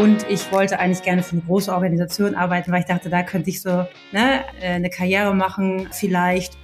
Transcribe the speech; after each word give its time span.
Und 0.00 0.24
ich 0.30 0.50
wollte 0.50 0.78
eigentlich 0.78 1.02
gerne 1.02 1.22
für 1.22 1.32
eine 1.32 1.42
große 1.42 1.70
Organisation 1.70 2.34
arbeiten, 2.34 2.72
weil 2.72 2.80
ich 2.80 2.86
dachte, 2.86 3.10
da 3.10 3.22
könnte 3.22 3.50
ich 3.50 3.60
so 3.60 3.86
ne, 4.12 4.46
äh, 4.58 4.68
eine 4.68 4.88
Karriere 4.88 5.34
machen, 5.34 5.90
vielleicht. 5.92 6.56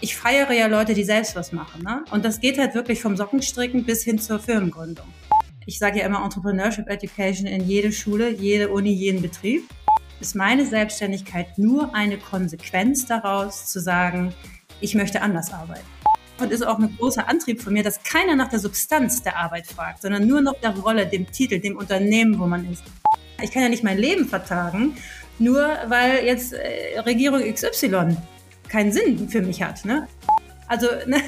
Ich 0.00 0.14
feiere 0.14 0.52
ja 0.52 0.68
Leute, 0.68 0.94
die 0.94 1.02
selbst 1.02 1.34
was 1.34 1.50
machen. 1.50 1.82
Ne? 1.82 2.04
Und 2.12 2.24
das 2.24 2.38
geht 2.38 2.58
halt 2.58 2.76
wirklich 2.76 3.02
vom 3.02 3.16
Sockenstricken 3.16 3.84
bis 3.84 4.04
hin 4.04 4.20
zur 4.20 4.38
Firmengründung. 4.38 5.06
Ich 5.66 5.80
sage 5.80 5.98
ja 5.98 6.06
immer 6.06 6.22
Entrepreneurship 6.22 6.88
Education 6.88 7.48
in 7.48 7.66
jede 7.66 7.90
Schule, 7.90 8.30
jede 8.30 8.68
Uni, 8.68 8.92
jeden 8.92 9.20
Betrieb. 9.20 9.64
Ist 10.20 10.36
meine 10.36 10.64
Selbstständigkeit 10.64 11.58
nur 11.58 11.92
eine 11.92 12.18
Konsequenz 12.18 13.04
daraus, 13.04 13.66
zu 13.66 13.80
sagen, 13.80 14.32
ich 14.80 14.94
möchte 14.94 15.22
anders 15.22 15.52
arbeiten. 15.52 15.95
Und 16.38 16.52
ist 16.52 16.66
auch 16.66 16.78
ein 16.78 16.94
großer 16.98 17.28
Antrieb 17.28 17.62
von 17.62 17.72
mir, 17.72 17.82
dass 17.82 18.02
keiner 18.02 18.36
nach 18.36 18.50
der 18.50 18.58
Substanz 18.58 19.22
der 19.22 19.36
Arbeit 19.36 19.66
fragt, 19.66 20.02
sondern 20.02 20.26
nur 20.26 20.42
nach 20.42 20.54
der 20.62 20.76
Rolle, 20.76 21.06
dem 21.06 21.30
Titel, 21.30 21.58
dem 21.58 21.76
Unternehmen, 21.76 22.38
wo 22.38 22.46
man 22.46 22.70
ist. 22.70 22.82
Ich 23.42 23.50
kann 23.50 23.62
ja 23.62 23.68
nicht 23.68 23.84
mein 23.84 23.98
Leben 23.98 24.26
vertagen, 24.28 24.96
nur 25.38 25.66
weil 25.86 26.24
jetzt 26.24 26.52
äh, 26.52 26.98
Regierung 27.00 27.40
XY 27.40 28.16
keinen 28.68 28.92
Sinn 28.92 29.28
für 29.28 29.40
mich 29.40 29.62
hat. 29.62 29.84
Ne? 29.84 30.08
Also 30.66 30.86
ne, 31.06 31.22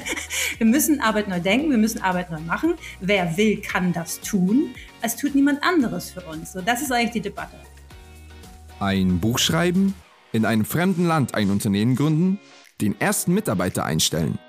wir 0.57 0.67
müssen 0.67 1.01
Arbeit 1.01 1.27
neu 1.27 1.39
denken, 1.39 1.71
wir 1.71 1.77
müssen 1.77 2.01
Arbeit 2.01 2.29
neu 2.29 2.39
machen. 2.41 2.75
Wer 2.99 3.35
will, 3.35 3.61
kann 3.61 3.93
das 3.93 4.19
tun. 4.21 4.75
Es 5.01 5.15
tut 5.15 5.33
niemand 5.33 5.63
anderes 5.63 6.11
für 6.11 6.21
uns. 6.21 6.53
So, 6.53 6.61
das 6.61 6.81
ist 6.81 6.91
eigentlich 6.91 7.11
die 7.11 7.21
Debatte. 7.21 7.55
Ein 8.79 9.19
Buch 9.19 9.39
schreiben, 9.39 9.95
in 10.31 10.45
einem 10.45 10.65
fremden 10.65 11.05
Land 11.05 11.33
ein 11.33 11.49
Unternehmen 11.49 11.95
gründen, 11.95 12.39
den 12.79 12.99
ersten 13.01 13.33
Mitarbeiter 13.33 13.85
einstellen– 13.85 14.37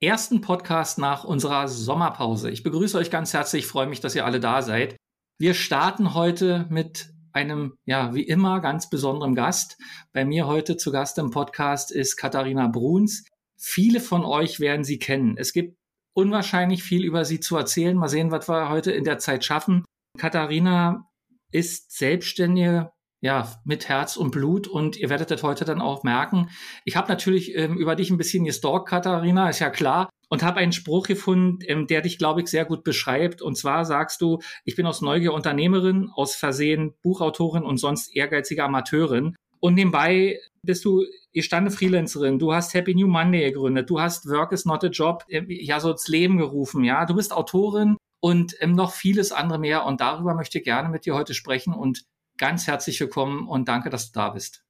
ersten 0.00 0.40
Podcast 0.40 0.98
nach 0.98 1.24
unserer 1.24 1.68
Sommerpause. 1.68 2.50
Ich 2.50 2.62
begrüße 2.62 2.98
euch 2.98 3.10
ganz 3.10 3.32
herzlich, 3.32 3.66
freue 3.66 3.86
mich, 3.86 4.00
dass 4.00 4.14
ihr 4.14 4.24
alle 4.24 4.40
da 4.40 4.62
seid. 4.62 4.96
Wir 5.38 5.54
starten 5.54 6.14
heute 6.14 6.66
mit 6.68 7.10
einem, 7.32 7.74
ja, 7.84 8.14
wie 8.14 8.22
immer, 8.22 8.60
ganz 8.60 8.88
besonderen 8.88 9.34
Gast. 9.34 9.76
Bei 10.12 10.24
mir 10.24 10.46
heute 10.46 10.76
zu 10.76 10.92
Gast 10.92 11.18
im 11.18 11.30
Podcast 11.30 11.92
ist 11.92 12.16
Katharina 12.16 12.68
Bruns. 12.68 13.24
Viele 13.58 14.00
von 14.00 14.24
euch 14.24 14.60
werden 14.60 14.84
sie 14.84 14.98
kennen. 14.98 15.36
Es 15.36 15.52
gibt 15.52 15.76
unwahrscheinlich 16.14 16.82
viel 16.82 17.04
über 17.04 17.24
sie 17.24 17.40
zu 17.40 17.56
erzählen. 17.56 17.96
Mal 17.96 18.08
sehen, 18.08 18.30
was 18.30 18.48
wir 18.48 18.68
heute 18.68 18.92
in 18.92 19.04
der 19.04 19.18
Zeit 19.18 19.44
schaffen. 19.44 19.84
Katharina 20.18 21.06
ist 21.52 21.96
selbstständige 21.96 22.90
ja, 23.26 23.52
mit 23.64 23.88
Herz 23.88 24.16
und 24.16 24.30
Blut 24.30 24.68
und 24.68 24.96
ihr 24.96 25.10
werdet 25.10 25.32
das 25.32 25.42
heute 25.42 25.64
dann 25.64 25.80
auch 25.80 26.04
merken. 26.04 26.48
Ich 26.84 26.94
habe 26.96 27.08
natürlich 27.08 27.56
ähm, 27.56 27.76
über 27.76 27.96
dich 27.96 28.10
ein 28.10 28.18
bisschen 28.18 28.44
gestalkt, 28.44 28.88
Katharina, 28.88 29.50
ist 29.50 29.58
ja 29.58 29.68
klar, 29.68 30.08
und 30.28 30.44
habe 30.44 30.60
einen 30.60 30.72
Spruch 30.72 31.08
gefunden, 31.08 31.58
ähm, 31.66 31.88
der 31.88 32.02
dich, 32.02 32.18
glaube 32.18 32.40
ich, 32.40 32.46
sehr 32.46 32.64
gut 32.64 32.84
beschreibt. 32.84 33.42
Und 33.42 33.58
zwar 33.58 33.84
sagst 33.84 34.20
du, 34.20 34.38
ich 34.64 34.76
bin 34.76 34.86
aus 34.86 35.02
Neugier 35.02 35.34
Unternehmerin, 35.34 36.08
aus 36.14 36.36
Versehen 36.36 36.94
Buchautorin 37.02 37.64
und 37.64 37.78
sonst 37.78 38.14
ehrgeizige 38.14 38.62
Amateurin. 38.62 39.34
Und 39.58 39.74
nebenbei 39.74 40.38
bist 40.62 40.84
du 40.84 41.04
gestandene 41.32 41.76
Freelancerin, 41.76 42.38
du 42.38 42.52
hast 42.52 42.74
Happy 42.74 42.94
New 42.94 43.08
Monday 43.08 43.50
gegründet, 43.50 43.90
du 43.90 44.00
hast 44.00 44.26
Work 44.28 44.52
is 44.52 44.64
not 44.66 44.84
a 44.84 44.88
Job 44.88 45.24
äh, 45.28 45.42
ja 45.48 45.80
so 45.80 45.90
ins 45.90 46.06
Leben 46.06 46.38
gerufen, 46.38 46.84
ja, 46.84 47.04
du 47.06 47.14
bist 47.14 47.32
Autorin 47.32 47.96
und 48.20 48.54
ähm, 48.60 48.72
noch 48.72 48.92
vieles 48.92 49.32
andere 49.32 49.58
mehr. 49.58 49.84
Und 49.84 50.00
darüber 50.00 50.34
möchte 50.34 50.58
ich 50.58 50.64
gerne 50.64 50.88
mit 50.88 51.06
dir 51.06 51.14
heute 51.14 51.34
sprechen 51.34 51.74
und 51.74 52.04
ganz 52.38 52.66
herzlich 52.66 53.00
willkommen 53.00 53.48
und 53.48 53.68
danke, 53.68 53.90
dass 53.90 54.10
du 54.10 54.18
da 54.18 54.30
bist. 54.30 54.64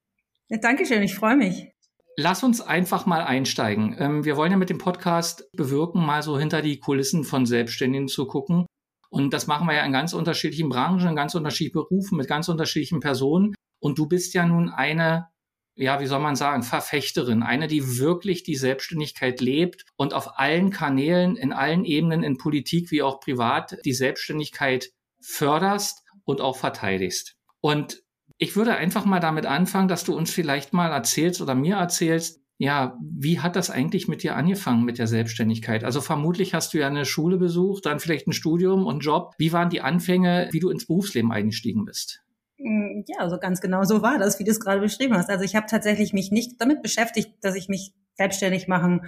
Ja, 0.49 0.57
Dankeschön, 0.57 1.03
ich 1.03 1.15
freue 1.15 1.35
mich. 1.35 1.71
Lass 2.15 2.43
uns 2.43 2.61
einfach 2.61 3.05
mal 3.05 3.23
einsteigen. 3.23 3.95
Ähm, 3.99 4.25
wir 4.25 4.37
wollen 4.37 4.51
ja 4.51 4.57
mit 4.57 4.69
dem 4.69 4.79
Podcast 4.79 5.47
bewirken, 5.53 6.03
mal 6.03 6.23
so 6.23 6.39
hinter 6.39 6.61
die 6.61 6.79
Kulissen 6.79 7.23
von 7.23 7.45
Selbstständigen 7.45 8.07
zu 8.07 8.25
gucken. 8.25 8.65
Und 9.09 9.33
das 9.33 9.45
machen 9.45 9.67
wir 9.67 9.75
ja 9.75 9.85
in 9.85 9.91
ganz 9.91 10.13
unterschiedlichen 10.13 10.69
Branchen, 10.69 11.09
in 11.09 11.15
ganz 11.15 11.35
unterschiedlichen 11.35 11.73
Berufen, 11.73 12.17
mit 12.17 12.27
ganz 12.27 12.49
unterschiedlichen 12.49 13.01
Personen. 13.01 13.53
Und 13.79 13.99
du 13.99 14.07
bist 14.07 14.33
ja 14.33 14.45
nun 14.45 14.69
eine, 14.69 15.27
ja, 15.75 15.99
wie 15.99 16.07
soll 16.07 16.19
man 16.19 16.35
sagen, 16.35 16.63
Verfechterin, 16.63 17.43
eine, 17.43 17.67
die 17.67 17.99
wirklich 17.99 18.43
die 18.43 18.55
Selbstständigkeit 18.55 19.39
lebt 19.39 19.85
und 19.95 20.13
auf 20.13 20.39
allen 20.39 20.71
Kanälen, 20.71 21.35
in 21.35 21.53
allen 21.53 21.85
Ebenen, 21.85 22.23
in 22.23 22.37
Politik 22.37 22.89
wie 22.89 23.03
auch 23.03 23.19
privat, 23.19 23.77
die 23.85 23.93
Selbstständigkeit 23.93 24.89
förderst 25.21 26.03
und 26.25 26.41
auch 26.41 26.57
verteidigst. 26.57 27.36
Und 27.67 28.01
ich 28.37 28.55
würde 28.55 28.75
einfach 28.75 29.03
mal 29.03 29.19
damit 29.19 29.45
anfangen, 29.45 29.89
dass 29.89 30.05
du 30.05 30.15
uns 30.15 30.31
vielleicht 30.31 30.71
mal 30.71 30.89
erzählst 30.89 31.41
oder 31.41 31.53
mir 31.53 31.75
erzählst, 31.75 32.39
ja, 32.57 32.97
wie 33.01 33.41
hat 33.41 33.57
das 33.57 33.69
eigentlich 33.69 34.07
mit 34.07 34.23
dir 34.23 34.37
angefangen 34.37 34.85
mit 34.85 34.99
der 34.99 35.07
Selbstständigkeit? 35.07 35.83
Also 35.83 35.99
vermutlich 35.99 36.53
hast 36.53 36.73
du 36.73 36.77
ja 36.77 36.87
eine 36.87 37.03
Schule 37.03 37.35
besucht, 37.35 37.85
dann 37.85 37.99
vielleicht 37.99 38.25
ein 38.25 38.31
Studium 38.31 38.85
und 38.85 39.01
Job. 39.01 39.33
Wie 39.37 39.51
waren 39.51 39.69
die 39.69 39.81
Anfänge, 39.81 40.47
wie 40.51 40.61
du 40.61 40.69
ins 40.69 40.87
Berufsleben 40.87 41.33
eingestiegen 41.33 41.83
bist? 41.83 42.23
Mm, 42.57 43.03
ja, 43.05 43.19
also 43.19 43.37
ganz 43.37 43.59
genau 43.59 43.83
so 43.83 44.01
war 44.01 44.17
das, 44.17 44.39
wie 44.39 44.45
du 44.45 44.51
es 44.51 44.61
gerade 44.61 44.79
beschrieben 44.79 45.17
hast. 45.17 45.29
Also 45.29 45.43
ich 45.43 45.57
habe 45.57 45.67
tatsächlich 45.69 46.13
mich 46.13 46.31
nicht 46.31 46.61
damit 46.61 46.81
beschäftigt, 46.81 47.33
dass 47.41 47.55
ich 47.55 47.67
mich 47.67 47.91
selbstständig 48.13 48.69
machen 48.69 49.01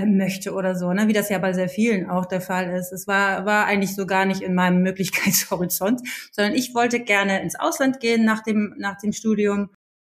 möchte 0.00 0.54
oder 0.54 0.74
so, 0.74 0.92
ne? 0.92 1.08
wie 1.08 1.12
das 1.12 1.28
ja 1.28 1.38
bei 1.38 1.52
sehr 1.52 1.68
vielen 1.68 2.08
auch 2.08 2.26
der 2.26 2.40
Fall 2.40 2.70
ist. 2.70 2.92
Es 2.92 3.06
war, 3.06 3.44
war 3.44 3.66
eigentlich 3.66 3.94
so 3.94 4.06
gar 4.06 4.24
nicht 4.24 4.40
in 4.40 4.54
meinem 4.54 4.82
Möglichkeitshorizont, 4.82 6.00
sondern 6.32 6.54
ich 6.54 6.74
wollte 6.74 7.00
gerne 7.00 7.42
ins 7.42 7.58
Ausland 7.58 8.00
gehen 8.00 8.24
nach 8.24 8.42
dem, 8.42 8.74
nach 8.78 8.98
dem 8.98 9.12
Studium 9.12 9.70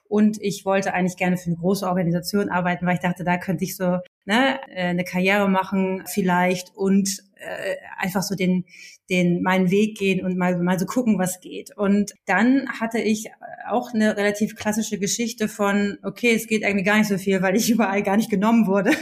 und 0.08 0.42
ich 0.42 0.64
wollte 0.64 0.92
eigentlich 0.92 1.16
gerne 1.16 1.36
für 1.36 1.46
eine 1.46 1.56
große 1.56 1.86
Organisation 1.86 2.50
arbeiten, 2.50 2.84
weil 2.84 2.94
ich 2.94 3.00
dachte, 3.00 3.24
da 3.24 3.38
könnte 3.38 3.64
ich 3.64 3.76
so 3.76 3.98
ne, 4.24 4.60
äh, 4.68 4.88
eine 4.88 5.04
Karriere 5.04 5.48
machen 5.48 6.02
vielleicht 6.06 6.76
und 6.76 7.22
äh, 7.40 7.76
einfach 7.98 8.22
so 8.22 8.34
den, 8.34 8.64
den 9.08 9.42
meinen 9.42 9.70
Weg 9.70 9.98
gehen 9.98 10.24
und 10.24 10.36
mal, 10.36 10.56
mal 10.58 10.78
so 10.78 10.86
gucken, 10.86 11.18
was 11.18 11.40
geht. 11.40 11.76
Und 11.76 12.12
dann 12.26 12.68
hatte 12.80 12.98
ich 13.00 13.30
auch 13.68 13.92
eine 13.92 14.16
relativ 14.16 14.56
klassische 14.56 14.98
Geschichte 14.98 15.48
von, 15.48 15.98
okay, 16.02 16.34
es 16.34 16.46
geht 16.46 16.62
irgendwie 16.62 16.84
gar 16.84 16.98
nicht 16.98 17.08
so 17.08 17.18
viel, 17.18 17.42
weil 17.42 17.56
ich 17.56 17.70
überall 17.70 18.02
gar 18.02 18.16
nicht 18.16 18.30
genommen 18.30 18.66
wurde. 18.66 18.92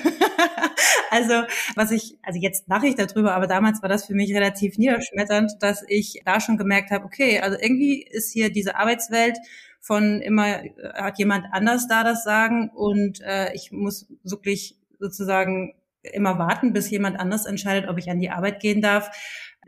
also 1.10 1.42
was 1.74 1.90
ich, 1.90 2.16
also 2.22 2.38
jetzt 2.40 2.68
lache 2.68 2.86
ich 2.86 2.94
darüber, 2.94 3.34
aber 3.34 3.46
damals 3.46 3.82
war 3.82 3.88
das 3.88 4.06
für 4.06 4.14
mich 4.14 4.34
relativ 4.34 4.78
niederschmetternd, 4.78 5.52
dass 5.60 5.84
ich 5.86 6.22
da 6.24 6.40
schon 6.40 6.56
gemerkt 6.56 6.90
habe, 6.90 7.04
okay, 7.04 7.40
also 7.40 7.56
irgendwie 7.60 8.02
ist 8.02 8.32
hier 8.32 8.50
diese 8.50 8.76
Arbeitswelt 8.76 9.38
von 9.80 10.20
immer 10.20 10.62
hat 10.94 11.18
jemand 11.18 11.46
anders 11.52 11.86
da 11.88 12.02
das 12.04 12.24
Sagen 12.24 12.70
und 12.74 13.20
äh, 13.20 13.54
ich 13.54 13.70
muss 13.72 14.06
wirklich 14.24 14.76
sozusagen 14.98 15.74
immer 16.12 16.38
warten, 16.38 16.72
bis 16.72 16.90
jemand 16.90 17.18
anders 17.18 17.46
entscheidet, 17.46 17.88
ob 17.88 17.98
ich 17.98 18.10
an 18.10 18.20
die 18.20 18.30
Arbeit 18.30 18.60
gehen 18.60 18.82
darf. 18.82 19.10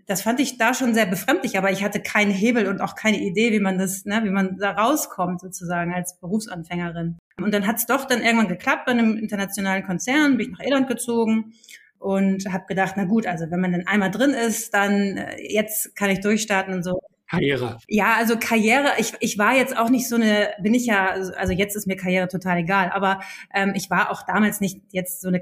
Das 0.06 0.23
fand 0.23 0.41
ich 0.41 0.59
da 0.59 0.75
schon 0.75 0.95
sehr 0.95 1.06
befremdlich, 1.06 1.56
aber 1.56 1.71
ich 1.71 1.84
hatte 1.84 2.01
keinen 2.01 2.33
Hebel 2.33 2.67
und 2.67 2.81
auch 2.81 2.97
keine 2.97 3.19
Idee, 3.19 3.53
wie 3.53 3.61
man 3.61 3.78
das, 3.78 4.05
ne, 4.05 4.23
wie 4.25 4.31
man 4.31 4.56
da 4.59 4.73
rauskommt 4.73 5.41
sozusagen 5.41 5.95
als 5.95 6.19
Berufsanfängerin. 6.19 7.19
Und 7.41 7.55
dann 7.55 7.67
hat 7.67 7.77
es 7.77 7.87
doch 7.87 8.06
dann 8.06 8.23
irgendwann 8.23 8.49
geklappt 8.49 8.87
bei 8.87 8.93
einem 8.93 9.17
internationalen 9.17 9.84
Konzern, 9.84 10.37
bin 10.37 10.51
ich 10.51 10.59
nach 10.59 10.65
Irland 10.65 10.89
gezogen 10.89 11.55
und 12.01 12.51
habe 12.51 12.65
gedacht, 12.67 12.95
na 12.97 13.05
gut, 13.05 13.27
also 13.27 13.51
wenn 13.51 13.61
man 13.61 13.72
dann 13.72 13.87
einmal 13.87 14.11
drin 14.11 14.31
ist, 14.31 14.75
dann 14.75 15.19
äh, 15.19 15.37
jetzt 15.49 15.95
kann 15.95 16.11
ich 16.11 16.21
durchstarten 16.21 16.75
und 16.75 16.83
so. 16.83 17.01
Karriere. 17.28 17.78
Ja, 17.87 18.15
also 18.17 18.37
Karriere, 18.37 18.95
ich, 18.99 19.12
ich 19.21 19.39
war 19.39 19.55
jetzt 19.55 19.77
auch 19.77 19.89
nicht 19.89 20.09
so 20.09 20.16
eine, 20.16 20.48
bin 20.60 20.75
ich 20.75 20.86
ja, 20.86 21.10
also 21.10 21.53
jetzt 21.53 21.77
ist 21.77 21.86
mir 21.86 21.97
Karriere 21.97 22.27
total 22.27 22.59
egal, 22.59 22.91
aber 22.93 23.21
ähm, 23.54 23.72
ich 23.77 23.89
war 23.89 24.10
auch 24.10 24.22
damals 24.27 24.60
nicht 24.60 24.81
jetzt 24.91 25.21
so 25.21 25.28
eine 25.28 25.39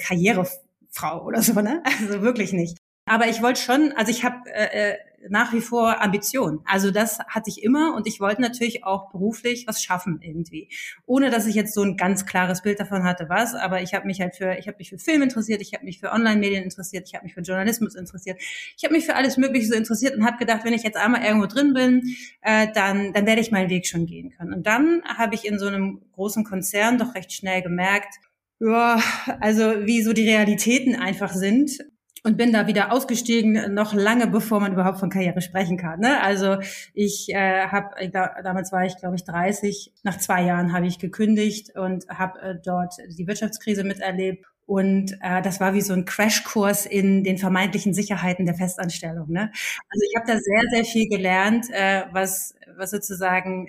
Karrierefrau 0.94 1.24
oder 1.24 1.42
so, 1.42 1.60
ne? 1.60 1.82
Also 2.00 2.22
wirklich 2.22 2.52
nicht. 2.52 2.78
Aber 3.06 3.26
ich 3.26 3.40
wollte 3.40 3.60
schon, 3.60 3.92
also 3.92 4.10
ich 4.10 4.22
habe 4.22 4.50
äh, 4.52 4.90
äh, 4.90 4.96
nach 5.30 5.54
wie 5.54 5.62
vor 5.62 6.02
Ambition. 6.02 6.60
Also 6.66 6.90
das 6.90 7.18
hatte 7.20 7.48
ich 7.48 7.62
immer 7.62 7.94
und 7.96 8.06
ich 8.06 8.20
wollte 8.20 8.42
natürlich 8.42 8.84
auch 8.84 9.10
beruflich 9.10 9.66
was 9.66 9.82
schaffen 9.82 10.20
irgendwie, 10.22 10.68
ohne 11.06 11.30
dass 11.30 11.46
ich 11.46 11.54
jetzt 11.54 11.72
so 11.72 11.82
ein 11.82 11.96
ganz 11.96 12.26
klares 12.26 12.60
Bild 12.60 12.78
davon 12.78 13.04
hatte, 13.04 13.30
was. 13.30 13.54
Aber 13.54 13.80
ich 13.80 13.94
habe 13.94 14.06
mich 14.06 14.20
halt 14.20 14.36
für, 14.36 14.58
ich 14.58 14.68
habe 14.68 14.76
mich 14.78 14.90
für 14.90 14.98
Film 14.98 15.22
interessiert, 15.22 15.62
ich 15.62 15.72
habe 15.72 15.86
mich 15.86 16.00
für 16.00 16.12
Online-Medien 16.12 16.62
interessiert, 16.62 17.08
ich 17.08 17.14
habe 17.14 17.24
mich 17.24 17.32
für 17.32 17.40
Journalismus 17.40 17.94
interessiert, 17.94 18.38
ich 18.76 18.84
habe 18.84 18.92
mich 18.92 19.06
für 19.06 19.14
alles 19.14 19.38
Mögliche 19.38 19.68
so 19.68 19.74
interessiert 19.74 20.14
und 20.14 20.26
habe 20.26 20.36
gedacht, 20.36 20.64
wenn 20.64 20.74
ich 20.74 20.82
jetzt 20.82 20.98
einmal 20.98 21.24
irgendwo 21.24 21.46
drin 21.46 21.72
bin, 21.72 22.14
äh, 22.42 22.68
dann 22.74 23.14
dann 23.14 23.26
werde 23.26 23.40
ich 23.40 23.50
meinen 23.50 23.70
Weg 23.70 23.86
schon 23.86 24.04
gehen 24.04 24.34
können. 24.36 24.52
Und 24.52 24.66
dann 24.66 25.02
habe 25.04 25.34
ich 25.34 25.46
in 25.46 25.58
so 25.58 25.66
einem 25.66 26.02
großen 26.12 26.44
Konzern 26.44 26.98
doch 26.98 27.14
recht 27.14 27.32
schnell 27.32 27.62
gemerkt, 27.62 28.18
ja, 28.60 29.00
also 29.40 29.86
wie 29.86 30.02
so 30.02 30.12
die 30.12 30.28
Realitäten 30.28 30.96
einfach 30.96 31.32
sind 31.32 31.78
und 32.24 32.36
bin 32.36 32.52
da 32.52 32.66
wieder 32.66 32.92
ausgestiegen, 32.92 33.74
noch 33.74 33.94
lange 33.94 34.26
bevor 34.26 34.60
man 34.60 34.72
überhaupt 34.72 34.98
von 34.98 35.10
Karriere 35.10 35.40
sprechen 35.40 35.76
kann. 35.76 36.00
Ne? 36.00 36.20
Also 36.20 36.58
ich 36.92 37.28
äh, 37.30 37.66
habe, 37.68 38.10
da, 38.10 38.42
damals 38.42 38.72
war 38.72 38.84
ich 38.84 38.96
glaube 38.96 39.16
ich 39.16 39.24
30, 39.24 39.92
nach 40.02 40.18
zwei 40.18 40.42
Jahren 40.42 40.72
habe 40.72 40.86
ich 40.86 40.98
gekündigt 40.98 41.76
und 41.76 42.08
habe 42.08 42.40
äh, 42.40 42.54
dort 42.64 42.94
die 43.16 43.26
Wirtschaftskrise 43.26 43.84
miterlebt. 43.84 44.44
Und 44.66 45.16
äh, 45.22 45.40
das 45.40 45.60
war 45.60 45.72
wie 45.72 45.80
so 45.80 45.94
ein 45.94 46.04
Crashkurs 46.04 46.84
in 46.84 47.24
den 47.24 47.38
vermeintlichen 47.38 47.94
Sicherheiten 47.94 48.44
der 48.44 48.54
Festanstellung. 48.54 49.30
Ne? 49.30 49.50
Also 49.88 50.04
ich 50.06 50.14
habe 50.14 50.26
da 50.26 50.38
sehr, 50.38 50.62
sehr 50.70 50.84
viel 50.84 51.08
gelernt, 51.08 51.66
äh, 51.70 52.02
was, 52.12 52.54
was 52.76 52.90
sozusagen 52.90 53.66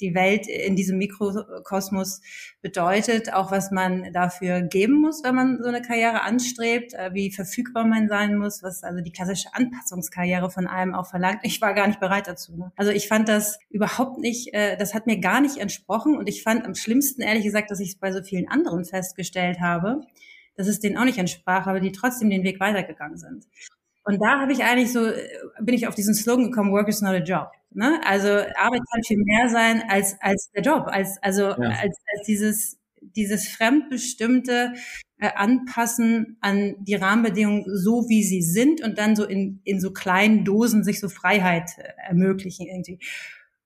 die 0.00 0.14
Welt 0.14 0.46
in 0.46 0.76
diesem 0.76 0.98
Mikrokosmos 0.98 2.20
bedeutet, 2.62 3.32
auch 3.32 3.50
was 3.50 3.72
man 3.72 4.12
dafür 4.12 4.62
geben 4.62 5.00
muss, 5.00 5.24
wenn 5.24 5.34
man 5.34 5.60
so 5.60 5.68
eine 5.68 5.82
Karriere 5.82 6.22
anstrebt, 6.22 6.94
äh, 6.94 7.10
wie 7.12 7.32
verfügbar 7.32 7.84
man 7.84 8.08
sein 8.08 8.36
muss, 8.36 8.62
was 8.62 8.84
also 8.84 9.00
die 9.00 9.12
klassische 9.12 9.48
Anpassungskarriere 9.52 10.48
von 10.48 10.68
einem 10.68 10.94
auch 10.94 11.08
verlangt. 11.10 11.40
Ich 11.42 11.60
war 11.60 11.74
gar 11.74 11.88
nicht 11.88 11.98
bereit 11.98 12.28
dazu. 12.28 12.56
Ne? 12.56 12.72
Also 12.76 12.92
ich 12.92 13.08
fand 13.08 13.28
das 13.28 13.58
überhaupt 13.68 14.18
nicht, 14.18 14.54
äh, 14.54 14.76
das 14.76 14.94
hat 14.94 15.06
mir 15.06 15.18
gar 15.18 15.40
nicht 15.40 15.58
entsprochen 15.58 16.16
und 16.16 16.28
ich 16.28 16.44
fand 16.44 16.64
am 16.64 16.76
schlimmsten, 16.76 17.20
ehrlich 17.20 17.44
gesagt, 17.44 17.70
dass 17.72 17.80
ich 17.80 17.90
es 17.90 17.96
bei 17.96 18.12
so 18.12 18.22
vielen 18.22 18.48
anderen 18.48 18.84
festgestellt 18.84 19.60
habe, 19.60 20.02
dass 20.56 20.68
es 20.68 20.78
denen 20.78 20.96
auch 20.96 21.04
nicht 21.04 21.18
entsprach, 21.18 21.66
aber 21.66 21.80
die 21.80 21.92
trotzdem 21.92 22.30
den 22.30 22.44
Weg 22.44 22.60
weitergegangen 22.60 23.18
sind. 23.18 23.46
Und 24.04 24.20
da 24.20 24.40
habe 24.40 24.52
ich 24.52 24.64
eigentlich 24.64 24.92
so, 24.92 25.10
bin 25.60 25.74
ich 25.74 25.86
auf 25.86 25.94
diesen 25.94 26.14
Slogan 26.14 26.50
gekommen, 26.50 26.72
Work 26.72 26.88
is 26.88 27.02
not 27.02 27.14
a 27.14 27.18
job. 27.18 27.52
Ne? 27.70 28.00
Also 28.04 28.28
Arbeit 28.28 28.82
kann 28.90 29.02
viel 29.06 29.22
mehr 29.24 29.48
sein 29.48 29.82
als, 29.88 30.16
als 30.20 30.50
der 30.54 30.62
Job, 30.62 30.86
als, 30.86 31.18
also 31.22 31.42
ja. 31.42 31.56
als, 31.56 31.96
als 32.12 32.26
dieses, 32.26 32.78
dieses 33.00 33.48
fremdbestimmte 33.48 34.74
äh, 35.18 35.30
Anpassen 35.34 36.36
an 36.40 36.74
die 36.80 36.94
Rahmenbedingungen 36.94 37.64
so, 37.66 38.08
wie 38.08 38.22
sie 38.22 38.42
sind 38.42 38.82
und 38.82 38.98
dann 38.98 39.16
so 39.16 39.24
in, 39.24 39.60
in 39.64 39.80
so 39.80 39.92
kleinen 39.92 40.44
Dosen 40.44 40.84
sich 40.84 41.00
so 41.00 41.08
Freiheit 41.08 41.70
äh, 41.78 41.92
ermöglichen 42.08 42.66
irgendwie. 42.66 42.98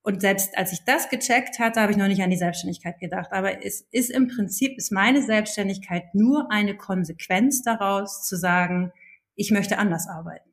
Und 0.03 0.21
selbst 0.21 0.56
als 0.56 0.73
ich 0.73 0.85
das 0.85 1.09
gecheckt 1.09 1.59
hatte, 1.59 1.81
habe 1.81 1.91
ich 1.91 1.99
noch 1.99 2.06
nicht 2.06 2.23
an 2.23 2.31
die 2.31 2.37
Selbstständigkeit 2.37 3.00
gedacht. 3.00 3.32
Aber 3.32 3.65
es 3.65 3.89
ist 3.91 4.11
im 4.11 4.29
Prinzip, 4.29 4.77
ist 4.77 4.93
meine 4.93 5.21
Selbstständigkeit 5.21 6.15
nur 6.15 6.53
eine 6.53 6.77
Konsequenz 6.77 7.62
daraus 7.62 8.25
zu 8.25 8.37
sagen, 8.37 8.93
ich 9.37 9.50
möchte 9.50 9.79
anders 9.79 10.09
arbeiten. 10.09 10.50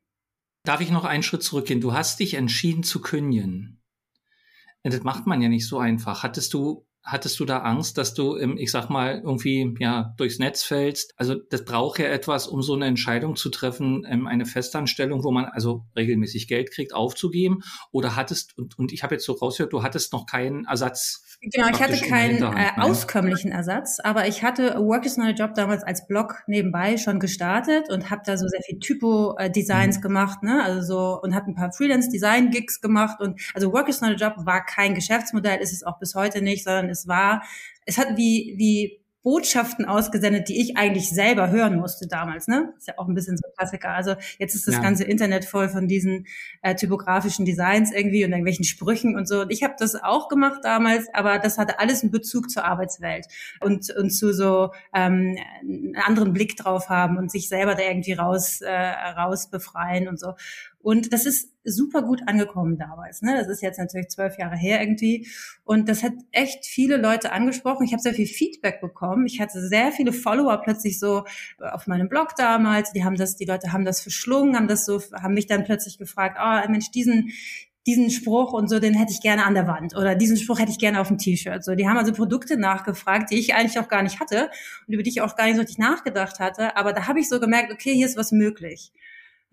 Darf 0.63 0.81
ich 0.81 0.91
noch 0.91 1.05
einen 1.05 1.23
Schritt 1.23 1.43
zurückgehen? 1.43 1.81
Du 1.81 1.93
hast 1.93 2.19
dich 2.19 2.35
entschieden 2.35 2.83
zu 2.83 3.01
kündigen. 3.01 3.81
Das 4.83 5.03
macht 5.03 5.25
man 5.25 5.41
ja 5.41 5.49
nicht 5.49 5.67
so 5.67 5.79
einfach. 5.79 6.23
Hattest 6.23 6.53
du, 6.53 6.85
hattest 7.03 7.39
du 7.39 7.45
da 7.45 7.59
Angst, 7.59 7.97
dass 7.97 8.13
du, 8.13 8.35
im, 8.35 8.57
ich 8.57 8.71
sag 8.71 8.89
mal, 8.89 9.21
irgendwie 9.23 9.75
ja 9.79 10.13
durchs 10.17 10.39
Netz 10.39 10.63
fällst? 10.63 11.13
Also 11.17 11.35
das 11.35 11.65
braucht 11.65 11.99
ja 11.99 12.05
etwas, 12.05 12.47
um 12.47 12.61
so 12.61 12.73
eine 12.73 12.85
Entscheidung 12.85 13.35
zu 13.35 13.49
treffen, 13.49 14.05
ähm, 14.09 14.27
eine 14.27 14.45
Festanstellung, 14.45 15.23
wo 15.23 15.31
man 15.31 15.45
also 15.45 15.85
regelmäßig 15.95 16.47
Geld 16.47 16.71
kriegt, 16.71 16.93
aufzugeben. 16.93 17.61
Oder 17.91 18.15
hattest, 18.15 18.57
und, 18.57 18.79
und 18.79 18.93
ich 18.93 19.03
habe 19.03 19.15
jetzt 19.15 19.25
so 19.25 19.33
rausgehört, 19.33 19.73
du 19.73 19.83
hattest 19.83 20.13
noch 20.13 20.25
keinen 20.25 20.65
Ersatz 20.65 21.23
Genau, 21.51 21.67
ich 21.67 21.81
hatte 21.81 21.97
keinen 21.97 22.41
äh, 22.41 22.71
auskömmlichen 22.77 23.51
Ersatz, 23.51 23.99
aber 23.99 24.27
ich 24.27 24.43
hatte 24.43 24.75
Work 24.77 25.05
is 25.05 25.17
not 25.17 25.27
a 25.27 25.31
Job 25.31 25.55
damals 25.55 25.83
als 25.83 26.07
Blog 26.07 26.41
nebenbei 26.47 26.95
schon 26.95 27.19
gestartet 27.19 27.89
und 27.89 28.09
habe 28.09 28.21
da 28.25 28.37
so 28.37 28.47
sehr 28.47 28.61
viel 28.61 28.79
Typo-Designs 28.79 29.97
mhm. 29.97 30.01
gemacht, 30.01 30.41
ne? 30.41 30.63
Also 30.63 30.81
so 30.81 31.21
und 31.21 31.35
habe 31.35 31.51
ein 31.51 31.55
paar 31.55 31.73
Freelance-Design-Gigs 31.73 32.79
gemacht 32.79 33.19
und 33.19 33.41
also 33.53 33.73
Work 33.73 33.89
is 33.89 33.99
not 33.99 34.11
a 34.11 34.15
Job 34.15 34.45
war 34.45 34.63
kein 34.63 34.95
Geschäftsmodell, 34.95 35.59
ist 35.59 35.73
es 35.73 35.83
auch 35.83 35.99
bis 35.99 36.15
heute 36.15 36.41
nicht, 36.41 36.63
sondern 36.63 36.89
es 36.93 37.07
war, 37.07 37.43
es 37.85 37.97
hat 37.97 38.15
wie 38.15 38.55
wie 38.57 39.03
Botschaften 39.23 39.85
ausgesendet, 39.85 40.49
die 40.49 40.61
ich 40.61 40.75
eigentlich 40.75 41.09
selber 41.09 41.49
hören 41.49 41.77
musste 41.77 42.07
damals. 42.07 42.47
Ne? 42.47 42.73
Ist 42.77 42.89
ja 42.89 42.95
auch 42.97 43.07
ein 43.07 43.15
bisschen 43.15 43.37
so 43.37 43.47
ein 43.47 43.53
Klassiker. 43.57 43.89
Also 43.91 44.15
jetzt 44.37 44.53
ist 44.53 44.67
das 44.67 44.75
ja. 44.75 44.81
ganze 44.81 45.05
Internet 45.05 45.45
voll 45.45 45.69
von 45.69 45.87
diesen 45.87 46.27
äh, 46.61 46.75
typografischen 46.75 47.45
Designs 47.45 47.93
irgendwie 47.93 48.25
und 48.25 48.31
irgendwelchen 48.31 48.65
Sprüchen 48.65 49.15
und 49.15 49.27
so. 49.27 49.41
Und 49.41 49.51
ich 49.51 49.63
habe 49.63 49.75
das 49.79 49.95
auch 49.95 50.27
gemacht 50.27 50.59
damals, 50.63 51.07
aber 51.13 51.39
das 51.39 51.57
hatte 51.57 51.79
alles 51.79 52.03
einen 52.03 52.11
Bezug 52.11 52.51
zur 52.51 52.65
Arbeitswelt 52.65 53.27
und, 53.61 53.89
und 53.95 54.09
zu 54.09 54.33
so 54.33 54.71
ähm, 54.93 55.37
einen 55.61 55.95
anderen 55.95 56.33
Blick 56.33 56.57
drauf 56.57 56.89
haben 56.89 57.17
und 57.17 57.31
sich 57.31 57.47
selber 57.47 57.75
da 57.75 57.83
irgendwie 57.83 58.13
raus, 58.13 58.59
äh, 58.59 58.71
raus 58.71 59.49
befreien 59.49 60.09
und 60.09 60.19
so. 60.19 60.33
Und 60.83 61.13
das 61.13 61.25
ist 61.25 61.53
super 61.63 62.01
gut 62.01 62.21
angekommen 62.27 62.77
damals. 62.77 63.21
Ne? 63.21 63.35
Das 63.37 63.47
ist 63.47 63.61
jetzt 63.61 63.79
natürlich 63.79 64.09
zwölf 64.09 64.37
Jahre 64.37 64.57
her 64.57 64.81
irgendwie. 64.81 65.27
Und 65.63 65.87
das 65.87 66.03
hat 66.03 66.11
echt 66.31 66.65
viele 66.65 66.97
Leute 66.97 67.31
angesprochen. 67.31 67.85
Ich 67.85 67.93
habe 67.93 68.01
sehr 68.01 68.13
viel 68.13 68.27
Feedback 68.27 68.81
bekommen. 68.81 69.25
Ich 69.25 69.39
hatte 69.39 69.65
sehr 69.65 69.93
viele 69.93 70.11
Follower 70.11 70.61
plötzlich 70.61 70.99
so 70.99 71.23
auf 71.59 71.87
meinem 71.87 72.09
Blog 72.09 72.35
damals. 72.35 72.91
Die 72.91 73.05
haben 73.05 73.15
das, 73.15 73.37
die 73.37 73.45
Leute 73.45 73.71
haben 73.71 73.85
das 73.85 74.01
verschlungen, 74.01 74.57
haben 74.57 74.67
das 74.67 74.85
so, 74.85 75.01
haben 75.13 75.33
mich 75.33 75.47
dann 75.47 75.63
plötzlich 75.63 75.97
gefragt, 75.97 76.37
oh 76.37 76.69
Mensch, 76.69 76.91
diesen, 76.91 77.31
diesen 77.87 78.09
Spruch 78.11 78.51
und 78.51 78.69
so, 78.69 78.79
den 78.79 78.93
hätte 78.93 79.13
ich 79.13 79.21
gerne 79.21 79.45
an 79.45 79.53
der 79.53 79.67
Wand 79.67 79.95
oder 79.95 80.15
diesen 80.15 80.35
Spruch 80.35 80.59
hätte 80.59 80.71
ich 80.71 80.79
gerne 80.79 80.99
auf 80.99 81.07
dem 81.07 81.17
T-Shirt. 81.17 81.63
So, 81.63 81.75
die 81.75 81.87
haben 81.87 81.97
also 81.97 82.11
Produkte 82.11 82.57
nachgefragt, 82.57 83.31
die 83.31 83.39
ich 83.39 83.55
eigentlich 83.55 83.79
auch 83.79 83.87
gar 83.87 84.03
nicht 84.03 84.19
hatte 84.19 84.49
und 84.85 84.93
über 84.93 85.03
die 85.03 85.09
ich 85.11 85.21
auch 85.21 85.37
gar 85.37 85.45
nicht 85.45 85.55
so 85.55 85.61
richtig 85.61 85.77
nachgedacht 85.77 86.39
hatte. 86.39 86.75
Aber 86.75 86.91
da 86.91 87.07
habe 87.07 87.21
ich 87.21 87.29
so 87.29 87.39
gemerkt, 87.39 87.71
okay, 87.71 87.93
hier 87.93 88.05
ist 88.05 88.17
was 88.17 88.33
möglich. 88.33 88.91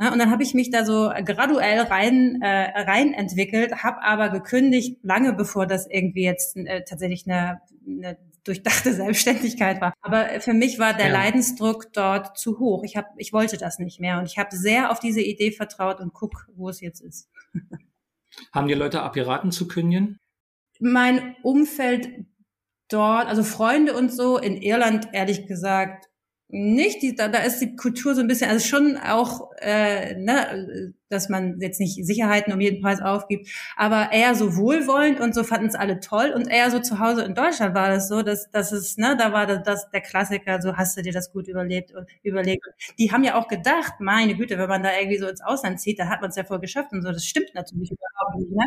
Und 0.09 0.19
dann 0.19 0.31
habe 0.31 0.43
ich 0.43 0.55
mich 0.55 0.71
da 0.71 0.85
so 0.87 1.11
graduell 1.25 1.81
rein, 1.81 2.41
äh, 2.41 2.81
rein 2.81 3.13
entwickelt, 3.13 3.83
habe 3.83 4.03
aber 4.03 4.31
gekündigt, 4.31 4.99
lange 5.03 5.35
bevor 5.35 5.67
das 5.67 5.87
irgendwie 5.87 6.25
jetzt 6.25 6.57
äh, 6.57 6.85
tatsächlich 6.85 7.27
eine, 7.27 7.61
eine 7.87 8.17
durchdachte 8.45 8.93
Selbstständigkeit 8.95 9.83
war. 9.83 9.93
Aber 10.01 10.41
für 10.41 10.55
mich 10.55 10.79
war 10.79 10.95
der 10.95 11.09
ja. 11.09 11.13
Leidensdruck 11.13 11.93
dort 11.93 12.39
zu 12.39 12.59
hoch. 12.59 12.83
Ich, 12.83 12.97
hab, 12.97 13.13
ich 13.19 13.35
wollte 13.35 13.59
das 13.59 13.79
nicht 13.79 14.01
mehr 14.01 14.19
und 14.19 14.25
ich 14.25 14.39
habe 14.39 14.57
sehr 14.57 14.91
auf 14.91 15.01
diese 15.01 15.21
Idee 15.21 15.51
vertraut 15.51 16.01
und 16.01 16.15
guck, 16.15 16.49
wo 16.55 16.71
es 16.71 16.81
jetzt 16.81 17.01
ist. 17.01 17.29
Haben 18.53 18.69
die 18.69 18.75
Leute 18.75 19.03
abgeraten 19.03 19.53
zu 19.53 19.69
kündigen? 19.69 20.19
Mein 20.79 21.37
Umfeld 21.43 22.09
dort, 22.89 23.27
also 23.27 23.43
Freunde 23.43 23.95
und 23.95 24.13
so, 24.13 24.39
in 24.39 24.57
Irland 24.57 25.09
ehrlich 25.13 25.47
gesagt 25.47 26.10
nicht, 26.53 27.03
die, 27.03 27.15
da, 27.15 27.29
da 27.29 27.39
ist 27.39 27.61
die 27.61 27.77
Kultur 27.77 28.15
so 28.15 28.21
ein 28.21 28.27
bisschen, 28.29 28.51
also 28.51 28.67
schon 28.67 28.97
auch, 28.97 29.51
äh, 29.61 30.15
ne, 30.17 30.93
dass 31.09 31.29
man 31.29 31.61
jetzt 31.61 31.81
nicht 31.81 32.05
Sicherheiten 32.07 32.53
um 32.53 32.61
jeden 32.61 32.81
Preis 32.83 33.01
aufgibt, 33.01 33.49
aber 33.77 34.13
eher 34.13 34.35
so 34.35 34.57
wohlwollend 34.57 35.21
und 35.21 35.35
so 35.35 35.43
fanden 35.45 35.67
es 35.67 35.75
alle 35.75 36.01
toll 36.01 36.33
und 36.35 36.47
eher 36.49 36.71
so 36.71 36.79
zu 36.81 36.99
Hause 37.01 37.23
in 37.23 37.35
Deutschland 37.35 37.75
war 37.75 37.89
das 37.89 38.09
so, 38.09 38.23
dass, 38.23 38.51
dass 38.51 38.73
es, 38.73 38.97
ne, 38.97 39.17
da 39.19 39.33
war 39.33 39.47
das, 39.47 39.63
das 39.65 39.91
der 39.91 40.01
Klassiker, 40.01 40.61
so 40.63 40.77
hast 40.77 40.97
du 40.97 41.03
dir 41.03 41.13
das 41.13 41.33
gut 41.33 41.49
überlebt 41.49 41.93
und 41.95 42.07
überlegt. 42.23 42.65
Die 42.99 43.11
haben 43.13 43.25
ja 43.25 43.35
auch 43.35 43.49
gedacht, 43.49 43.95
meine 44.01 44.35
Güte, 44.37 44.59
wenn 44.59 44.69
man 44.69 44.83
da 44.83 44.91
irgendwie 44.99 45.19
so 45.19 45.29
ins 45.29 45.43
Ausland 45.43 45.81
zieht, 45.81 45.99
da 45.99 46.09
hat 46.09 46.21
man 46.21 46.31
es 46.31 46.37
ja 46.37 46.45
voll 46.45 46.61
geschafft 46.61 46.93
und 46.93 47.03
so. 47.03 47.11
Das 47.13 47.25
stimmt 47.27 47.51
natürlich 47.55 47.91
überhaupt 47.93 48.37
nicht, 48.39 48.51
ne? 48.53 48.65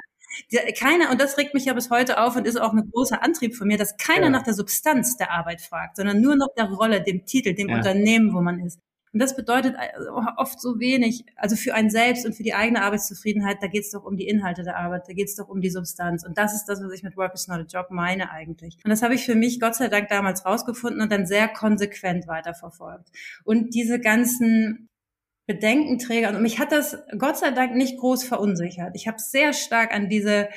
Keiner, 0.78 1.12
und 1.12 1.22
das 1.22 1.38
regt 1.38 1.54
mich 1.54 1.66
ja 1.66 1.74
bis 1.74 1.90
heute 1.90 2.22
auf 2.22 2.36
und 2.36 2.48
ist 2.48 2.60
auch 2.60 2.74
ein 2.74 2.90
großer 2.92 3.24
Antrieb 3.24 3.56
von 3.56 3.68
mir, 3.68 3.78
dass 3.78 3.98
keiner 3.98 4.26
ja. 4.26 4.30
nach 4.30 4.44
der 4.44 4.54
Substanz 4.54 5.18
der 5.18 5.32
Arbeit 5.32 5.62
fragt, 5.62 5.98
sondern 5.98 6.22
nur 6.22 6.36
nach 6.36 6.54
der 6.58 6.66
Rolle, 6.66 7.02
dem 7.02 7.26
Titel, 7.26 7.54
dem 7.54 7.70
ja. 7.70 7.78
Unternehmen, 7.78 8.34
wo 8.34 8.42
man 8.42 8.60
ist. 8.60 8.80
Und 9.14 9.22
das 9.22 9.36
bedeutet 9.36 9.76
äh, 9.76 10.10
oft 10.38 10.60
so 10.60 10.80
wenig. 10.80 11.24
Also 11.36 11.56
für 11.56 11.76
einen 11.76 11.92
selbst 11.92 12.26
und 12.26 12.34
für 12.34 12.42
die 12.42 12.56
eigene 12.56 12.82
Arbeitszufriedenheit, 12.82 13.58
da 13.62 13.68
geht 13.68 13.84
es 13.84 13.92
doch 13.92 14.04
um 14.04 14.18
die 14.18 14.28
Inhalte 14.28 14.64
der 14.64 14.78
Arbeit, 14.78 15.08
da 15.08 15.14
geht 15.14 15.28
es 15.28 15.36
doch 15.36 15.48
um 15.48 15.62
die 15.62 15.70
Substanz. 15.70 16.26
Und 16.26 16.38
das 16.38 16.56
ist 16.56 16.66
das, 16.66 16.84
was 16.84 16.92
ich 16.92 17.04
mit 17.04 17.16
Work 17.16 17.36
is 17.36 17.48
not 17.48 17.60
a 17.60 17.66
Job 17.70 17.88
meine 17.92 18.32
eigentlich. 18.32 18.78
Und 18.84 18.90
das 18.90 19.04
habe 19.04 19.14
ich 19.14 19.24
für 19.24 19.36
mich 19.36 19.60
Gott 19.60 19.76
sei 19.76 19.88
Dank 19.88 20.10
damals 20.10 20.46
rausgefunden 20.46 21.02
und 21.02 21.12
dann 21.12 21.28
sehr 21.28 21.48
konsequent 21.48 22.28
weiterverfolgt. 22.28 23.12
Und 23.44 23.76
diese 23.76 24.00
ganzen 24.00 24.90
Bedenkenträger. 25.46 26.30
Und 26.30 26.42
mich 26.42 26.60
hat 26.60 26.72
das 26.72 26.98
Gott 27.18 27.38
sei 27.38 27.52
Dank 27.52 27.76
nicht 27.76 27.98
groß 27.98 28.24
verunsichert. 28.24 28.92
Ich 28.96 29.08
habe 29.08 29.18
sehr 29.20 29.54
stark 29.54 29.94
an 29.94 30.10
diese 30.10 30.50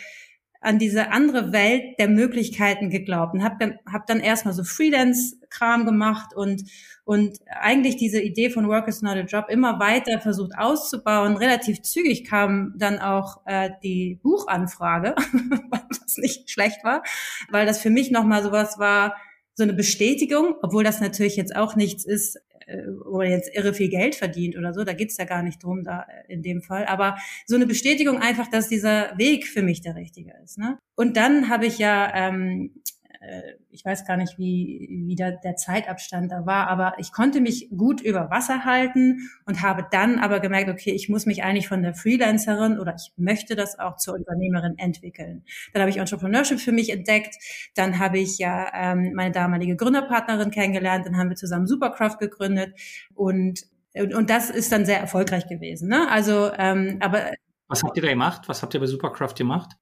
an 0.67 0.81
diese 0.81 1.13
andere 1.13 1.53
Welt 1.53 1.99
der 2.01 2.09
Möglichkeiten 2.09 2.91
geglaubt 2.91 3.35
und 3.35 3.45
habe 3.45 3.57
dann, 3.61 3.79
hab 3.91 4.07
dann 4.07 4.19
erstmal 4.19 4.53
so 4.53 4.65
Freelance-Kram 4.65 5.87
gemacht 5.87 6.35
und, 6.35 6.65
und 7.05 7.39
eigentlich 7.49 7.97
diese 7.97 8.21
Idee 8.21 8.51
von 8.51 8.67
Work 8.67 8.89
is 8.89 9.01
not 9.01 9.17
a 9.17 9.21
Job 9.21 9.47
immer 9.49 9.79
weiter 9.79 10.19
versucht 10.21 10.59
auszubauen. 10.59 11.37
Relativ 11.37 11.83
zügig 11.83 12.25
kam 12.25 12.75
dann 12.77 12.99
auch 12.99 13.43
äh, 13.47 13.71
die 13.85 14.19
Buchanfrage, 14.25 15.15
was 15.71 16.17
nicht 16.17 16.51
schlecht 16.51 16.83
war, 16.83 17.05
weil 17.51 17.65
das 17.65 17.79
für 17.79 17.91
mich 17.91 18.11
nochmal 18.11 18.43
sowas 18.43 18.79
war, 18.79 19.15
so 19.57 19.63
eine 19.63 19.73
Bestätigung, 19.73 20.55
obwohl 20.63 20.85
das 20.85 21.01
natürlich 21.01 21.37
jetzt 21.37 21.57
auch 21.57 21.77
nichts 21.77 22.05
ist, 22.05 22.37
äh, 22.67 22.83
wo 23.05 23.19
man 23.19 23.31
jetzt 23.31 23.55
irre 23.55 23.73
viel 23.73 23.89
Geld 23.89 24.15
verdient 24.15 24.57
oder 24.57 24.75
so, 24.75 24.85
da 24.85 24.93
geht's 24.93 25.17
ja 25.17 25.25
gar 25.25 25.43
nicht 25.43 25.63
drum 25.63 25.83
da 25.83 26.03
äh, 26.03 26.33
in 26.33 26.43
dem 26.43 26.63
Fall. 26.63 26.85
Aber 26.85 27.17
so 27.47 27.57
eine 27.57 27.67
Bestätigung 27.67 28.19
einfach, 28.19 28.49
dass 28.51 28.69
dieser 28.69 29.17
Weg 29.17 29.47
für 29.47 29.63
mich 29.63 29.81
der 29.81 29.95
richtige 29.95 30.33
ist. 30.45 30.59
Ne? 30.59 30.79
Und 30.95 31.17
dann 31.17 31.49
habe 31.49 31.67
ich 31.67 31.79
ja 31.79 32.13
ähm, 32.15 32.75
äh, 32.75 32.96
ich 33.71 33.85
weiß 33.85 34.07
gar 34.07 34.17
nicht, 34.17 34.39
wie, 34.39 35.05
wie 35.07 35.15
der, 35.15 35.33
der 35.33 35.57
Zeitabstand 35.57 36.33
da 36.33 36.47
war, 36.47 36.69
aber 36.69 36.95
ich 36.99 37.13
konnte 37.13 37.41
mich 37.41 37.69
gut 37.77 38.01
über 38.01 38.31
Wasser 38.31 38.65
halten 38.65 39.31
und 39.45 39.63
habe 39.63 39.87
dann 39.91 40.19
aber 40.19 40.41
gemerkt, 40.41 40.71
okay, 40.71 40.93
ich 40.93 41.09
muss 41.09 41.27
mich 41.27 41.43
eigentlich 41.43 41.69
von 41.69 41.83
der 41.83 41.95
Freelancerin 41.95 42.79
oder 42.79 42.95
ich 42.95 43.13
möchte 43.17 43.57
das 43.57 43.79
auch 43.79 43.97
zur 43.97 44.15
Unternehmerin 44.15 44.79
entwickeln. 44.79 45.45
Dann 45.73 45.83
habe 45.83 45.91
ich 45.91 45.97
Entrepreneurship 45.97 46.61
für 46.61 46.73
mich 46.73 46.91
entdeckt, 46.91 47.37
dann 47.75 47.99
habe 47.99 48.19
ich 48.19 48.39
ja 48.39 48.71
ähm, 48.75 49.13
meine 49.15 49.33
damalige 49.33 49.77
Gründerpartnerin 49.77 50.51
kennengelernt, 50.51 51.07
dann 51.07 51.17
haben 51.17 51.29
wir 51.29 51.37
zusammen 51.37 51.67
Supercraft 51.67 52.19
gegründet 52.19 52.75
und 53.15 53.61
Und, 53.99 54.15
und 54.15 54.29
das 54.29 54.51
ist 54.51 54.73
dann 54.73 54.85
sehr 54.85 55.01
erfolgreich 55.01 55.47
gewesen. 55.49 55.89
Ne? 55.89 56.07
Also, 56.11 56.51
ähm, 56.59 56.99
aber 57.01 57.33
was 57.69 57.83
habt 57.83 57.97
ihr 57.97 58.03
da 58.03 58.11
gemacht? 58.11 58.43
Was 58.47 58.63
habt 58.63 58.75
ihr 58.75 58.81
bei 58.81 58.87
Supercraft 58.87 59.35
gemacht? 59.35 59.77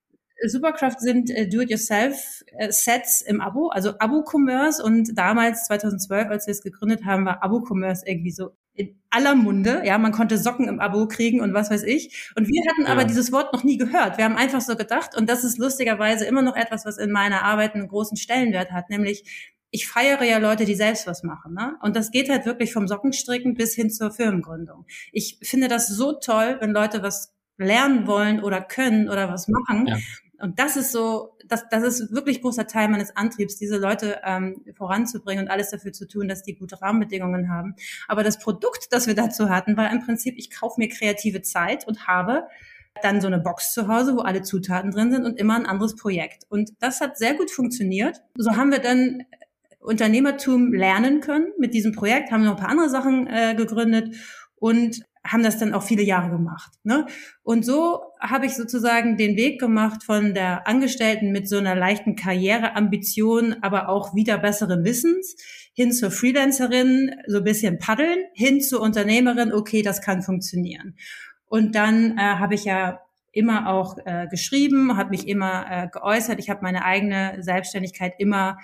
Supercraft 0.46 0.98
sind 0.98 1.30
äh, 1.30 1.48
Do-it-yourself-Sets 1.48 3.22
im 3.22 3.40
Abo, 3.40 3.68
also 3.68 3.98
Abo-Commerce. 3.98 4.82
Und 4.82 5.16
damals, 5.16 5.64
2012, 5.64 6.28
als 6.28 6.46
wir 6.46 6.52
es 6.52 6.62
gegründet 6.62 7.04
haben, 7.04 7.24
war 7.24 7.42
Abo-Commerce 7.42 8.04
irgendwie 8.06 8.32
so 8.32 8.50
in 8.74 8.98
aller 9.10 9.34
Munde. 9.34 9.82
Ja, 9.84 9.98
man 9.98 10.12
konnte 10.12 10.36
Socken 10.36 10.68
im 10.68 10.80
Abo 10.80 11.06
kriegen 11.06 11.40
und 11.40 11.54
was 11.54 11.70
weiß 11.70 11.84
ich. 11.84 12.30
Und 12.36 12.48
wir 12.48 12.62
hatten 12.68 12.82
ja. 12.82 12.88
aber 12.88 13.04
dieses 13.04 13.30
Wort 13.32 13.52
noch 13.52 13.64
nie 13.64 13.78
gehört. 13.78 14.18
Wir 14.18 14.24
haben 14.24 14.36
einfach 14.36 14.60
so 14.60 14.76
gedacht, 14.76 15.16
und 15.16 15.28
das 15.28 15.44
ist 15.44 15.58
lustigerweise 15.58 16.24
immer 16.24 16.42
noch 16.42 16.56
etwas, 16.56 16.84
was 16.84 16.98
in 16.98 17.10
meiner 17.10 17.42
Arbeit 17.42 17.74
einen 17.74 17.88
großen 17.88 18.16
Stellenwert 18.16 18.72
hat, 18.72 18.90
nämlich 18.90 19.52
ich 19.70 19.88
feiere 19.88 20.22
ja 20.22 20.38
Leute, 20.38 20.66
die 20.66 20.76
selbst 20.76 21.08
was 21.08 21.24
machen. 21.24 21.52
Ne? 21.54 21.76
Und 21.82 21.96
das 21.96 22.12
geht 22.12 22.30
halt 22.30 22.46
wirklich 22.46 22.72
vom 22.72 22.86
Sockenstricken 22.86 23.54
bis 23.54 23.74
hin 23.74 23.90
zur 23.90 24.12
Firmengründung. 24.12 24.86
Ich 25.10 25.38
finde 25.42 25.66
das 25.66 25.88
so 25.88 26.12
toll, 26.12 26.58
wenn 26.60 26.70
Leute 26.70 27.02
was 27.02 27.34
lernen 27.58 28.06
wollen 28.06 28.40
oder 28.40 28.60
können 28.60 29.08
oder 29.08 29.28
was 29.28 29.48
machen. 29.48 29.88
Ja. 29.88 29.96
Und 30.44 30.58
das 30.58 30.76
ist 30.76 30.92
so, 30.92 31.38
das, 31.46 31.70
das 31.70 31.82
ist 31.82 32.12
wirklich 32.12 32.42
großer 32.42 32.66
Teil 32.66 32.88
meines 32.88 33.16
Antriebs, 33.16 33.56
diese 33.56 33.78
Leute 33.78 34.20
ähm, 34.24 34.62
voranzubringen 34.76 35.46
und 35.46 35.50
alles 35.50 35.70
dafür 35.70 35.94
zu 35.94 36.06
tun, 36.06 36.28
dass 36.28 36.42
die 36.42 36.54
gute 36.54 36.82
Rahmenbedingungen 36.82 37.48
haben. 37.48 37.76
Aber 38.08 38.22
das 38.22 38.38
Produkt, 38.38 38.88
das 38.90 39.06
wir 39.06 39.14
dazu 39.14 39.48
hatten, 39.48 39.74
war 39.78 39.90
im 39.90 40.04
Prinzip, 40.04 40.34
ich 40.36 40.50
kaufe 40.50 40.78
mir 40.78 40.90
kreative 40.90 41.40
Zeit 41.40 41.88
und 41.88 42.06
habe 42.06 42.46
dann 43.02 43.22
so 43.22 43.26
eine 43.26 43.38
Box 43.38 43.72
zu 43.72 43.88
Hause, 43.88 44.16
wo 44.16 44.20
alle 44.20 44.42
Zutaten 44.42 44.90
drin 44.90 45.10
sind 45.10 45.24
und 45.24 45.38
immer 45.40 45.56
ein 45.56 45.64
anderes 45.64 45.96
Projekt. 45.96 46.44
Und 46.50 46.72
das 46.78 47.00
hat 47.00 47.16
sehr 47.16 47.32
gut 47.32 47.50
funktioniert. 47.50 48.20
So 48.36 48.54
haben 48.54 48.70
wir 48.70 48.80
dann 48.80 49.22
Unternehmertum 49.80 50.74
lernen 50.74 51.22
können 51.22 51.54
mit 51.58 51.72
diesem 51.72 51.92
Projekt, 51.92 52.30
haben 52.30 52.44
noch 52.44 52.56
ein 52.56 52.60
paar 52.60 52.68
andere 52.68 52.90
Sachen 52.90 53.26
äh, 53.28 53.54
gegründet 53.54 54.14
und 54.56 55.06
haben 55.26 55.42
das 55.42 55.58
dann 55.58 55.72
auch 55.72 55.82
viele 55.82 56.02
Jahre 56.02 56.30
gemacht. 56.30 56.70
Ne? 56.82 57.06
Und 57.42 57.64
so 57.64 58.02
habe 58.20 58.46
ich 58.46 58.54
sozusagen 58.54 59.16
den 59.16 59.36
Weg 59.36 59.58
gemacht 59.58 60.04
von 60.04 60.34
der 60.34 60.68
Angestellten 60.68 61.32
mit 61.32 61.48
so 61.48 61.56
einer 61.56 61.74
leichten 61.74 62.14
Karriereambition, 62.14 63.56
aber 63.62 63.88
auch 63.88 64.14
wieder 64.14 64.38
besseren 64.38 64.84
Wissens, 64.84 65.36
hin 65.72 65.92
zur 65.92 66.10
Freelancerin, 66.10 67.10
so 67.26 67.38
ein 67.38 67.44
bisschen 67.44 67.78
paddeln, 67.78 68.18
hin 68.34 68.60
zur 68.60 68.80
Unternehmerin, 68.80 69.52
okay, 69.52 69.82
das 69.82 70.02
kann 70.02 70.22
funktionieren. 70.22 70.96
Und 71.46 71.74
dann 71.74 72.18
äh, 72.18 72.20
habe 72.20 72.54
ich 72.54 72.64
ja 72.64 73.00
immer 73.32 73.68
auch 73.68 73.96
äh, 74.04 74.28
geschrieben, 74.28 74.96
habe 74.96 75.10
mich 75.10 75.26
immer 75.26 75.66
äh, 75.68 75.88
geäußert. 75.88 76.38
Ich 76.38 76.50
habe 76.50 76.60
meine 76.62 76.84
eigene 76.84 77.42
Selbstständigkeit 77.42 78.14
immer 78.18 78.58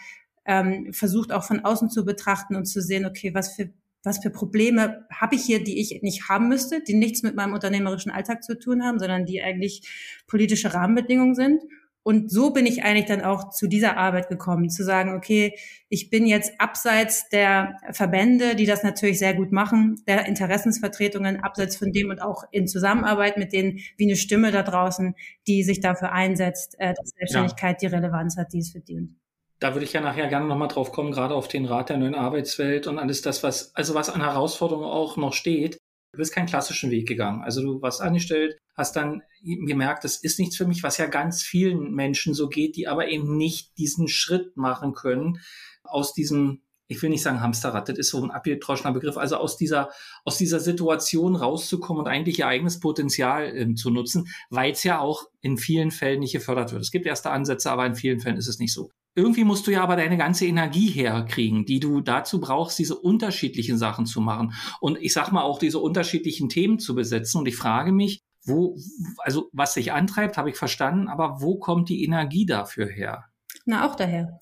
ähm, 0.46 0.92
versucht 0.92 1.32
auch 1.32 1.44
von 1.44 1.60
außen 1.64 1.90
zu 1.90 2.04
betrachten 2.04 2.56
und 2.56 2.66
zu 2.66 2.80
sehen, 2.80 3.06
okay, 3.06 3.34
was 3.34 3.54
für 3.54 3.70
was 4.02 4.18
für 4.18 4.30
Probleme 4.30 5.06
habe 5.10 5.34
ich 5.34 5.42
hier, 5.42 5.62
die 5.62 5.80
ich 5.80 6.00
nicht 6.02 6.28
haben 6.28 6.48
müsste, 6.48 6.82
die 6.82 6.94
nichts 6.94 7.22
mit 7.22 7.36
meinem 7.36 7.54
unternehmerischen 7.54 8.10
Alltag 8.10 8.42
zu 8.42 8.58
tun 8.58 8.82
haben, 8.82 8.98
sondern 8.98 9.26
die 9.26 9.42
eigentlich 9.42 10.22
politische 10.26 10.72
Rahmenbedingungen 10.72 11.34
sind. 11.34 11.62
Und 12.02 12.30
so 12.30 12.50
bin 12.50 12.64
ich 12.64 12.82
eigentlich 12.82 13.04
dann 13.04 13.20
auch 13.20 13.50
zu 13.50 13.66
dieser 13.66 13.98
Arbeit 13.98 14.30
gekommen, 14.30 14.70
zu 14.70 14.82
sagen, 14.82 15.14
okay, 15.14 15.54
ich 15.90 16.08
bin 16.08 16.24
jetzt 16.24 16.58
abseits 16.58 17.28
der 17.28 17.76
Verbände, 17.92 18.56
die 18.56 18.64
das 18.64 18.82
natürlich 18.82 19.18
sehr 19.18 19.34
gut 19.34 19.52
machen, 19.52 20.02
der 20.08 20.26
Interessensvertretungen, 20.26 21.40
abseits 21.40 21.76
von 21.76 21.92
dem 21.92 22.08
und 22.08 22.22
auch 22.22 22.44
in 22.52 22.66
Zusammenarbeit 22.66 23.36
mit 23.36 23.52
denen, 23.52 23.80
wie 23.98 24.06
eine 24.06 24.16
Stimme 24.16 24.50
da 24.50 24.62
draußen, 24.62 25.14
die 25.46 25.62
sich 25.62 25.80
dafür 25.80 26.12
einsetzt, 26.12 26.74
äh, 26.78 26.94
dass 26.94 27.10
Selbstständigkeit 27.10 27.82
ja. 27.82 27.90
die 27.90 27.94
Relevanz 27.94 28.38
hat, 28.38 28.54
die 28.54 28.60
es 28.60 28.70
verdient 28.70 29.19
da 29.60 29.74
würde 29.74 29.84
ich 29.84 29.92
ja 29.92 30.00
nachher 30.00 30.28
gerne 30.28 30.46
nochmal 30.46 30.68
drauf 30.68 30.90
kommen, 30.90 31.12
gerade 31.12 31.34
auf 31.34 31.46
den 31.46 31.66
Rat 31.66 31.90
der 31.90 31.98
neuen 31.98 32.14
Arbeitswelt 32.14 32.86
und 32.86 32.98
alles 32.98 33.20
das, 33.20 33.42
was, 33.42 33.74
also 33.76 33.94
was 33.94 34.08
an 34.08 34.22
Herausforderungen 34.22 34.88
auch 34.88 35.16
noch 35.18 35.34
steht. 35.34 35.76
Du 36.12 36.18
bist 36.18 36.34
keinen 36.34 36.46
klassischen 36.46 36.90
Weg 36.90 37.06
gegangen. 37.06 37.42
Also 37.42 37.62
du 37.62 37.82
warst 37.82 38.00
angestellt, 38.00 38.58
hast 38.74 38.96
dann 38.96 39.22
gemerkt, 39.42 40.02
das 40.02 40.16
ist 40.16 40.38
nichts 40.38 40.56
für 40.56 40.66
mich, 40.66 40.82
was 40.82 40.96
ja 40.96 41.06
ganz 41.06 41.42
vielen 41.42 41.92
Menschen 41.92 42.34
so 42.34 42.48
geht, 42.48 42.76
die 42.76 42.88
aber 42.88 43.08
eben 43.08 43.36
nicht 43.36 43.76
diesen 43.78 44.08
Schritt 44.08 44.56
machen 44.56 44.94
können 44.94 45.40
aus 45.84 46.14
diesem, 46.14 46.62
ich 46.90 47.00
will 47.00 47.10
nicht 47.10 47.22
sagen 47.22 47.40
Hamsterrad, 47.40 47.88
das 47.88 47.98
ist 47.98 48.10
so 48.10 48.22
ein 48.22 48.32
abgedroschener 48.32 48.92
Begriff, 48.92 49.16
also 49.16 49.36
aus 49.36 49.56
dieser, 49.56 49.90
aus 50.24 50.38
dieser 50.38 50.58
Situation 50.58 51.36
rauszukommen 51.36 52.02
und 52.02 52.08
eigentlich 52.08 52.40
ihr 52.40 52.48
eigenes 52.48 52.80
Potenzial 52.80 53.56
äh, 53.56 53.74
zu 53.74 53.90
nutzen, 53.90 54.26
weil 54.50 54.72
es 54.72 54.82
ja 54.82 54.98
auch 54.98 55.26
in 55.40 55.56
vielen 55.56 55.92
Fällen 55.92 56.18
nicht 56.18 56.32
gefördert 56.32 56.72
wird. 56.72 56.82
Es 56.82 56.90
gibt 56.90 57.06
erste 57.06 57.30
Ansätze, 57.30 57.70
aber 57.70 57.86
in 57.86 57.94
vielen 57.94 58.18
Fällen 58.18 58.36
ist 58.36 58.48
es 58.48 58.58
nicht 58.58 58.72
so. 58.72 58.90
Irgendwie 59.14 59.44
musst 59.44 59.68
du 59.68 59.70
ja 59.70 59.82
aber 59.82 59.94
deine 59.94 60.16
ganze 60.16 60.46
Energie 60.46 60.88
herkriegen, 60.88 61.64
die 61.64 61.78
du 61.78 62.00
dazu 62.00 62.40
brauchst, 62.40 62.78
diese 62.78 62.96
unterschiedlichen 62.96 63.78
Sachen 63.78 64.04
zu 64.04 64.20
machen. 64.20 64.52
Und 64.80 64.98
ich 65.00 65.12
sag 65.12 65.30
mal 65.30 65.42
auch 65.42 65.60
diese 65.60 65.78
unterschiedlichen 65.78 66.48
Themen 66.48 66.80
zu 66.80 66.96
besetzen. 66.96 67.38
Und 67.38 67.46
ich 67.46 67.56
frage 67.56 67.92
mich, 67.92 68.20
wo, 68.44 68.76
also 69.18 69.48
was 69.52 69.74
dich 69.74 69.92
antreibt, 69.92 70.36
habe 70.36 70.50
ich 70.50 70.56
verstanden, 70.56 71.06
aber 71.06 71.40
wo 71.40 71.58
kommt 71.58 71.88
die 71.88 72.04
Energie 72.04 72.46
dafür 72.46 72.86
her? 72.86 73.26
Na, 73.64 73.88
auch 73.88 73.94
daher. 73.94 74.38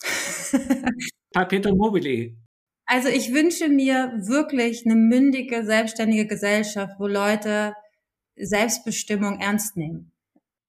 Perpetuum 1.32 1.76
mobile. 1.76 2.36
Also 2.86 3.08
ich 3.08 3.34
wünsche 3.34 3.68
mir 3.68 4.12
wirklich 4.16 4.86
eine 4.86 4.94
mündige, 4.94 5.64
selbstständige 5.64 6.26
Gesellschaft, 6.26 6.94
wo 6.98 7.06
Leute 7.06 7.74
Selbstbestimmung 8.36 9.40
ernst 9.40 9.76
nehmen. 9.76 10.12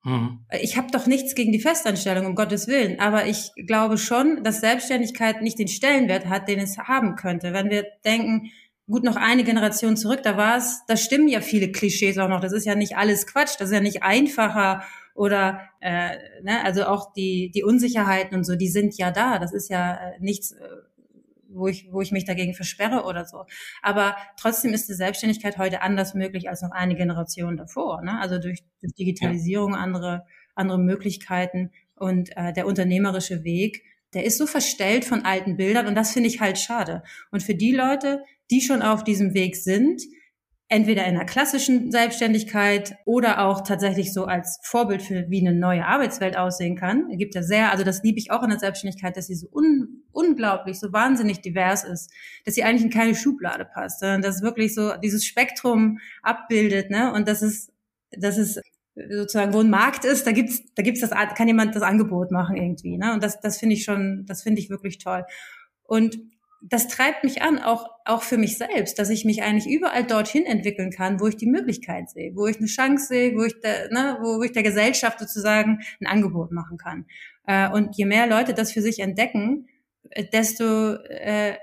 Mhm. 0.03 0.45
Ich 0.61 0.77
habe 0.77 0.91
doch 0.91 1.07
nichts 1.07 1.35
gegen 1.35 1.51
die 1.51 1.61
Festanstellung, 1.61 2.25
um 2.25 2.35
Gottes 2.35 2.67
Willen, 2.67 2.99
aber 2.99 3.25
ich 3.27 3.51
glaube 3.67 3.97
schon, 3.97 4.43
dass 4.43 4.61
Selbstständigkeit 4.61 5.41
nicht 5.41 5.59
den 5.59 5.67
Stellenwert 5.67 6.27
hat, 6.27 6.47
den 6.47 6.59
es 6.59 6.77
haben 6.77 7.15
könnte. 7.15 7.53
Wenn 7.53 7.69
wir 7.69 7.85
denken, 8.05 8.51
gut, 8.87 9.03
noch 9.03 9.15
eine 9.15 9.43
Generation 9.43 9.97
zurück, 9.97 10.21
da 10.23 10.35
war 10.35 10.57
es, 10.57 10.81
da 10.87 10.97
stimmen 10.97 11.27
ja 11.27 11.41
viele 11.41 11.71
Klischees 11.71 12.17
auch 12.17 12.29
noch. 12.29 12.41
Das 12.41 12.53
ist 12.53 12.65
ja 12.65 12.75
nicht 12.75 12.97
alles 12.97 13.27
Quatsch, 13.27 13.55
das 13.59 13.69
ist 13.69 13.75
ja 13.75 13.81
nicht 13.81 14.03
einfacher 14.03 14.83
oder 15.19 15.59
äh, 15.81 16.15
ne, 16.43 16.63
also 16.63 16.85
auch 16.85 17.11
die 17.11 17.51
die 17.53 17.63
Unsicherheiten 17.63 18.38
und 18.38 18.45
so, 18.45 18.55
die 18.55 18.69
sind 18.69 18.97
ja 18.97 19.11
da. 19.11 19.38
Das 19.38 19.51
ist 19.53 19.69
ja 19.69 19.95
äh, 19.95 20.19
nichts 20.19 20.53
äh, 20.53 20.67
wo 21.51 21.67
ich, 21.67 21.91
wo 21.91 21.99
ich 21.99 22.11
mich 22.11 22.25
dagegen 22.25 22.53
versperre 22.53 23.05
oder 23.05 23.25
so. 23.25 23.45
Aber 23.81 24.15
trotzdem 24.39 24.71
ist 24.71 24.88
die 24.88 24.93
Selbstständigkeit 24.93 25.57
heute 25.57 25.81
anders 25.81 26.13
möglich 26.13 26.47
als 26.47 26.61
noch 26.61 26.71
eine 26.71 26.95
Generation 26.95 27.57
davor. 27.57 28.03
Ne? 28.03 28.19
Also 28.19 28.38
durch, 28.38 28.59
durch 28.81 28.93
Digitalisierung, 28.93 29.73
ja. 29.73 29.79
andere, 29.79 30.25
andere 30.53 30.77
Möglichkeiten 30.77 31.71
und 31.95 32.29
äh, 32.38 32.53
der 32.53 32.67
unternehmerische 32.67 33.43
Weg, 33.43 33.83
der 34.13 34.25
ist 34.25 34.38
so 34.38 34.45
verstellt 34.45 35.05
von 35.05 35.25
alten 35.25 35.57
Bildern 35.57 35.88
und 35.88 35.95
das 35.95 36.11
finde 36.11 36.29
ich 36.29 36.39
halt 36.39 36.59
schade. 36.59 37.01
Und 37.31 37.41
für 37.41 37.55
die 37.55 37.71
Leute, 37.71 38.23
die 38.51 38.61
schon 38.61 38.83
auf 38.83 39.03
diesem 39.03 39.33
Weg 39.33 39.55
sind, 39.55 40.03
entweder 40.71 41.05
in 41.05 41.15
einer 41.15 41.25
klassischen 41.25 41.91
Selbstständigkeit 41.91 42.95
oder 43.03 43.43
auch 43.43 43.61
tatsächlich 43.61 44.13
so 44.13 44.25
als 44.25 44.59
Vorbild 44.61 45.01
für 45.01 45.25
wie 45.27 45.45
eine 45.45 45.57
neue 45.57 45.83
Arbeitswelt 45.83 46.38
aussehen 46.38 46.75
kann. 46.75 47.09
Es 47.11 47.17
gibt 47.17 47.33
ja 47.33 47.41
sehr, 47.41 47.71
also 47.71 47.83
das 47.83 48.03
liebe 48.03 48.19
ich 48.19 48.29
auch 48.29 48.43
in 48.43 48.51
der 48.51 48.59
Selbstständigkeit, 48.59 49.17
dass 49.17 49.27
sie 49.27 49.35
so 49.35 49.47
un, 49.51 50.03
unglaublich, 50.11 50.79
so 50.79 50.93
wahnsinnig 50.93 51.41
divers 51.41 51.83
ist, 51.83 52.11
dass 52.45 52.53
sie 52.53 52.63
eigentlich 52.63 52.83
in 52.83 52.91
keine 52.91 53.15
Schublade 53.15 53.65
passt, 53.65 53.99
sondern 53.99 54.21
dass 54.21 54.43
wirklich 54.43 54.75
so 54.75 54.93
dieses 54.97 55.25
Spektrum 55.25 55.97
abbildet, 56.21 56.91
ne? 56.91 57.13
Und 57.13 57.27
das 57.27 57.41
ist, 57.41 57.73
das 58.11 58.38
ist 58.38 58.61
sozusagen, 59.09 59.53
wo 59.53 59.61
ein 59.61 59.71
Markt 59.71 60.05
ist, 60.05 60.27
da 60.27 60.31
gibt's, 60.31 60.61
da 60.75 60.83
gibt's 60.83 61.01
das, 61.01 61.09
kann 61.09 61.47
jemand 61.47 61.75
das 61.75 61.81
Angebot 61.81 62.29
machen 62.29 62.57
irgendwie, 62.57 62.97
ne? 62.97 63.13
Und 63.13 63.23
das, 63.23 63.39
das 63.39 63.57
finde 63.57 63.73
ich 63.73 63.83
schon, 63.83 64.25
das 64.27 64.43
finde 64.43 64.61
ich 64.61 64.69
wirklich 64.69 64.99
toll. 64.99 65.25
Und 65.81 66.19
das 66.61 66.87
treibt 66.87 67.23
mich 67.23 67.41
an, 67.41 67.59
auch, 67.59 67.89
auch 68.05 68.23
für 68.23 68.37
mich 68.37 68.57
selbst, 68.57 68.99
dass 68.99 69.09
ich 69.09 69.23
mich 69.23 69.43
eigentlich 69.43 69.67
überall 69.67 70.03
dorthin 70.03 70.45
entwickeln 70.45 70.91
kann, 70.91 71.19
wo 71.19 71.27
ich 71.27 71.37
die 71.37 71.45
Möglichkeit 71.45 72.09
sehe, 72.09 72.35
wo 72.35 72.47
ich 72.47 72.57
eine 72.57 72.67
Chance 72.67 73.07
sehe, 73.07 73.35
wo 73.35 73.43
ich, 73.43 73.59
der, 73.61 73.91
ne, 73.91 74.17
wo, 74.21 74.41
ich 74.43 74.51
der 74.51 74.63
Gesellschaft 74.63 75.19
sozusagen 75.19 75.79
ein 76.01 76.07
Angebot 76.07 76.51
machen 76.51 76.77
kann. 76.77 77.05
Äh, 77.47 77.69
und 77.69 77.95
je 77.97 78.05
mehr 78.05 78.27
Leute 78.27 78.53
das 78.53 78.73
für 78.73 78.81
sich 78.81 78.99
entdecken, 78.99 79.67
äh, 80.09 80.25
desto, 80.25 80.95
äh, 80.95 81.55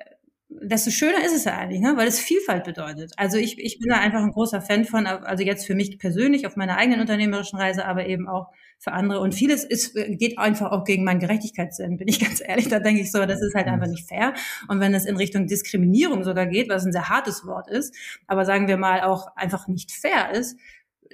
desto 0.48 0.90
schöner 0.90 1.24
ist 1.24 1.34
es 1.34 1.44
ja 1.44 1.58
eigentlich, 1.58 1.80
ne? 1.80 1.94
weil 1.96 2.08
es 2.08 2.18
Vielfalt 2.18 2.64
bedeutet. 2.64 3.12
Also 3.16 3.36
ich, 3.36 3.58
ich 3.58 3.78
bin 3.78 3.90
da 3.90 3.98
einfach 3.98 4.22
ein 4.22 4.32
großer 4.32 4.62
Fan 4.62 4.84
von, 4.84 5.06
also 5.06 5.44
jetzt 5.44 5.66
für 5.66 5.74
mich 5.74 5.98
persönlich 5.98 6.46
auf 6.46 6.56
meiner 6.56 6.78
eigenen 6.78 7.00
unternehmerischen 7.00 7.58
Reise, 7.58 7.84
aber 7.84 8.06
eben 8.06 8.28
auch 8.28 8.50
für 8.78 8.92
andere. 8.92 9.20
Und 9.20 9.34
vieles 9.34 9.64
ist, 9.64 9.94
geht 9.94 10.38
einfach 10.38 10.70
auch 10.70 10.84
gegen 10.84 11.04
meinen 11.04 11.20
Gerechtigkeitssinn, 11.20 11.96
bin 11.96 12.08
ich 12.08 12.20
ganz 12.24 12.40
ehrlich. 12.44 12.68
Da 12.68 12.78
denke 12.78 13.02
ich 13.02 13.12
so, 13.12 13.24
das 13.26 13.40
ist 13.42 13.54
halt 13.54 13.66
einfach 13.66 13.88
nicht 13.88 14.08
fair. 14.08 14.34
Und 14.68 14.80
wenn 14.80 14.94
es 14.94 15.06
in 15.06 15.16
Richtung 15.16 15.46
Diskriminierung 15.46 16.24
sogar 16.24 16.46
geht, 16.46 16.68
was 16.68 16.84
ein 16.84 16.92
sehr 16.92 17.08
hartes 17.08 17.46
Wort 17.46 17.68
ist, 17.68 17.94
aber 18.26 18.44
sagen 18.44 18.68
wir 18.68 18.76
mal 18.76 19.02
auch 19.02 19.34
einfach 19.36 19.68
nicht 19.68 19.92
fair 19.92 20.32
ist, 20.32 20.58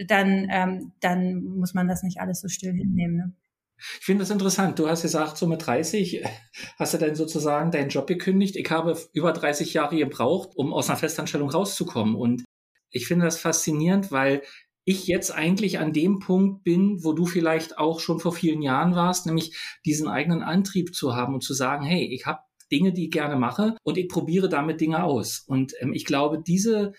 dann, 0.06 0.48
ähm, 0.50 0.92
dann 1.00 1.44
muss 1.44 1.74
man 1.74 1.88
das 1.88 2.02
nicht 2.02 2.20
alles 2.20 2.40
so 2.40 2.48
still 2.48 2.72
hinnehmen. 2.72 3.16
Ne? 3.16 3.32
Ich 3.98 4.06
finde 4.06 4.22
das 4.22 4.30
interessant. 4.30 4.78
Du 4.78 4.88
hast 4.88 5.02
gesagt, 5.02 5.36
so 5.36 5.46
mit 5.46 5.66
30 5.66 6.24
hast 6.78 6.94
du 6.94 6.98
dann 6.98 7.14
sozusagen 7.14 7.70
deinen 7.70 7.88
Job 7.88 8.06
gekündigt. 8.06 8.56
Ich 8.56 8.70
habe 8.70 8.98
über 9.12 9.32
30 9.32 9.74
Jahre 9.74 9.96
gebraucht, 9.96 10.50
um 10.54 10.72
aus 10.72 10.88
einer 10.88 10.98
Festanstellung 10.98 11.50
rauszukommen. 11.50 12.14
Und 12.14 12.44
ich 12.90 13.06
finde 13.06 13.24
das 13.24 13.38
faszinierend, 13.38 14.12
weil 14.12 14.42
ich 14.84 15.06
jetzt 15.06 15.30
eigentlich 15.30 15.78
an 15.78 15.92
dem 15.92 16.18
Punkt 16.18 16.64
bin, 16.64 17.04
wo 17.04 17.12
du 17.12 17.26
vielleicht 17.26 17.78
auch 17.78 18.00
schon 18.00 18.20
vor 18.20 18.32
vielen 18.32 18.62
Jahren 18.62 18.94
warst, 18.94 19.26
nämlich 19.26 19.56
diesen 19.84 20.08
eigenen 20.08 20.42
Antrieb 20.42 20.94
zu 20.94 21.14
haben 21.14 21.34
und 21.34 21.42
zu 21.42 21.54
sagen, 21.54 21.84
hey, 21.84 22.04
ich 22.04 22.26
habe 22.26 22.40
Dinge, 22.70 22.92
die 22.92 23.04
ich 23.04 23.10
gerne 23.10 23.36
mache 23.36 23.76
und 23.82 23.98
ich 23.98 24.08
probiere 24.08 24.48
damit 24.48 24.80
Dinge 24.80 25.04
aus. 25.04 25.44
Und 25.46 25.74
ähm, 25.80 25.92
ich 25.92 26.04
glaube, 26.04 26.42
diese 26.44 26.92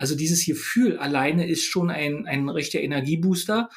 Also 0.00 0.14
dieses 0.14 0.46
Gefühl 0.46 0.96
alleine 0.98 1.48
ist 1.48 1.64
schon 1.64 1.90
ein, 1.90 2.24
ein 2.26 2.48
richtiger 2.48 2.84
Energiebooster. 2.84 3.68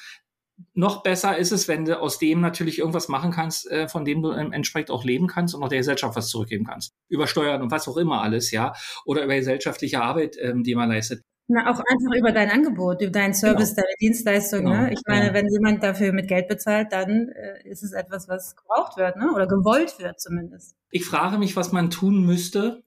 Noch 0.75 1.01
besser 1.01 1.35
ist 1.37 1.51
es, 1.51 1.67
wenn 1.67 1.85
du 1.85 1.99
aus 1.99 2.19
dem 2.19 2.41
natürlich 2.41 2.77
irgendwas 2.77 3.07
machen 3.07 3.31
kannst, 3.31 3.69
äh, 3.71 3.87
von 3.87 4.05
dem 4.05 4.21
du 4.21 4.31
ähm, 4.31 4.53
entsprechend 4.53 4.91
auch 4.91 5.03
leben 5.03 5.25
kannst 5.25 5.55
und 5.55 5.63
auch 5.63 5.69
der 5.69 5.79
Gesellschaft 5.79 6.15
was 6.15 6.29
zurückgeben 6.29 6.65
kannst. 6.65 6.93
Über 7.09 7.25
Steuern 7.25 7.63
und 7.63 7.71
was 7.71 7.87
auch 7.87 7.97
immer 7.97 8.21
alles, 8.21 8.51
ja. 8.51 8.73
Oder 9.05 9.23
über 9.23 9.35
gesellschaftliche 9.35 10.01
Arbeit, 10.03 10.37
ähm, 10.39 10.63
die 10.63 10.75
man 10.75 10.89
leistet. 10.89 11.23
Na, 11.47 11.69
auch 11.69 11.79
einfach 11.79 12.17
über 12.17 12.31
dein 12.31 12.49
Angebot, 12.49 13.01
über 13.01 13.11
deinen 13.11 13.33
Service, 13.33 13.75
genau. 13.75 13.83
deine 13.83 13.95
Dienstleistung. 13.99 14.59
Genau. 14.65 14.81
Ne? 14.83 14.93
Ich 14.93 15.01
meine, 15.05 15.27
ja. 15.27 15.33
wenn 15.33 15.47
jemand 15.49 15.83
dafür 15.83 16.13
mit 16.13 16.27
Geld 16.27 16.47
bezahlt, 16.47 16.91
dann 16.91 17.29
äh, 17.29 17.67
ist 17.67 17.83
es 17.83 17.91
etwas, 17.91 18.29
was 18.29 18.55
gebraucht 18.55 18.97
wird, 18.97 19.17
ne? 19.17 19.31
oder 19.33 19.47
gewollt 19.47 19.99
wird 19.99 20.19
zumindest. 20.19 20.75
Ich 20.91 21.05
frage 21.05 21.37
mich, 21.37 21.55
was 21.55 21.71
man 21.71 21.89
tun 21.89 22.25
müsste, 22.25 22.83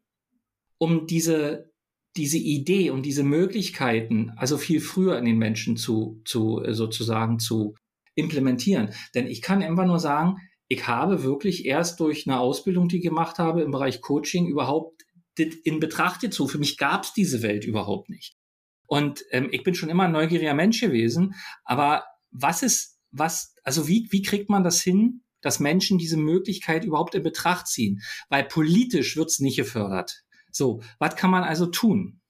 um 0.79 1.07
diese, 1.07 1.73
diese 2.17 2.39
Idee 2.39 2.91
und 2.91 3.03
diese 3.03 3.23
Möglichkeiten, 3.23 4.33
also 4.37 4.57
viel 4.57 4.81
früher 4.81 5.19
in 5.19 5.27
den 5.27 5.39
Menschen 5.39 5.77
zu, 5.77 6.23
zu 6.25 6.63
äh, 6.63 6.73
sozusagen 6.73 7.39
zu 7.39 7.75
implementieren. 8.15 8.95
Denn 9.15 9.27
ich 9.27 9.43
kann 9.43 9.63
einfach 9.63 9.87
nur 9.87 9.99
sagen, 9.99 10.37
ich 10.69 10.87
habe 10.87 11.23
wirklich 11.23 11.67
erst 11.67 12.01
durch 12.01 12.27
eine 12.27 12.41
Ausbildung, 12.41 12.89
die 12.89 12.97
ich 12.97 13.03
gemacht 13.03 13.39
habe 13.39 13.63
im 13.63 13.71
Bereich 13.71 14.01
Coaching, 14.01 14.47
überhaupt 14.47 15.03
in 15.37 15.81
Betracht 15.81 16.21
gezogen. 16.21 16.49
Für 16.49 16.59
mich 16.59 16.79
gab 16.79 17.05
es 17.05 17.13
diese 17.13 17.43
Welt 17.43 17.65
überhaupt 17.65 18.09
nicht. 18.09 18.37
Und 18.87 19.25
ähm, 19.31 19.49
ich 19.53 19.63
bin 19.63 19.75
schon 19.75 19.89
immer 19.89 20.05
ein 20.05 20.13
neugieriger 20.13 20.55
Mensch 20.55 20.81
gewesen. 20.81 21.35
Aber 21.65 22.05
was 22.31 22.63
ist, 22.63 22.99
was, 23.11 23.55
also 23.63 23.89
wie, 23.89 24.09
wie 24.11 24.23
kriegt 24.23 24.51
man 24.51 24.65
das 24.65 24.81
hin, 24.83 25.23
dass 25.41 25.61
Menschen 25.61 25.99
diese 25.99 26.17
Möglichkeit 26.17 26.85
überhaupt 26.85 27.15
in 27.15 27.23
Betracht 27.23 27.67
ziehen? 27.67 28.03
Weil 28.29 28.45
politisch 28.45 29.17
wird's 29.17 29.41
nicht 29.41 29.57
gefördert. 29.57 30.25
So, 30.51 30.83
was 30.99 31.17
kann 31.17 31.31
man 31.31 31.45
also 31.45 31.67
tun? 31.67 32.21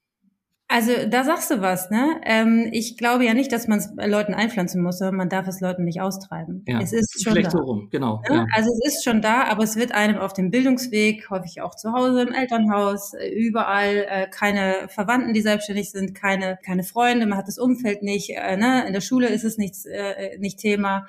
Also 0.67 0.91
da 1.07 1.23
sagst 1.23 1.51
du 1.51 1.61
was, 1.61 1.91
ne? 1.91 2.19
Ähm, 2.23 2.69
ich 2.71 2.97
glaube 2.97 3.23
ja 3.23 3.35
nicht, 3.35 3.51
dass 3.51 3.67
man 3.67 3.77
es 3.77 3.91
Leuten 3.95 4.33
einpflanzen 4.33 4.81
muss, 4.81 4.97
sondern 4.97 5.15
man 5.15 5.29
darf 5.29 5.47
es 5.47 5.61
Leuten 5.61 5.83
nicht 5.83 6.01
austreiben. 6.01 6.63
Ja, 6.67 6.81
es 6.81 6.91
ist 6.91 7.23
schon 7.23 7.35
da. 7.35 7.51
So 7.51 7.59
rum, 7.59 7.89
genau. 7.91 8.23
Ne? 8.27 8.37
Ja? 8.37 8.45
Also 8.51 8.71
es 8.71 8.95
ist 8.95 9.03
schon 9.03 9.21
da, 9.21 9.43
aber 9.43 9.63
es 9.63 9.75
wird 9.75 9.91
einem 9.91 10.17
auf 10.17 10.33
dem 10.33 10.49
Bildungsweg, 10.49 11.29
häufig 11.29 11.61
auch 11.61 11.75
zu 11.75 11.93
Hause, 11.93 12.23
im 12.23 12.33
Elternhaus, 12.33 13.13
äh, 13.13 13.29
überall 13.29 14.07
äh, 14.09 14.27
keine 14.27 14.87
Verwandten, 14.87 15.33
die 15.33 15.41
selbstständig 15.41 15.91
sind, 15.91 16.15
keine 16.15 16.57
keine 16.65 16.83
Freunde, 16.83 17.27
man 17.27 17.37
hat 17.37 17.47
das 17.47 17.59
Umfeld 17.59 18.01
nicht, 18.01 18.31
äh, 18.31 18.57
ne? 18.57 18.87
In 18.87 18.93
der 18.93 19.01
Schule 19.01 19.27
ist 19.27 19.43
es 19.43 19.59
nichts 19.59 19.85
äh, 19.85 20.37
nicht 20.39 20.57
Thema 20.59 21.05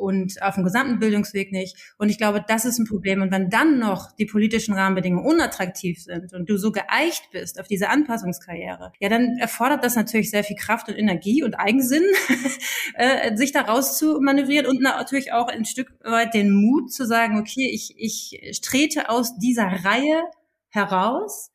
und 0.00 0.42
auf 0.42 0.54
dem 0.54 0.64
gesamten 0.64 0.98
Bildungsweg 0.98 1.52
nicht. 1.52 1.76
Und 1.98 2.08
ich 2.08 2.18
glaube, 2.18 2.44
das 2.46 2.64
ist 2.64 2.78
ein 2.78 2.86
Problem. 2.86 3.22
Und 3.22 3.30
wenn 3.30 3.50
dann 3.50 3.78
noch 3.78 4.12
die 4.12 4.26
politischen 4.26 4.74
Rahmenbedingungen 4.74 5.24
unattraktiv 5.24 6.02
sind 6.02 6.32
und 6.32 6.48
du 6.48 6.56
so 6.56 6.72
geeicht 6.72 7.30
bist 7.32 7.60
auf 7.60 7.68
diese 7.68 7.88
Anpassungskarriere, 7.88 8.92
ja, 8.98 9.08
dann 9.08 9.36
erfordert 9.38 9.84
das 9.84 9.96
natürlich 9.96 10.30
sehr 10.30 10.44
viel 10.44 10.56
Kraft 10.56 10.88
und 10.88 10.96
Energie 10.96 11.42
und 11.42 11.54
Eigensinn, 11.54 12.04
äh, 12.94 13.36
sich 13.36 13.52
da 13.52 13.62
raus 13.62 13.98
zu 13.98 14.20
manövrieren 14.20 14.66
und 14.66 14.80
natürlich 14.80 15.32
auch 15.32 15.48
ein 15.48 15.64
Stück 15.64 15.92
weit 16.02 16.34
den 16.34 16.52
Mut 16.52 16.92
zu 16.92 17.06
sagen, 17.06 17.38
okay, 17.38 17.70
ich, 17.72 17.94
ich 17.96 18.60
trete 18.62 19.10
aus 19.10 19.36
dieser 19.38 19.66
Reihe 19.84 20.22
heraus, 20.70 21.50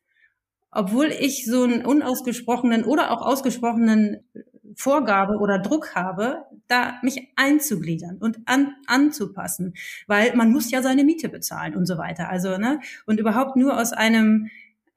obwohl 0.70 1.06
ich 1.06 1.46
so 1.46 1.62
einen 1.62 1.84
unausgesprochenen 1.84 2.84
oder 2.84 3.10
auch 3.10 3.22
ausgesprochenen 3.22 4.28
Vorgabe 4.76 5.38
oder 5.38 5.58
Druck 5.58 5.94
habe, 5.94 6.44
da 6.68 6.98
mich 7.02 7.28
einzugliedern 7.34 8.18
und 8.18 8.38
an, 8.44 8.74
anzupassen, 8.86 9.74
weil 10.06 10.36
man 10.36 10.52
muss 10.52 10.70
ja 10.70 10.82
seine 10.82 11.02
Miete 11.02 11.30
bezahlen 11.30 11.74
und 11.74 11.86
so 11.86 11.96
weiter. 11.96 12.28
Also, 12.28 12.58
ne, 12.58 12.80
und 13.06 13.18
überhaupt 13.18 13.56
nur 13.56 13.80
aus 13.80 13.92
einem 13.92 14.50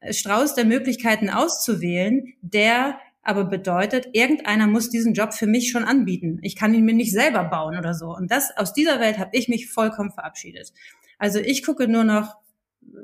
Strauß 0.08 0.54
der 0.54 0.66
Möglichkeiten 0.66 1.30
auszuwählen, 1.30 2.34
der 2.42 3.00
aber 3.22 3.44
bedeutet, 3.44 4.08
irgendeiner 4.12 4.66
muss 4.66 4.90
diesen 4.90 5.14
Job 5.14 5.34
für 5.34 5.46
mich 5.46 5.70
schon 5.70 5.84
anbieten. 5.84 6.38
Ich 6.42 6.56
kann 6.56 6.74
ihn 6.74 6.84
mir 6.84 6.94
nicht 6.94 7.12
selber 7.12 7.44
bauen 7.44 7.76
oder 7.76 7.94
so. 7.94 8.14
Und 8.14 8.30
das 8.30 8.56
aus 8.56 8.72
dieser 8.72 8.98
Welt 9.00 9.18
habe 9.18 9.30
ich 9.32 9.48
mich 9.48 9.70
vollkommen 9.70 10.10
verabschiedet. 10.10 10.72
Also 11.18 11.38
ich 11.38 11.64
gucke 11.64 11.86
nur 11.86 12.04
noch, 12.04 12.36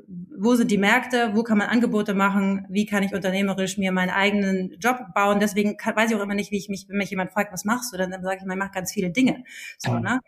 wo 0.07 0.55
sind 0.55 0.71
die 0.71 0.77
Märkte, 0.77 1.31
wo 1.33 1.43
kann 1.43 1.57
man 1.57 1.67
Angebote 1.67 2.13
machen, 2.13 2.65
wie 2.69 2.85
kann 2.85 3.03
ich 3.03 3.13
unternehmerisch 3.13 3.77
mir 3.77 3.91
meinen 3.91 4.09
eigenen 4.09 4.77
Job 4.79 4.99
bauen. 5.13 5.39
Deswegen 5.41 5.75
kann, 5.75 5.97
weiß 5.97 6.09
ich 6.09 6.15
auch 6.15 6.21
immer 6.21 6.33
nicht, 6.33 6.51
wie 6.51 6.57
ich 6.57 6.69
mich, 6.69 6.87
wenn 6.87 6.97
mich 6.97 7.09
jemand 7.09 7.31
fragt, 7.31 7.51
was 7.51 7.65
machst 7.65 7.93
du, 7.93 7.97
dann, 7.97 8.11
dann 8.11 8.23
sage 8.23 8.37
ich, 8.39 8.45
man 8.45 8.57
macht 8.57 8.73
ganz 8.73 8.93
viele 8.93 9.09
Dinge. 9.09 9.43
So, 9.77 9.91
mhm. 9.91 10.01
ne? 10.01 10.19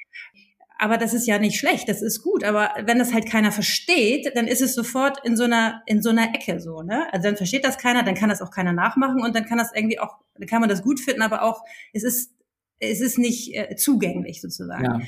Aber 0.77 0.97
das 0.97 1.13
ist 1.13 1.27
ja 1.27 1.39
nicht 1.39 1.59
schlecht, 1.59 1.87
das 1.89 2.01
ist 2.01 2.21
gut. 2.23 2.43
Aber 2.43 2.71
wenn 2.83 2.99
das 2.99 3.13
halt 3.13 3.29
keiner 3.29 3.51
versteht, 3.51 4.31
dann 4.35 4.47
ist 4.47 4.61
es 4.61 4.75
sofort 4.75 5.23
in 5.25 5.37
so 5.37 5.43
einer, 5.43 5.81
in 5.85 6.01
so 6.01 6.09
einer 6.09 6.33
Ecke 6.33 6.59
so, 6.59 6.81
ne? 6.81 7.07
Also 7.13 7.27
dann 7.27 7.37
versteht 7.37 7.65
das 7.65 7.77
keiner, 7.77 8.03
dann 8.03 8.15
kann 8.15 8.29
das 8.29 8.41
auch 8.41 8.51
keiner 8.51 8.73
nachmachen 8.73 9.21
und 9.21 9.35
dann 9.35 9.45
kann 9.45 9.57
das 9.57 9.71
irgendwie 9.73 9.99
auch, 9.99 10.17
dann 10.35 10.47
kann 10.47 10.61
man 10.61 10.69
das 10.69 10.81
gut 10.81 10.99
finden, 10.99 11.21
aber 11.21 11.43
auch, 11.43 11.63
es 11.93 12.03
ist, 12.03 12.33
es 12.79 13.01
ist 13.01 13.17
nicht 13.17 13.55
äh, 13.55 13.75
zugänglich 13.75 14.41
sozusagen. 14.41 14.83
Ja. 14.85 14.99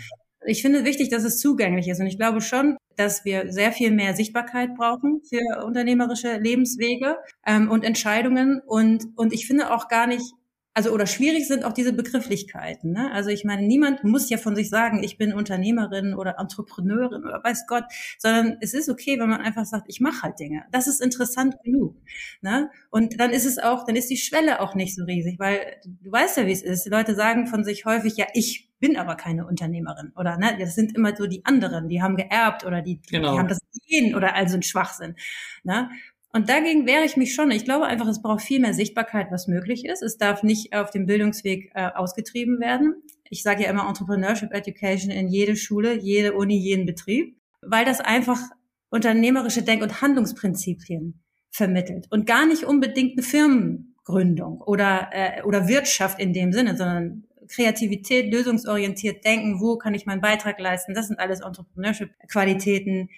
Ich 0.46 0.62
finde 0.62 0.86
wichtig, 0.86 1.10
dass 1.10 1.24
es 1.24 1.40
zugänglich 1.40 1.88
ist. 1.88 2.00
Und 2.00 2.08
ich 2.08 2.18
glaube 2.18 2.42
schon, 2.42 2.78
dass 2.96 3.26
wir 3.26 3.52
sehr 3.52 3.72
viel 3.72 3.92
mehr 3.92 4.16
Sichtbarkeit 4.16 4.76
brauchen 4.76 5.22
für 5.28 5.64
unternehmerische 5.64 6.38
Lebenswege 6.38 7.18
ähm, 7.46 7.70
und 7.70 7.84
Entscheidungen. 7.84 8.62
Und, 8.66 9.06
und 9.16 9.34
ich 9.34 9.46
finde 9.46 9.72
auch 9.72 9.88
gar 9.88 10.08
nicht, 10.08 10.34
also 10.74 10.92
oder 10.92 11.06
schwierig 11.06 11.48
sind 11.48 11.66
auch 11.66 11.74
diese 11.74 11.94
Begrifflichkeiten. 11.94 12.94
Ne? 12.94 13.12
Also 13.12 13.30
ich 13.30 13.44
meine, 13.44 13.64
niemand 13.64 14.04
muss 14.04 14.30
ja 14.30 14.38
von 14.38 14.56
sich 14.56 14.70
sagen, 14.70 15.04
ich 15.04 15.18
bin 15.18 15.34
Unternehmerin 15.34 16.14
oder 16.14 16.40
Entrepreneurin 16.40 17.24
oder 17.24 17.44
weiß 17.44 17.68
Gott, 17.68 17.84
sondern 18.18 18.58
es 18.62 18.74
ist 18.74 18.90
okay, 18.90 19.20
wenn 19.20 19.30
man 19.30 19.42
einfach 19.42 19.66
sagt, 19.66 19.86
ich 19.88 20.00
mache 20.00 20.22
halt 20.22 20.40
Dinge. 20.40 20.64
Das 20.72 20.88
ist 20.88 21.02
interessant 21.02 21.56
genug. 21.64 21.98
Ne? 22.42 22.70
Und 22.90 23.20
dann 23.20 23.32
ist 23.32 23.46
es 23.46 23.58
auch, 23.60 23.86
dann 23.86 23.96
ist 23.96 24.10
die 24.10 24.18
Schwelle 24.18 24.62
auch 24.62 24.76
nicht 24.76 24.96
so 24.96 25.04
riesig, 25.04 25.40
weil 25.40 25.60
du 25.86 26.12
weißt 26.12 26.38
ja, 26.38 26.48
wie 26.48 26.54
es 26.54 26.62
ist. 26.62 26.86
Die 26.86 26.90
Leute 26.90 27.16
sagen 27.16 27.48
von 27.48 27.64
sich 27.64 27.86
häufig, 27.86 28.16
ja, 28.16 28.28
ich 28.34 28.70
bin 28.80 28.98
aber 28.98 29.16
keine 29.16 29.46
Unternehmerin 29.46 30.12
oder 30.16 30.38
ne, 30.38 30.58
das 30.60 30.74
sind 30.74 30.96
immer 30.96 31.16
so 31.16 31.28
die 31.28 31.46
anderen, 31.46 31.88
die 31.88 32.02
haben 32.02 32.16
geerbt 32.16 32.66
oder 32.66 32.82
die, 32.82 33.00
genau. 33.10 33.34
die 33.34 33.40
haben 33.40 33.48
das 33.48 33.60
Gen 33.88 34.16
oder 34.16 34.36
also 34.36 34.56
ein 34.56 34.64
Schwachsinn. 34.64 35.16
Ne? 35.64 35.90
Und 36.34 36.50
dagegen 36.50 36.88
wehre 36.88 37.04
ich 37.04 37.18
mich 37.18 37.34
schon. 37.34 37.52
Ich 37.52 37.66
glaube 37.66 37.86
einfach, 37.86 38.08
es 38.08 38.22
braucht 38.22 38.42
viel 38.42 38.62
mehr 38.62 38.74
Sichtbarkeit, 38.74 39.28
was 39.32 39.48
möglich 39.48 39.86
ist. 39.86 40.02
Es 40.02 40.18
darf 40.18 40.44
nicht 40.44 40.74
auf 40.74 40.90
dem 40.90 41.06
Bildungsweg 41.06 41.72
äh, 41.76 41.90
ausgetrieben 41.94 42.60
werden. 42.60 42.96
Ich 43.30 43.44
sage 43.44 43.64
ja 43.64 43.70
immer 43.70 43.88
Entrepreneurship 43.88 44.54
Education 44.54 45.12
in 45.12 45.28
jede 45.28 45.56
Schule, 45.56 45.98
jede 45.98 46.34
Uni, 46.34 46.58
jeden 46.58 46.86
Betrieb, 46.86 47.38
weil 47.62 47.86
das 47.86 48.00
einfach 48.00 48.40
unternehmerische 48.90 49.64
Denk- 49.64 49.84
und 49.84 50.02
Handlungsprinzipien 50.02 51.22
vermittelt 51.50 52.08
und 52.12 52.26
gar 52.26 52.46
nicht 52.46 52.64
unbedingt 52.64 53.14
eine 53.14 53.24
Firmengründung 53.24 54.62
oder, 54.62 55.10
äh, 55.12 55.44
oder 55.44 55.68
Wirtschaft 55.68 56.20
in 56.20 56.34
dem 56.34 56.54
Sinne, 56.54 56.78
sondern 56.78 57.26
Kreativität, 57.50 58.32
lösungsorientiert 58.32 59.26
denken, 59.26 59.60
wo 59.60 59.78
kann 59.78 59.94
ich 59.94 60.06
meinen 60.06 60.22
Beitrag 60.22 60.60
leisten. 60.60 60.94
Das 60.94 61.08
sind 61.08 61.20
alles 61.20 61.42
Entrepreneurship-Qualitäten, 61.42 63.10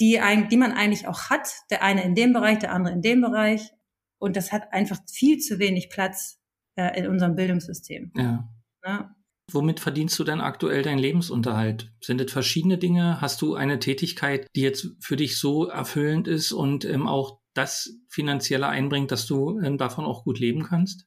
die, 0.00 0.20
die 0.50 0.56
man 0.56 0.72
eigentlich 0.72 1.06
auch 1.06 1.30
hat. 1.30 1.48
Der 1.70 1.82
eine 1.82 2.02
in 2.02 2.14
dem 2.14 2.32
Bereich, 2.32 2.58
der 2.58 2.72
andere 2.72 2.94
in 2.94 3.02
dem 3.02 3.20
Bereich. 3.20 3.70
Und 4.18 4.36
das 4.36 4.52
hat 4.52 4.72
einfach 4.72 4.98
viel 5.10 5.38
zu 5.38 5.58
wenig 5.58 5.90
Platz 5.90 6.40
äh, 6.76 6.98
in 6.98 7.06
unserem 7.06 7.36
Bildungssystem. 7.36 8.12
Ja. 8.16 8.48
ja. 8.84 9.14
Womit 9.52 9.80
verdienst 9.80 10.18
du 10.18 10.24
denn 10.24 10.40
aktuell 10.40 10.82
deinen 10.82 10.98
Lebensunterhalt? 10.98 11.92
Sind 12.00 12.20
es 12.20 12.32
verschiedene 12.32 12.78
Dinge? 12.78 13.20
Hast 13.20 13.42
du 13.42 13.54
eine 13.54 13.78
Tätigkeit, 13.78 14.46
die 14.54 14.60
jetzt 14.60 14.88
für 15.00 15.16
dich 15.16 15.38
so 15.38 15.66
erfüllend 15.66 16.28
ist 16.28 16.52
und 16.52 16.84
ähm, 16.84 17.08
auch 17.08 17.40
das 17.54 17.90
finanzielle 18.08 18.68
einbringt, 18.68 19.10
dass 19.10 19.26
du 19.26 19.58
ähm, 19.60 19.76
davon 19.76 20.04
auch 20.04 20.24
gut 20.24 20.38
leben 20.38 20.62
kannst? 20.62 21.06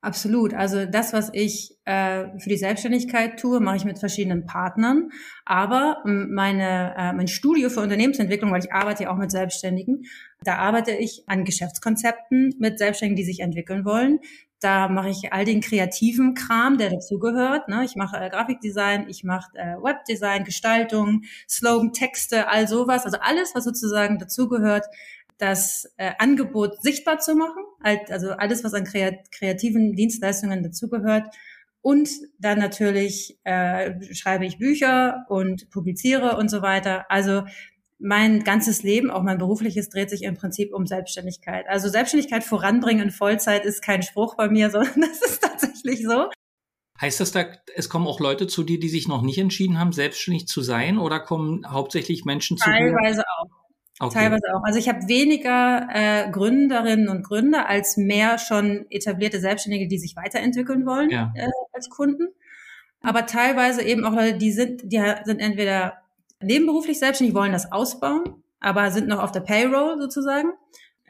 Absolut. 0.00 0.54
Also 0.54 0.86
das, 0.86 1.12
was 1.12 1.28
ich 1.32 1.76
äh, 1.84 2.26
für 2.38 2.48
die 2.48 2.56
Selbstständigkeit 2.56 3.40
tue, 3.40 3.58
mache 3.58 3.78
ich 3.78 3.84
mit 3.84 3.98
verschiedenen 3.98 4.46
Partnern. 4.46 5.10
Aber 5.44 6.02
ähm, 6.06 6.32
meine, 6.32 6.94
äh, 6.96 7.12
mein 7.12 7.26
Studio 7.26 7.68
für 7.68 7.80
Unternehmensentwicklung, 7.80 8.52
weil 8.52 8.62
ich 8.62 8.72
arbeite 8.72 9.04
ja 9.04 9.10
auch 9.10 9.16
mit 9.16 9.32
Selbstständigen, 9.32 10.04
da 10.44 10.56
arbeite 10.58 10.92
ich 10.92 11.24
an 11.26 11.44
Geschäftskonzepten 11.44 12.54
mit 12.60 12.78
Selbstständigen, 12.78 13.16
die 13.16 13.24
sich 13.24 13.40
entwickeln 13.40 13.84
wollen. 13.84 14.20
Da 14.60 14.88
mache 14.88 15.10
ich 15.10 15.32
all 15.32 15.44
den 15.44 15.60
kreativen 15.60 16.34
Kram, 16.34 16.78
der 16.78 16.90
dazugehört. 16.90 17.68
Ne? 17.68 17.84
Ich 17.84 17.96
mache 17.96 18.18
äh, 18.18 18.30
Grafikdesign, 18.30 19.08
ich 19.08 19.24
mache 19.24 19.50
äh, 19.54 19.76
Webdesign, 19.82 20.44
Gestaltung, 20.44 21.22
Slogan, 21.48 21.92
Texte, 21.92 22.48
all 22.48 22.68
sowas. 22.68 23.04
Also 23.04 23.18
alles, 23.20 23.52
was 23.56 23.64
sozusagen 23.64 24.18
dazugehört, 24.18 24.86
das 25.38 25.92
äh, 25.96 26.12
Angebot 26.18 26.82
sichtbar 26.82 27.18
zu 27.18 27.34
machen, 27.34 27.62
also 27.80 28.30
alles, 28.30 28.64
was 28.64 28.74
an 28.74 28.84
kreativen 28.84 29.94
Dienstleistungen 29.94 30.62
dazugehört. 30.62 31.26
Und 31.80 32.10
dann 32.38 32.58
natürlich 32.58 33.38
äh, 33.44 34.14
schreibe 34.14 34.44
ich 34.44 34.58
Bücher 34.58 35.24
und 35.28 35.70
publiziere 35.70 36.36
und 36.36 36.50
so 36.50 36.60
weiter. 36.60 37.06
Also 37.08 37.44
mein 37.98 38.44
ganzes 38.44 38.82
Leben, 38.82 39.10
auch 39.10 39.22
mein 39.22 39.38
berufliches, 39.38 39.88
dreht 39.88 40.10
sich 40.10 40.22
im 40.22 40.34
Prinzip 40.34 40.72
um 40.72 40.86
Selbstständigkeit. 40.86 41.66
Also 41.68 41.88
Selbstständigkeit 41.88 42.44
voranbringen 42.44 43.04
in 43.04 43.10
Vollzeit 43.10 43.64
ist 43.64 43.82
kein 43.82 44.02
Spruch 44.02 44.36
bei 44.36 44.48
mir, 44.48 44.70
sondern 44.70 45.00
das 45.00 45.22
ist 45.22 45.42
tatsächlich 45.42 46.02
so. 46.04 46.26
Heißt 47.00 47.20
das 47.20 47.30
da, 47.30 47.46
es 47.76 47.88
kommen 47.88 48.08
auch 48.08 48.18
Leute 48.18 48.48
zu 48.48 48.64
dir, 48.64 48.80
die 48.80 48.88
sich 48.88 49.06
noch 49.06 49.22
nicht 49.22 49.38
entschieden 49.38 49.78
haben, 49.78 49.92
selbstständig 49.92 50.48
zu 50.48 50.62
sein, 50.62 50.98
oder 50.98 51.20
kommen 51.20 51.70
hauptsächlich 51.70 52.24
Menschen 52.24 52.56
zu 52.56 52.68
dir? 52.68 52.76
Teilweise 52.76 53.22
auch. 53.38 53.57
Okay. 54.00 54.14
Teilweise 54.14 54.54
auch. 54.54 54.62
Also 54.64 54.78
ich 54.78 54.88
habe 54.88 55.08
weniger 55.08 55.88
äh, 55.92 56.30
Gründerinnen 56.30 57.08
und 57.08 57.24
Gründer 57.24 57.68
als 57.68 57.96
mehr 57.96 58.38
schon 58.38 58.86
etablierte 58.90 59.40
Selbstständige, 59.40 59.88
die 59.88 59.98
sich 59.98 60.14
weiterentwickeln 60.14 60.86
wollen 60.86 61.10
ja. 61.10 61.32
äh, 61.34 61.48
als 61.72 61.90
Kunden. 61.90 62.28
Aber 63.00 63.26
teilweise 63.26 63.82
eben 63.82 64.04
auch 64.04 64.12
Leute, 64.12 64.38
die 64.38 64.52
sind, 64.52 64.82
die 64.92 65.02
sind 65.24 65.40
entweder 65.40 65.98
nebenberuflich 66.40 66.98
selbstständig, 66.98 67.34
wollen 67.34 67.52
das 67.52 67.72
ausbauen, 67.72 68.42
aber 68.60 68.90
sind 68.90 69.08
noch 69.08 69.22
auf 69.22 69.32
der 69.32 69.40
Payroll 69.40 70.00
sozusagen. 70.00 70.50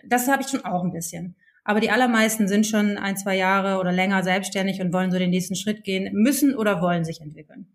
Das 0.07 0.29
habe 0.29 0.43
ich 0.43 0.49
schon 0.49 0.65
auch 0.65 0.83
ein 0.83 0.93
bisschen. 0.93 1.37
Aber 1.65 1.81
die 1.81 1.91
allermeisten 1.91 2.49
sind 2.49 2.67
schon 2.67 2.97
ein, 2.97 3.19
zwei 3.19 3.37
Jahre 3.37 3.79
oder 3.79 3.93
länger 3.93 4.23
selbstständig 4.23 4.81
und 4.81 4.93
wollen 4.93 5.11
so 5.11 5.19
den 5.19 5.31
nächsten 5.31 5.55
Schritt 5.55 5.85
gehen, 5.85 6.15
müssen 6.15 6.55
oder 6.57 6.81
wollen 6.81 7.05
sich 7.05 7.21
entwickeln. 7.21 7.67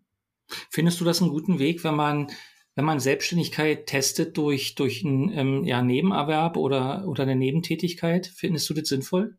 Findest 0.71 0.99
du 0.99 1.05
das 1.05 1.21
einen 1.21 1.29
guten 1.29 1.59
Weg, 1.59 1.83
wenn 1.83 1.95
man 1.95 2.27
wenn 2.75 2.85
man 2.85 2.99
Selbstständigkeit 2.99 3.85
testet 3.85 4.35
durch, 4.37 4.75
durch 4.75 5.05
einen 5.05 5.31
ähm, 5.31 5.63
ja, 5.63 5.81
Nebenerwerb 5.81 6.57
oder, 6.57 7.07
oder 7.07 7.23
eine 7.23 7.35
Nebentätigkeit, 7.35 8.27
findest 8.27 8.69
du 8.69 8.73
das 8.73 8.89
sinnvoll? 8.89 9.37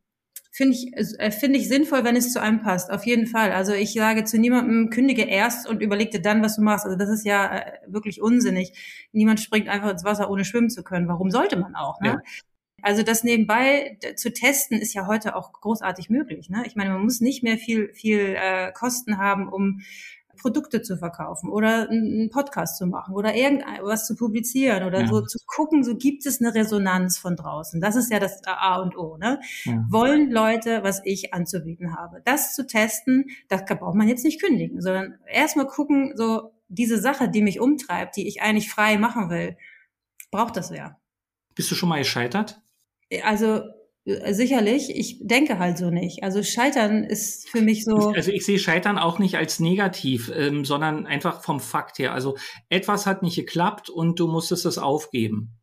Finde 0.52 0.76
ich, 0.76 0.92
äh, 0.96 1.32
finde 1.32 1.58
ich 1.58 1.66
sinnvoll, 1.66 2.04
wenn 2.04 2.14
es 2.14 2.32
zu 2.32 2.40
einem 2.40 2.62
passt. 2.62 2.92
Auf 2.92 3.04
jeden 3.06 3.26
Fall. 3.26 3.50
Also 3.50 3.72
ich 3.72 3.92
sage 3.92 4.22
zu 4.22 4.38
niemandem, 4.38 4.88
kündige 4.88 5.22
erst 5.22 5.68
und 5.68 5.82
überleg 5.82 6.12
dir 6.12 6.22
dann, 6.22 6.42
was 6.42 6.56
du 6.56 6.62
machst. 6.62 6.84
Also 6.84 6.96
das 6.96 7.08
ist 7.08 7.26
ja 7.26 7.58
äh, 7.58 7.72
wirklich 7.88 8.22
unsinnig. 8.22 9.08
Niemand 9.10 9.40
springt 9.40 9.68
einfach 9.68 9.90
ins 9.90 10.04
Wasser, 10.04 10.30
ohne 10.30 10.44
schwimmen 10.44 10.70
zu 10.70 10.84
können. 10.84 11.08
Warum 11.08 11.32
sollte 11.32 11.56
man 11.56 11.74
auch? 11.74 12.00
Ne? 12.00 12.08
Ja. 12.08 12.22
Also 12.82 13.02
das 13.02 13.24
nebenbei 13.24 13.98
zu 14.14 14.32
testen 14.32 14.78
ist 14.78 14.94
ja 14.94 15.08
heute 15.08 15.34
auch 15.34 15.52
großartig 15.52 16.08
möglich. 16.08 16.50
Ne? 16.50 16.62
Ich 16.66 16.76
meine, 16.76 16.90
man 16.90 17.02
muss 17.02 17.20
nicht 17.20 17.42
mehr 17.42 17.56
viel 17.56 17.92
viel 17.94 18.36
äh, 18.38 18.70
Kosten 18.72 19.18
haben, 19.18 19.48
um 19.48 19.80
Produkte 20.44 20.82
zu 20.82 20.98
verkaufen 20.98 21.48
oder 21.48 21.88
einen 21.88 22.28
Podcast 22.28 22.76
zu 22.76 22.86
machen 22.86 23.14
oder 23.14 23.34
irgendwas 23.34 24.06
zu 24.06 24.14
publizieren 24.14 24.84
oder 24.84 25.00
ja. 25.00 25.06
so 25.06 25.22
zu 25.22 25.38
gucken, 25.46 25.82
so 25.82 25.96
gibt 25.96 26.26
es 26.26 26.38
eine 26.38 26.54
Resonanz 26.54 27.16
von 27.16 27.34
draußen. 27.34 27.80
Das 27.80 27.96
ist 27.96 28.12
ja 28.12 28.20
das 28.20 28.42
A 28.44 28.76
und 28.82 28.94
O. 28.94 29.16
Ne? 29.16 29.40
Ja. 29.64 29.86
Wollen 29.88 30.30
Leute, 30.30 30.82
was 30.82 31.00
ich 31.02 31.32
anzubieten 31.32 31.96
habe. 31.96 32.20
Das 32.26 32.54
zu 32.54 32.66
testen, 32.66 33.30
das 33.48 33.64
braucht 33.64 33.94
man 33.94 34.06
jetzt 34.06 34.22
nicht 34.22 34.38
kündigen, 34.38 34.82
sondern 34.82 35.14
erstmal 35.26 35.66
gucken, 35.66 36.12
so 36.14 36.52
diese 36.68 37.00
Sache, 37.00 37.30
die 37.30 37.40
mich 37.40 37.58
umtreibt, 37.58 38.14
die 38.14 38.28
ich 38.28 38.42
eigentlich 38.42 38.70
frei 38.70 38.98
machen 38.98 39.30
will, 39.30 39.56
braucht 40.30 40.58
das 40.58 40.70
wer. 40.70 41.00
Bist 41.54 41.70
du 41.70 41.74
schon 41.74 41.88
mal 41.88 42.00
gescheitert? 42.00 42.60
Also 43.22 43.62
sicherlich, 44.04 44.90
ich 44.94 45.18
denke 45.22 45.58
halt 45.58 45.78
so 45.78 45.90
nicht. 45.90 46.22
Also 46.22 46.42
Scheitern 46.42 47.04
ist 47.04 47.48
für 47.48 47.62
mich 47.62 47.84
so. 47.84 48.10
Also 48.10 48.30
ich 48.30 48.44
sehe 48.44 48.58
Scheitern 48.58 48.98
auch 48.98 49.18
nicht 49.18 49.36
als 49.36 49.60
negativ, 49.60 50.30
ähm, 50.34 50.64
sondern 50.64 51.06
einfach 51.06 51.42
vom 51.42 51.58
Fakt 51.58 51.98
her. 51.98 52.12
Also 52.12 52.36
etwas 52.68 53.06
hat 53.06 53.22
nicht 53.22 53.36
geklappt 53.36 53.88
und 53.88 54.20
du 54.20 54.28
musstest 54.28 54.66
es 54.66 54.76
aufgeben. 54.78 55.56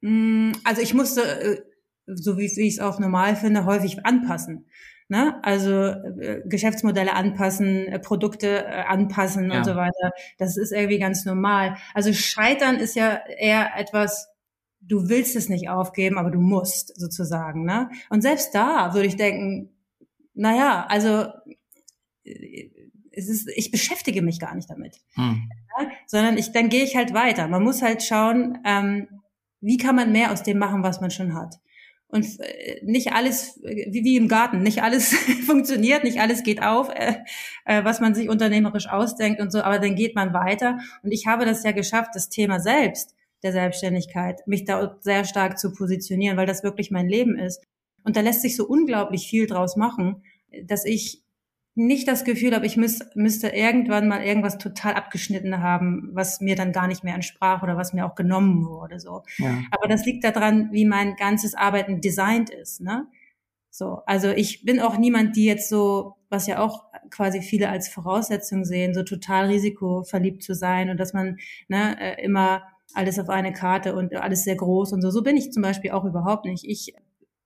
Mm, 0.00 0.52
also 0.64 0.80
ich 0.80 0.94
musste, 0.94 1.22
äh, 1.22 1.62
so 2.06 2.38
wie, 2.38 2.50
wie 2.56 2.66
ich 2.66 2.74
es 2.74 2.80
auch 2.80 2.98
normal 2.98 3.36
finde, 3.36 3.66
häufig 3.66 4.06
anpassen. 4.06 4.66
Ne? 5.08 5.38
Also 5.42 5.70
äh, 5.72 6.40
Geschäftsmodelle 6.46 7.12
anpassen, 7.12 7.88
äh, 7.88 7.98
Produkte 7.98 8.64
äh, 8.64 8.84
anpassen 8.86 9.50
ja. 9.50 9.58
und 9.58 9.64
so 9.64 9.74
weiter. 9.74 10.12
Das 10.38 10.56
ist 10.56 10.72
irgendwie 10.72 10.98
ganz 10.98 11.26
normal. 11.26 11.76
Also 11.92 12.12
Scheitern 12.14 12.76
ist 12.76 12.94
ja 12.94 13.20
eher 13.38 13.76
etwas, 13.76 14.29
du 14.80 15.08
willst 15.08 15.36
es 15.36 15.48
nicht 15.48 15.68
aufgeben, 15.68 16.18
aber 16.18 16.30
du 16.30 16.40
musst 16.40 16.98
sozusagen. 16.98 17.64
Ne? 17.64 17.90
Und 18.08 18.22
selbst 18.22 18.54
da 18.54 18.94
würde 18.94 19.06
ich 19.06 19.16
denken, 19.16 19.70
naja, 20.34 20.86
also 20.88 21.26
es 23.12 23.28
ist, 23.28 23.48
ich 23.54 23.70
beschäftige 23.70 24.22
mich 24.22 24.38
gar 24.38 24.54
nicht 24.54 24.70
damit, 24.70 24.96
hm. 25.14 25.50
ja, 25.78 25.90
sondern 26.06 26.38
ich 26.38 26.52
dann 26.52 26.68
gehe 26.68 26.84
ich 26.84 26.96
halt 26.96 27.12
weiter. 27.12 27.48
Man 27.48 27.62
muss 27.62 27.82
halt 27.82 28.02
schauen, 28.02 28.58
ähm, 28.64 29.08
wie 29.60 29.76
kann 29.76 29.96
man 29.96 30.12
mehr 30.12 30.32
aus 30.32 30.42
dem 30.42 30.58
machen, 30.58 30.82
was 30.82 31.00
man 31.00 31.10
schon 31.10 31.34
hat. 31.34 31.56
Und 32.08 32.26
äh, 32.40 32.80
nicht 32.84 33.12
alles, 33.12 33.60
wie, 33.62 34.02
wie 34.04 34.16
im 34.16 34.28
Garten, 34.28 34.62
nicht 34.62 34.82
alles 34.82 35.12
funktioniert, 35.46 36.04
nicht 36.04 36.20
alles 36.20 36.42
geht 36.42 36.62
auf, 36.62 36.88
äh, 36.90 37.16
äh, 37.64 37.84
was 37.84 38.00
man 38.00 38.14
sich 38.14 38.28
unternehmerisch 38.28 38.88
ausdenkt 38.88 39.40
und 39.40 39.52
so, 39.52 39.62
aber 39.62 39.78
dann 39.78 39.94
geht 39.94 40.14
man 40.14 40.32
weiter. 40.32 40.78
Und 41.02 41.12
ich 41.12 41.26
habe 41.26 41.44
das 41.44 41.62
ja 41.62 41.72
geschafft, 41.72 42.10
das 42.14 42.28
Thema 42.28 42.60
selbst 42.60 43.14
der 43.42 43.52
Selbstständigkeit, 43.52 44.46
mich 44.46 44.64
da 44.64 44.96
sehr 45.00 45.24
stark 45.24 45.58
zu 45.58 45.72
positionieren, 45.72 46.36
weil 46.36 46.46
das 46.46 46.62
wirklich 46.62 46.90
mein 46.90 47.08
Leben 47.08 47.38
ist. 47.38 47.62
Und 48.04 48.16
da 48.16 48.20
lässt 48.20 48.42
sich 48.42 48.56
so 48.56 48.66
unglaublich 48.66 49.28
viel 49.28 49.46
draus 49.46 49.76
machen, 49.76 50.22
dass 50.64 50.84
ich 50.84 51.22
nicht 51.74 52.08
das 52.08 52.24
Gefühl 52.24 52.54
habe, 52.54 52.66
ich 52.66 52.76
müß, 52.76 53.10
müsste 53.14 53.48
irgendwann 53.48 54.08
mal 54.08 54.22
irgendwas 54.22 54.58
total 54.58 54.94
abgeschnitten 54.94 55.62
haben, 55.62 56.10
was 56.12 56.40
mir 56.40 56.56
dann 56.56 56.72
gar 56.72 56.88
nicht 56.88 57.04
mehr 57.04 57.14
entsprach 57.14 57.62
oder 57.62 57.76
was 57.76 57.92
mir 57.92 58.04
auch 58.04 58.14
genommen 58.14 58.66
wurde. 58.66 58.98
So. 58.98 59.22
Ja. 59.38 59.62
Aber 59.70 59.88
das 59.88 60.04
liegt 60.04 60.24
daran, 60.24 60.70
wie 60.72 60.84
mein 60.84 61.16
ganzes 61.16 61.54
Arbeiten 61.54 62.00
designt 62.00 62.50
ist. 62.50 62.80
Ne? 62.80 63.06
So, 63.70 64.02
also 64.06 64.30
ich 64.30 64.64
bin 64.64 64.80
auch 64.80 64.98
niemand, 64.98 65.36
die 65.36 65.44
jetzt 65.44 65.68
so, 65.68 66.16
was 66.28 66.46
ja 66.46 66.58
auch 66.58 66.84
quasi 67.10 67.40
viele 67.40 67.68
als 67.68 67.88
Voraussetzung 67.88 68.64
sehen, 68.64 68.94
so 68.94 69.02
total 69.04 69.46
risikoverliebt 69.46 70.42
zu 70.42 70.54
sein 70.54 70.90
und 70.90 70.98
dass 70.98 71.12
man 71.12 71.38
ne, 71.68 71.96
äh, 72.00 72.24
immer 72.24 72.62
alles 72.94 73.18
auf 73.18 73.28
eine 73.28 73.52
Karte 73.52 73.94
und 73.94 74.14
alles 74.14 74.44
sehr 74.44 74.56
groß 74.56 74.92
und 74.92 75.02
so. 75.02 75.10
So 75.10 75.22
bin 75.22 75.36
ich 75.36 75.52
zum 75.52 75.62
Beispiel 75.62 75.92
auch 75.92 76.04
überhaupt 76.04 76.44
nicht. 76.44 76.64
Ich 76.64 76.94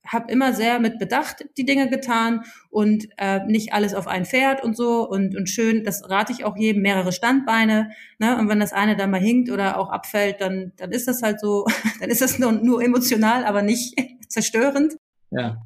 habe 0.06 0.30
immer 0.30 0.52
sehr 0.52 0.80
mit 0.80 0.98
Bedacht 0.98 1.44
die 1.56 1.64
Dinge 1.64 1.88
getan 1.88 2.42
und 2.70 3.08
äh, 3.16 3.44
nicht 3.46 3.72
alles 3.72 3.94
auf 3.94 4.06
ein 4.06 4.26
Pferd 4.26 4.62
und 4.62 4.76
so 4.76 5.08
und, 5.08 5.34
und 5.36 5.48
schön, 5.48 5.82
das 5.82 6.08
rate 6.10 6.32
ich 6.32 6.44
auch 6.44 6.56
jedem, 6.56 6.82
mehrere 6.82 7.12
Standbeine. 7.12 7.90
Ne? 8.18 8.38
Und 8.38 8.48
wenn 8.48 8.60
das 8.60 8.72
eine 8.72 8.96
dann 8.96 9.10
mal 9.10 9.20
hinkt 9.20 9.50
oder 9.50 9.78
auch 9.78 9.90
abfällt, 9.90 10.40
dann, 10.40 10.72
dann 10.76 10.92
ist 10.92 11.08
das 11.08 11.22
halt 11.22 11.40
so, 11.40 11.64
dann 12.00 12.10
ist 12.10 12.20
das 12.20 12.38
nur, 12.38 12.52
nur 12.52 12.82
emotional, 12.82 13.44
aber 13.44 13.62
nicht 13.62 13.94
zerstörend. 14.28 14.94
Ja. 15.30 15.62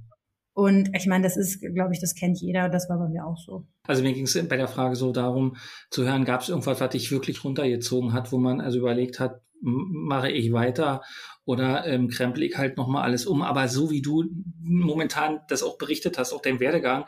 Und 0.54 0.90
ich 0.96 1.06
meine, 1.06 1.22
das 1.22 1.36
ist, 1.36 1.60
glaube 1.60 1.92
ich, 1.92 2.00
das 2.00 2.16
kennt 2.16 2.40
jeder. 2.40 2.68
Das 2.68 2.88
war 2.88 2.98
bei 2.98 3.08
mir 3.08 3.24
auch 3.24 3.38
so. 3.38 3.64
Also 3.86 4.02
mir 4.02 4.12
ging 4.12 4.24
es 4.24 4.48
bei 4.48 4.56
der 4.56 4.66
Frage 4.66 4.96
so 4.96 5.12
darum 5.12 5.56
zu 5.88 6.04
hören, 6.04 6.24
gab 6.24 6.40
es 6.40 6.48
irgendwas, 6.48 6.80
was 6.80 6.90
dich 6.90 7.12
wirklich 7.12 7.44
runtergezogen 7.44 8.12
hat, 8.12 8.32
wo 8.32 8.38
man 8.38 8.60
also 8.60 8.78
überlegt 8.78 9.20
hat, 9.20 9.40
mache 9.60 10.30
ich 10.30 10.52
weiter 10.52 11.02
oder 11.48 11.86
ähm, 11.86 12.08
krempel 12.08 12.42
ich 12.42 12.58
halt 12.58 12.76
nochmal 12.76 13.04
alles 13.04 13.24
um. 13.24 13.40
Aber 13.40 13.68
so 13.68 13.90
wie 13.90 14.02
du 14.02 14.26
momentan 14.60 15.40
das 15.48 15.62
auch 15.62 15.78
berichtet 15.78 16.18
hast, 16.18 16.34
auch 16.34 16.42
dein 16.42 16.60
Werdegang, 16.60 17.06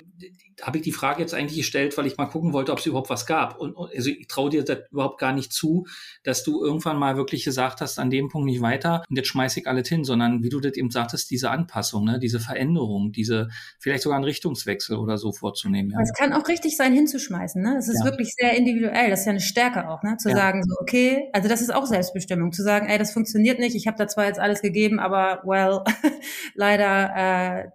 habe 0.62 0.78
ich 0.78 0.82
die 0.82 0.92
Frage 0.92 1.20
jetzt 1.20 1.34
eigentlich 1.34 1.58
gestellt, 1.58 1.96
weil 1.98 2.06
ich 2.06 2.16
mal 2.16 2.26
gucken 2.26 2.54
wollte, 2.54 2.72
ob 2.72 2.78
es 2.78 2.86
überhaupt 2.86 3.10
was 3.10 3.26
gab. 3.26 3.58
Und 3.58 3.76
also 3.76 4.08
ich 4.08 4.26
traue 4.28 4.48
dir 4.50 4.64
das 4.64 4.78
überhaupt 4.90 5.18
gar 5.18 5.34
nicht 5.34 5.52
zu, 5.52 5.86
dass 6.22 6.42
du 6.42 6.64
irgendwann 6.64 6.98
mal 6.98 7.18
wirklich 7.18 7.44
gesagt 7.44 7.82
hast, 7.82 7.98
an 7.98 8.08
dem 8.08 8.28
Punkt 8.28 8.46
nicht 8.46 8.62
weiter 8.62 9.02
und 9.10 9.16
jetzt 9.16 9.28
schmeiße 9.28 9.60
ich 9.60 9.66
alles 9.66 9.88
hin, 9.88 10.04
sondern 10.04 10.42
wie 10.42 10.48
du 10.48 10.60
das 10.60 10.74
eben 10.74 10.90
sagtest, 10.90 11.30
diese 11.30 11.50
Anpassung, 11.50 12.04
ne, 12.04 12.18
diese 12.18 12.40
Veränderung, 12.40 13.12
diese 13.12 13.48
vielleicht 13.78 14.02
sogar 14.02 14.16
einen 14.16 14.24
Richtungswechsel 14.24 14.96
oder 14.96 15.18
so 15.18 15.32
vorzunehmen. 15.32 15.90
Ja. 15.90 16.00
Es 16.00 16.14
kann 16.14 16.32
auch 16.32 16.48
richtig 16.48 16.78
sein, 16.78 16.94
hinzuschmeißen. 16.94 17.60
Ne? 17.60 17.76
Es 17.78 17.88
ist 17.88 18.00
ja. 18.00 18.04
wirklich 18.06 18.32
sehr 18.34 18.56
individuell. 18.56 19.10
Das 19.10 19.20
ist 19.20 19.26
ja 19.26 19.32
eine 19.32 19.40
Stärke 19.40 19.88
auch, 19.88 20.02
ne? 20.02 20.16
zu 20.18 20.30
ja. 20.30 20.36
sagen, 20.36 20.62
so, 20.62 20.76
okay, 20.80 21.28
also 21.34 21.48
das 21.48 21.60
ist 21.60 21.74
auch 21.74 21.84
Selbstbestimmung, 21.84 22.52
zu 22.52 22.62
sagen, 22.62 22.88
ey, 22.88 22.98
das 22.98 23.12
funktioniert 23.12 23.58
nicht, 23.58 23.74
ich 23.74 23.86
habe 23.86 23.98
da 23.98 24.08
zwar 24.08 24.29
jetzt 24.30 24.40
alles 24.40 24.62
gegeben, 24.62 24.98
aber 24.98 25.42
well, 25.44 25.84
leider 26.54 27.14
äh, 27.14 27.68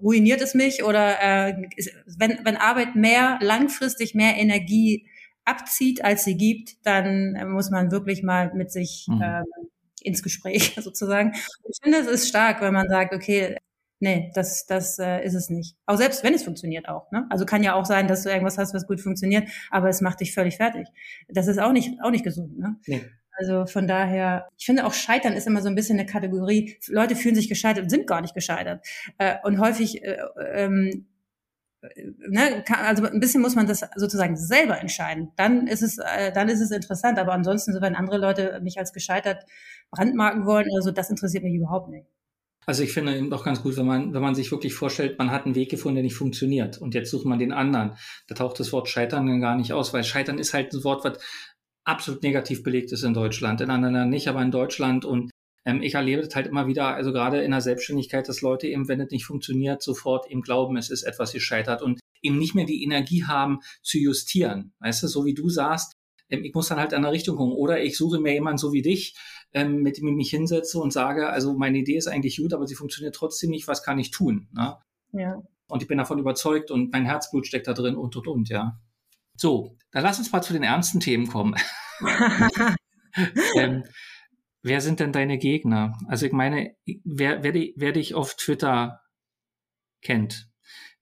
ruiniert 0.00 0.40
es 0.40 0.54
mich 0.54 0.84
oder 0.84 1.20
äh, 1.20 1.54
wenn, 2.18 2.38
wenn 2.44 2.56
Arbeit 2.56 2.96
mehr 2.96 3.38
langfristig 3.40 4.14
mehr 4.14 4.36
Energie 4.36 5.06
abzieht, 5.44 6.04
als 6.04 6.24
sie 6.24 6.36
gibt, 6.36 6.84
dann 6.86 7.50
muss 7.50 7.70
man 7.70 7.90
wirklich 7.90 8.22
mal 8.22 8.52
mit 8.54 8.70
sich 8.70 9.06
mhm. 9.08 9.22
ähm, 9.22 9.44
ins 10.02 10.22
Gespräch 10.22 10.74
sozusagen. 10.80 11.32
Ich 11.68 11.78
finde, 11.82 11.98
es 11.98 12.06
ist 12.06 12.28
stark, 12.28 12.60
wenn 12.60 12.72
man 12.72 12.88
sagt, 12.88 13.14
okay, 13.14 13.56
nee, 14.00 14.30
das, 14.34 14.66
das 14.66 14.98
äh, 14.98 15.24
ist 15.24 15.34
es 15.34 15.50
nicht. 15.50 15.76
Auch 15.86 15.96
selbst 15.96 16.24
wenn 16.24 16.34
es 16.34 16.42
funktioniert 16.42 16.88
auch. 16.88 17.10
Ne? 17.10 17.26
Also 17.30 17.44
kann 17.44 17.62
ja 17.62 17.74
auch 17.74 17.84
sein, 17.84 18.08
dass 18.08 18.22
du 18.22 18.30
irgendwas 18.30 18.58
hast, 18.58 18.74
was 18.74 18.86
gut 18.86 19.00
funktioniert, 19.00 19.48
aber 19.70 19.88
es 19.88 20.00
macht 20.00 20.20
dich 20.20 20.32
völlig 20.32 20.56
fertig. 20.56 20.88
Das 21.28 21.46
ist 21.46 21.60
auch 21.60 21.72
nicht, 21.72 22.02
auch 22.02 22.10
nicht 22.10 22.24
gesund. 22.24 22.58
Ne? 22.58 22.76
Nee. 22.86 23.04
Also 23.32 23.66
von 23.66 23.86
daher, 23.86 24.48
ich 24.58 24.66
finde 24.66 24.84
auch 24.84 24.92
Scheitern 24.92 25.32
ist 25.32 25.46
immer 25.46 25.62
so 25.62 25.68
ein 25.68 25.74
bisschen 25.74 25.98
eine 25.98 26.06
Kategorie. 26.06 26.76
Leute 26.88 27.16
fühlen 27.16 27.34
sich 27.34 27.48
gescheitert 27.48 27.84
und 27.84 27.90
sind 27.90 28.06
gar 28.06 28.20
nicht 28.20 28.34
gescheitert. 28.34 28.84
Äh, 29.18 29.36
und 29.44 29.60
häufig, 29.60 30.02
äh, 30.02 30.18
ähm, 30.52 31.06
ne, 32.28 32.62
kann, 32.66 32.84
also 32.84 33.04
ein 33.04 33.20
bisschen 33.20 33.40
muss 33.40 33.54
man 33.54 33.66
das 33.66 33.84
sozusagen 33.96 34.36
selber 34.36 34.78
entscheiden. 34.80 35.32
Dann 35.36 35.66
ist 35.66 35.82
es, 35.82 35.98
äh, 35.98 36.32
dann 36.32 36.48
ist 36.48 36.60
es 36.60 36.70
interessant. 36.70 37.18
Aber 37.18 37.32
ansonsten, 37.32 37.72
so 37.72 37.80
wenn 37.80 37.94
andere 37.94 38.18
Leute 38.18 38.60
mich 38.62 38.78
als 38.78 38.92
gescheitert 38.92 39.44
brandmarken 39.90 40.46
wollen, 40.46 40.68
also 40.76 40.90
das 40.90 41.10
interessiert 41.10 41.44
mich 41.44 41.54
überhaupt 41.54 41.88
nicht. 41.88 42.06
Also 42.66 42.82
ich 42.82 42.92
finde 42.92 43.16
eben 43.16 43.32
auch 43.32 43.44
ganz 43.44 43.62
gut, 43.62 43.76
wenn 43.78 43.86
man, 43.86 44.12
wenn 44.12 44.20
man 44.20 44.34
sich 44.34 44.52
wirklich 44.52 44.74
vorstellt, 44.74 45.18
man 45.18 45.30
hat 45.30 45.46
einen 45.46 45.54
Weg 45.54 45.70
gefunden, 45.70 45.96
der 45.96 46.04
nicht 46.04 46.14
funktioniert 46.14 46.78
und 46.78 46.94
jetzt 46.94 47.10
sucht 47.10 47.24
man 47.24 47.38
den 47.38 47.52
anderen. 47.52 47.96
Da 48.28 48.34
taucht 48.34 48.60
das 48.60 48.72
Wort 48.72 48.88
Scheitern 48.88 49.26
dann 49.26 49.40
gar 49.40 49.56
nicht 49.56 49.72
aus, 49.72 49.94
weil 49.94 50.04
Scheitern 50.04 50.38
ist 50.38 50.52
halt 50.52 50.72
ein 50.72 50.84
Wort, 50.84 51.04
was 51.04 51.18
absolut 51.90 52.22
negativ 52.22 52.62
belegt 52.62 52.92
ist 52.92 53.02
in 53.02 53.14
Deutschland, 53.14 53.60
in 53.60 53.70
anderen 53.70 53.94
Ländern 53.94 54.10
nicht, 54.10 54.28
aber 54.28 54.42
in 54.42 54.50
Deutschland 54.50 55.04
und 55.04 55.30
ähm, 55.64 55.82
ich 55.82 55.94
erlebe 55.94 56.22
das 56.22 56.34
halt 56.34 56.46
immer 56.46 56.66
wieder, 56.66 56.94
also 56.94 57.12
gerade 57.12 57.42
in 57.42 57.50
der 57.50 57.60
Selbstständigkeit, 57.60 58.28
dass 58.28 58.40
Leute 58.40 58.66
eben, 58.66 58.88
wenn 58.88 59.00
es 59.00 59.10
nicht 59.10 59.26
funktioniert, 59.26 59.82
sofort 59.82 60.30
eben 60.30 60.40
glauben, 60.40 60.76
es 60.76 60.90
ist 60.90 61.02
etwas 61.02 61.32
gescheitert 61.32 61.82
und 61.82 62.00
eben 62.22 62.38
nicht 62.38 62.54
mehr 62.54 62.64
die 62.64 62.82
Energie 62.82 63.24
haben 63.24 63.60
zu 63.82 63.98
justieren. 63.98 64.72
Weißt 64.80 65.02
du, 65.02 65.08
so 65.08 65.24
wie 65.24 65.34
du 65.34 65.48
sagst, 65.48 65.94
ähm, 66.30 66.44
ich 66.44 66.54
muss 66.54 66.68
dann 66.68 66.78
halt 66.78 66.92
in 66.92 66.98
eine 66.98 67.12
Richtung 67.12 67.36
gucken. 67.36 67.54
Oder 67.54 67.82
ich 67.82 67.96
suche 67.96 68.20
mir 68.20 68.32
jemanden 68.32 68.58
so 68.58 68.72
wie 68.72 68.82
dich, 68.82 69.16
ähm, 69.52 69.82
mit 69.82 69.98
dem 69.98 70.08
ich 70.08 70.14
mich 70.14 70.30
hinsetze 70.30 70.78
und 70.78 70.92
sage, 70.92 71.28
also 71.28 71.54
meine 71.54 71.78
Idee 71.78 71.96
ist 71.96 72.08
eigentlich 72.08 72.36
gut, 72.38 72.54
aber 72.54 72.66
sie 72.66 72.74
funktioniert 72.74 73.14
trotzdem 73.14 73.50
nicht, 73.50 73.68
was 73.68 73.82
kann 73.82 73.98
ich 73.98 74.10
tun? 74.10 74.48
Ne? 74.52 74.76
Ja. 75.12 75.42
Und 75.68 75.82
ich 75.82 75.88
bin 75.88 75.98
davon 75.98 76.18
überzeugt 76.18 76.70
und 76.70 76.92
mein 76.92 77.04
Herzblut 77.04 77.46
steckt 77.46 77.66
da 77.66 77.74
drin 77.74 77.96
und 77.96 78.16
und 78.16 78.26
und, 78.26 78.48
ja. 78.48 78.80
So, 79.40 79.78
dann 79.90 80.02
lass 80.02 80.18
uns 80.18 80.30
mal 80.30 80.42
zu 80.42 80.52
den 80.52 80.62
ernsten 80.62 81.00
Themen 81.00 81.26
kommen. 81.26 81.54
ähm, 83.56 83.84
wer 84.62 84.82
sind 84.82 85.00
denn 85.00 85.12
deine 85.12 85.38
Gegner? 85.38 85.98
Also 86.08 86.26
ich 86.26 86.32
meine, 86.32 86.74
wer, 87.04 87.42
wer, 87.42 87.54
wer 87.54 87.92
dich 87.92 88.14
auf 88.14 88.36
Twitter 88.36 89.00
kennt, 90.02 90.50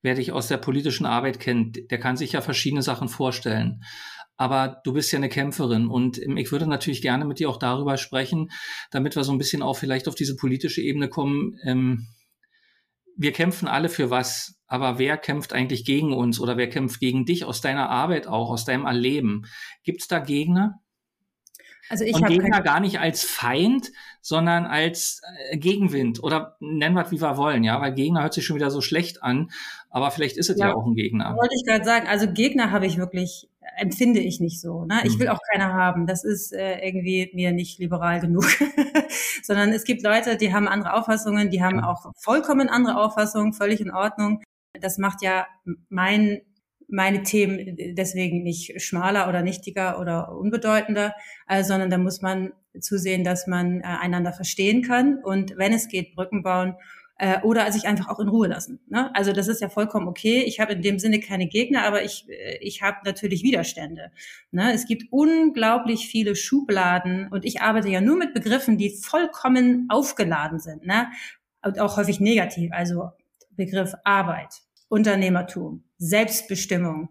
wer 0.01 0.15
dich 0.15 0.31
aus 0.31 0.47
der 0.47 0.55
politischen 0.55 1.05
Arbeit 1.05 1.41
kennt, 1.41 1.91
der 1.91 1.99
kann 1.99 2.15
sich 2.15 2.31
ja 2.31 2.39
verschiedene 2.39 2.81
Sachen 2.81 3.09
vorstellen. 3.09 3.83
Aber 4.37 4.79
du 4.85 4.93
bist 4.93 5.11
ja 5.11 5.19
eine 5.19 5.27
Kämpferin 5.27 5.87
und 5.87 6.17
ich 6.17 6.51
würde 6.53 6.65
natürlich 6.65 7.01
gerne 7.01 7.25
mit 7.25 7.39
dir 7.39 7.49
auch 7.49 7.59
darüber 7.59 7.97
sprechen, 7.97 8.51
damit 8.89 9.17
wir 9.17 9.25
so 9.25 9.33
ein 9.33 9.37
bisschen 9.37 9.61
auch 9.61 9.75
vielleicht 9.75 10.07
auf 10.07 10.15
diese 10.15 10.37
politische 10.37 10.81
Ebene 10.81 11.09
kommen. 11.09 11.59
Ähm, 11.65 12.07
wir 13.19 13.33
kämpfen 13.33 13.67
alle 13.67 13.89
für 13.89 14.09
was, 14.09 14.55
aber 14.65 14.97
wer 14.97 15.17
kämpft 15.17 15.51
eigentlich 15.51 15.83
gegen 15.83 16.13
uns 16.13 16.39
oder 16.39 16.55
wer 16.55 16.69
kämpft 16.69 17.01
gegen 17.01 17.25
dich 17.25 17.43
aus 17.43 17.59
deiner 17.59 17.89
Arbeit 17.89 18.27
auch, 18.27 18.49
aus 18.49 18.63
deinem 18.63 18.85
Erleben? 18.85 19.45
Gibt 19.83 20.01
es 20.01 20.07
da 20.07 20.19
Gegner? 20.19 20.79
Also 21.89 22.05
ich 22.05 22.15
habe 22.15 22.27
Gegner 22.27 22.61
gar 22.61 22.79
nicht 22.79 22.99
als 22.99 23.23
Feind, 23.23 23.91
sondern 24.21 24.65
als 24.65 25.21
äh, 25.49 25.57
Gegenwind 25.57 26.23
oder 26.23 26.55
nennen 26.61 26.95
wir 26.95 27.03
es 27.03 27.11
wie 27.11 27.19
wir 27.19 27.35
wollen, 27.35 27.65
ja, 27.65 27.81
weil 27.81 27.93
Gegner 27.93 28.21
hört 28.21 28.33
sich 28.33 28.45
schon 28.45 28.55
wieder 28.55 28.71
so 28.71 28.79
schlecht 28.79 29.21
an, 29.21 29.49
aber 29.89 30.11
vielleicht 30.11 30.37
ist 30.37 30.49
es 30.49 30.57
ja, 30.57 30.69
ja 30.69 30.75
auch 30.75 30.85
ein 30.85 30.95
Gegner. 30.95 31.35
Wollte 31.35 31.55
ich 31.55 31.65
gerade 31.65 31.83
sagen, 31.83 32.07
also 32.07 32.31
Gegner 32.31 32.71
habe 32.71 32.85
ich 32.85 32.97
wirklich 32.97 33.49
empfinde 33.77 34.19
ich 34.19 34.39
nicht 34.39 34.61
so. 34.61 34.85
Ne? 34.85 35.01
Ich 35.03 35.19
will 35.19 35.27
mhm. 35.27 35.33
auch 35.33 35.39
keine 35.51 35.73
haben. 35.73 36.07
Das 36.07 36.23
ist 36.23 36.53
äh, 36.53 36.79
irgendwie 36.85 37.31
mir 37.33 37.51
nicht 37.51 37.79
liberal 37.79 38.19
genug. 38.19 38.45
Sondern 39.43 39.71
es 39.71 39.83
gibt 39.83 40.03
Leute, 40.03 40.37
die 40.37 40.53
haben 40.53 40.67
andere 40.67 40.93
Auffassungen, 40.93 41.49
die 41.49 41.63
haben 41.63 41.79
auch 41.79 42.11
vollkommen 42.17 42.69
andere 42.69 42.97
Auffassungen, 43.01 43.53
völlig 43.53 43.81
in 43.81 43.91
Ordnung. 43.91 44.41
Das 44.79 44.97
macht 44.97 45.21
ja 45.21 45.47
mein 45.89 46.41
meine 46.91 47.21
Themen 47.21 47.77
deswegen 47.95 48.41
nicht 48.41 48.81
schmaler 48.81 49.29
oder 49.29 49.43
nichtiger 49.43 49.99
oder 49.99 50.35
unbedeutender, 50.35 51.13
äh, 51.47 51.63
sondern 51.63 51.91
da 51.91 51.99
muss 51.99 52.21
man 52.21 52.51
zusehen, 52.79 53.23
dass 53.23 53.47
man 53.47 53.81
äh, 53.81 53.83
einander 53.83 54.33
verstehen 54.33 54.81
kann 54.81 55.19
und 55.23 55.55
wenn 55.57 55.73
es 55.73 55.87
geht, 55.87 56.15
Brücken 56.15 56.41
bauen 56.41 56.75
äh, 57.19 57.41
oder 57.41 57.69
sich 57.71 57.85
einfach 57.85 58.07
auch 58.07 58.19
in 58.19 58.29
Ruhe 58.29 58.47
lassen. 58.47 58.79
Ne? 58.87 59.13
Also 59.13 59.33
das 59.33 59.47
ist 59.47 59.61
ja 59.61 59.69
vollkommen 59.69 60.07
okay. 60.07 60.41
Ich 60.47 60.59
habe 60.59 60.73
in 60.73 60.81
dem 60.81 60.99
Sinne 60.99 61.19
keine 61.19 61.47
Gegner, 61.47 61.83
aber 61.83 62.03
ich, 62.03 62.25
äh, 62.29 62.57
ich 62.61 62.81
habe 62.81 62.97
natürlich 63.03 63.43
Widerstände. 63.43 64.11
Ne? 64.51 64.73
Es 64.73 64.85
gibt 64.85 65.03
unglaublich 65.11 66.07
viele 66.07 66.35
Schubladen 66.35 67.27
und 67.27 67.45
ich 67.45 67.61
arbeite 67.61 67.89
ja 67.89 67.99
nur 67.99 68.15
mit 68.15 68.33
Begriffen, 68.33 68.77
die 68.77 68.89
vollkommen 68.89 69.85
aufgeladen 69.89 70.59
sind. 70.59 70.85
Ne? 70.85 71.07
Und 71.61 71.77
auch 71.79 71.97
häufig 71.97 72.21
negativ. 72.21 72.71
Also 72.71 73.09
Begriff 73.51 73.93
Arbeit, 74.05 74.61
Unternehmertum, 74.87 75.83
Selbstbestimmung, 75.97 77.09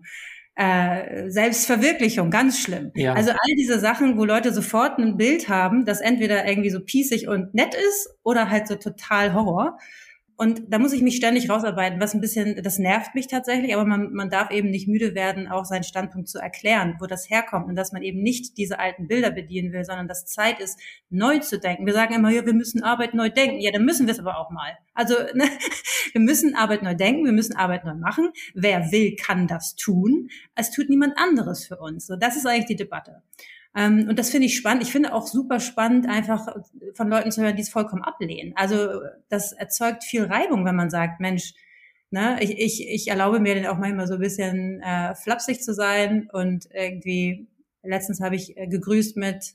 äh, 0.58 1.30
Selbstverwirklichung, 1.30 2.30
ganz 2.30 2.58
schlimm. 2.58 2.90
Ja. 2.96 3.14
Also 3.14 3.30
all 3.30 3.54
diese 3.56 3.78
Sachen, 3.78 4.18
wo 4.18 4.24
Leute 4.24 4.52
sofort 4.52 4.98
ein 4.98 5.16
Bild 5.16 5.48
haben, 5.48 5.84
das 5.84 6.00
entweder 6.00 6.46
irgendwie 6.48 6.70
so 6.70 6.80
pießig 6.80 7.28
und 7.28 7.54
nett 7.54 7.74
ist 7.74 8.10
oder 8.24 8.50
halt 8.50 8.66
so 8.66 8.74
total 8.74 9.34
Horror. 9.34 9.78
Und 10.40 10.72
da 10.72 10.78
muss 10.78 10.92
ich 10.92 11.02
mich 11.02 11.16
ständig 11.16 11.50
rausarbeiten, 11.50 12.00
was 12.00 12.14
ein 12.14 12.20
bisschen, 12.20 12.62
das 12.62 12.78
nervt 12.78 13.16
mich 13.16 13.26
tatsächlich, 13.26 13.74
aber 13.74 13.84
man, 13.84 14.12
man 14.12 14.30
darf 14.30 14.52
eben 14.52 14.70
nicht 14.70 14.86
müde 14.86 15.16
werden, 15.16 15.48
auch 15.48 15.64
seinen 15.64 15.82
Standpunkt 15.82 16.28
zu 16.28 16.38
erklären, 16.38 16.94
wo 17.00 17.06
das 17.06 17.28
herkommt 17.28 17.66
und 17.66 17.74
dass 17.74 17.90
man 17.90 18.02
eben 18.02 18.22
nicht 18.22 18.56
diese 18.56 18.78
alten 18.78 19.08
Bilder 19.08 19.32
bedienen 19.32 19.72
will, 19.72 19.84
sondern 19.84 20.06
dass 20.06 20.26
Zeit 20.26 20.60
ist, 20.60 20.78
neu 21.10 21.40
zu 21.40 21.58
denken. 21.58 21.86
Wir 21.86 21.92
sagen 21.92 22.14
immer, 22.14 22.30
ja, 22.30 22.46
wir 22.46 22.54
müssen 22.54 22.84
Arbeit 22.84 23.14
neu 23.14 23.30
denken. 23.30 23.58
Ja, 23.58 23.72
dann 23.72 23.84
müssen 23.84 24.06
wir 24.06 24.12
es 24.12 24.20
aber 24.20 24.38
auch 24.38 24.50
mal. 24.50 24.78
Also 24.94 25.14
ne, 25.34 25.48
wir 26.12 26.20
müssen 26.20 26.54
Arbeit 26.54 26.84
neu 26.84 26.94
denken, 26.94 27.24
wir 27.24 27.32
müssen 27.32 27.56
Arbeit 27.56 27.84
neu 27.84 27.94
machen. 27.94 28.30
Wer 28.54 28.92
will, 28.92 29.16
kann 29.16 29.48
das 29.48 29.74
tun. 29.74 30.28
Es 30.54 30.70
tut 30.70 30.88
niemand 30.88 31.18
anderes 31.18 31.66
für 31.66 31.78
uns. 31.78 32.06
So, 32.06 32.14
das 32.14 32.36
ist 32.36 32.46
eigentlich 32.46 32.66
die 32.66 32.76
Debatte. 32.76 33.24
Ähm, 33.76 34.06
und 34.08 34.18
das 34.18 34.30
finde 34.30 34.46
ich 34.46 34.56
spannend. 34.56 34.82
Ich 34.82 34.92
finde 34.92 35.12
auch 35.12 35.26
super 35.26 35.60
spannend, 35.60 36.08
einfach 36.08 36.46
von 36.94 37.08
Leuten 37.08 37.30
zu 37.30 37.42
hören, 37.42 37.56
die 37.56 37.62
es 37.62 37.68
vollkommen 37.68 38.02
ablehnen. 38.02 38.52
Also 38.56 39.00
das 39.28 39.52
erzeugt 39.52 40.04
viel 40.04 40.24
Reibung, 40.24 40.64
wenn 40.64 40.76
man 40.76 40.90
sagt, 40.90 41.20
Mensch, 41.20 41.54
ne, 42.10 42.38
ich, 42.40 42.58
ich, 42.58 42.88
ich 42.88 43.08
erlaube 43.08 43.40
mir 43.40 43.54
dann 43.54 43.66
auch 43.66 43.78
manchmal 43.78 44.06
so 44.06 44.14
ein 44.14 44.20
bisschen 44.20 44.80
äh, 44.82 45.14
flapsig 45.14 45.62
zu 45.62 45.74
sein 45.74 46.28
und 46.32 46.66
irgendwie, 46.72 47.46
letztens 47.82 48.20
habe 48.20 48.36
ich 48.36 48.56
äh, 48.56 48.66
gegrüßt 48.66 49.16
mit 49.16 49.54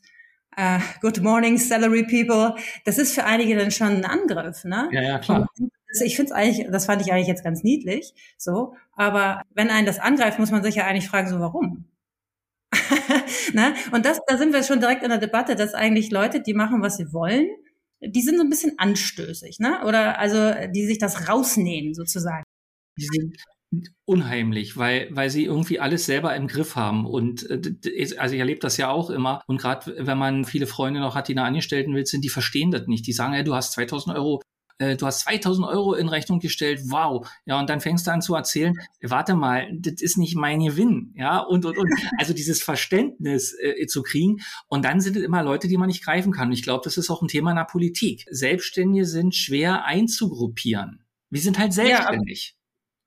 äh, 0.56 0.80
Good 1.02 1.22
morning, 1.22 1.58
Salary 1.58 2.04
People. 2.04 2.56
Das 2.86 2.98
ist 2.98 3.14
für 3.14 3.26
einige 3.26 3.58
dann 3.58 3.72
schon 3.72 3.88
ein 3.88 4.06
Angriff, 4.06 4.64
ne? 4.64 4.90
Ja, 4.92 5.02
ja, 5.02 5.20
klar. 5.20 5.48
Ich 6.04 6.16
finde 6.16 6.32
es 6.32 6.38
eigentlich, 6.38 6.68
das 6.72 6.88
fand 6.88 7.02
ich 7.04 7.14
eigentlich 7.14 7.28
jetzt 7.28 7.44
ganz 7.44 7.64
niedlich, 7.64 8.14
so. 8.38 8.76
Aber 8.96 9.44
wenn 9.54 9.70
einen 9.70 9.86
das 9.86 10.00
angreift, 10.00 10.40
muss 10.40 10.50
man 10.50 10.64
sich 10.64 10.76
ja 10.76 10.86
eigentlich 10.86 11.08
fragen, 11.08 11.30
so 11.30 11.40
warum? 11.40 11.86
ne? 13.54 13.74
Und 13.92 14.06
das, 14.06 14.20
da 14.28 14.38
sind 14.38 14.54
wir 14.54 14.64
schon 14.64 14.80
direkt 14.80 15.04
in 15.04 15.10
der 15.10 15.18
Debatte, 15.18 15.56
dass 15.56 15.74
eigentlich 15.74 16.12
Leute, 16.12 16.42
die 16.42 16.54
machen, 16.54 16.82
was 16.82 16.98
sie 16.98 17.12
wollen, 17.14 17.48
die 18.02 18.22
sind 18.22 18.38
so 18.38 18.44
ein 18.44 18.50
bisschen 18.50 18.78
anstößig, 18.78 19.60
ne? 19.60 19.86
Oder 19.86 20.20
also 20.20 20.54
die 20.74 20.86
sich 20.86 21.00
das 21.00 21.30
rausnehmen 21.30 21.94
sozusagen. 21.94 22.44
Die 22.98 23.08
sind 23.08 23.38
unheimlich, 24.06 24.78
weil 24.78 25.08
weil 25.12 25.30
sie 25.30 25.46
irgendwie 25.46 25.80
alles 25.80 26.06
selber 26.06 26.36
im 26.36 26.48
Griff 26.48 26.76
haben 26.76 27.06
und 27.06 27.50
äh, 27.50 28.16
also 28.18 28.36
ich 28.36 28.40
erlebe 28.40 28.60
das 28.60 28.78
ja 28.78 28.90
auch 28.90 29.10
immer 29.10 29.42
und 29.48 29.60
gerade 29.60 29.96
wenn 29.98 30.18
man 30.18 30.46
viele 30.46 30.68
Freunde 30.68 31.00
noch 31.00 31.16
hat, 31.16 31.28
die 31.28 31.34
eine 31.34 31.44
Angestellten 31.44 31.96
will, 31.96 32.06
sind 32.06 32.24
die 32.24 32.30
verstehen 32.30 32.72
das 32.72 32.88
nicht. 32.88 33.08
Die 33.08 33.14
sagen, 33.14 33.34
ja, 33.34 33.44
du 33.44 33.56
hast 33.56 33.74
2000 33.74 34.16
Euro 34.16 34.42
äh, 34.78 34.96
du 34.96 35.06
hast 35.06 35.22
2000 35.22 35.68
Euro 35.68 35.94
in 35.94 36.10
Rechnung 36.10 36.40
gestellt, 36.40 36.82
wow. 36.86 37.28
Ja, 37.46 37.60
und 37.60 37.70
dann 37.70 37.80
fängst 37.80 38.08
du 38.08 38.12
an 38.12 38.22
zu 38.22 38.36
erzählen, 38.36 38.74
warte 39.02 39.36
mal, 39.36 39.68
das 39.78 40.02
ist 40.02 40.18
nicht 40.18 40.36
mein 40.36 40.60
Gewinn, 40.60 41.14
ja, 41.16 41.40
und, 41.40 41.66
und, 41.66 41.78
und. 41.78 41.90
Also 42.20 42.34
dieses 42.34 42.62
Verständnis 42.62 43.56
äh, 43.60 43.86
zu 43.88 44.04
kriegen. 44.04 44.38
Und 44.68 44.86
dann 44.86 45.02
sind 45.02 45.18
es 45.18 45.24
immer 45.24 45.44
Leute, 45.44 45.68
die 45.68 45.78
man 45.78 45.88
nicht 45.88 46.04
greifen 46.04 46.32
kann. 46.32 46.48
Und 46.48 46.54
ich 46.54 46.64
glaube, 46.64 46.82
das 46.84 46.98
ist 46.98 47.10
auch 47.10 47.22
ein 47.22 47.28
Thema 47.28 47.52
in 47.52 47.58
der 47.58 47.66
Politik. 47.66 48.26
Selbstständige 48.30 49.06
sind 49.06 49.36
schwer 49.36 49.86
einzugruppieren. 49.86 51.04
Wir 51.30 51.42
sind 51.42 51.60
halt 51.60 51.74
selbstständig. 51.74 52.56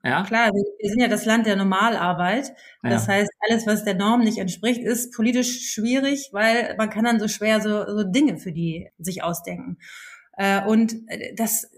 Ja, 0.03 0.11
ja? 0.11 0.23
Klar, 0.25 0.51
wir 0.53 0.91
sind 0.91 1.01
ja 1.01 1.09
das 1.09 1.25
Land 1.25 1.47
der 1.47 1.57
Normalarbeit. 1.57 2.53
Das 2.83 3.07
ja. 3.07 3.15
heißt, 3.15 3.31
alles, 3.49 3.67
was 3.67 3.85
der 3.85 3.95
Norm 3.95 4.21
nicht 4.21 4.39
entspricht, 4.39 4.81
ist 4.81 5.13
politisch 5.15 5.73
schwierig, 5.73 6.31
weil 6.33 6.75
man 6.79 6.91
kann 6.91 7.05
dann 7.05 7.19
so 7.19 7.29
schwer 7.29 7.61
so, 7.61 7.85
so 7.87 8.05
Dinge 8.05 8.39
für 8.39 8.53
die 8.53 8.89
sich 8.99 9.23
ausdenken. 9.23 9.79
Äh, 10.37 10.65
und 10.67 10.95
äh, 11.09 11.35
das, 11.35 11.71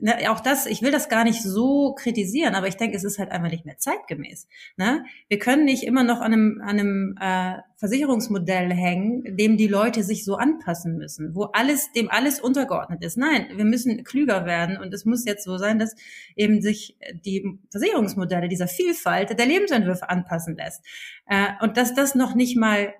ne, 0.00 0.30
auch 0.30 0.40
das, 0.40 0.66
ich 0.66 0.82
will 0.82 0.90
das 0.90 1.08
gar 1.08 1.24
nicht 1.24 1.42
so 1.42 1.94
kritisieren, 1.94 2.54
aber 2.54 2.66
ich 2.66 2.76
denke, 2.76 2.96
es 2.96 3.04
ist 3.04 3.18
halt 3.18 3.30
einfach 3.30 3.50
nicht 3.50 3.66
mehr 3.66 3.76
zeitgemäß. 3.76 4.48
Ne? 4.76 5.04
Wir 5.28 5.38
können 5.38 5.66
nicht 5.66 5.82
immer 5.82 6.04
noch 6.04 6.20
an 6.20 6.32
einem, 6.32 6.62
an 6.62 6.80
einem 6.80 7.18
äh, 7.20 7.60
Versicherungsmodell 7.76 8.72
hängen, 8.72 9.36
dem 9.36 9.56
die 9.56 9.66
Leute 9.66 10.02
sich 10.02 10.24
so 10.24 10.36
anpassen 10.36 10.96
müssen, 10.96 11.34
wo 11.34 11.44
alles, 11.44 11.92
dem 11.92 12.10
alles 12.10 12.40
untergeordnet 12.40 13.04
ist. 13.04 13.18
Nein, 13.18 13.46
wir 13.54 13.64
müssen 13.64 14.02
klüger 14.04 14.46
werden 14.46 14.78
und 14.78 14.92
es 14.94 15.04
muss 15.04 15.26
jetzt 15.26 15.44
so 15.44 15.58
sein, 15.58 15.78
dass 15.78 15.94
eben 16.34 16.62
sich 16.62 16.96
die 17.26 17.58
Versicherungsmodelle 17.70 18.48
dieser 18.48 18.68
Vielfalt 18.68 19.38
der 19.38 19.46
Lebensentwürfe 19.46 20.08
anpassen 20.08 20.56
lässt. 20.56 20.82
Äh, 21.26 21.48
und 21.60 21.76
dass 21.76 21.94
das 21.94 22.14
noch 22.14 22.34
nicht 22.34 22.56
mal 22.56 22.94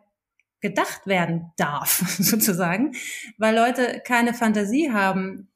gedacht 0.60 1.06
werden 1.06 1.52
darf, 1.56 2.02
sozusagen, 2.18 2.92
weil 3.38 3.54
Leute 3.54 4.02
keine 4.04 4.34
Fantasie 4.34 4.90
haben, 4.92 5.48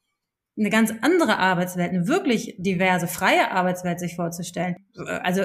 eine 0.57 0.69
ganz 0.69 0.93
andere 1.01 1.39
Arbeitswelt, 1.39 1.89
eine 1.89 2.07
wirklich 2.07 2.55
diverse, 2.59 3.07
freie 3.07 3.51
Arbeitswelt 3.51 3.99
sich 3.99 4.15
vorzustellen. 4.15 4.75
Also 4.95 5.43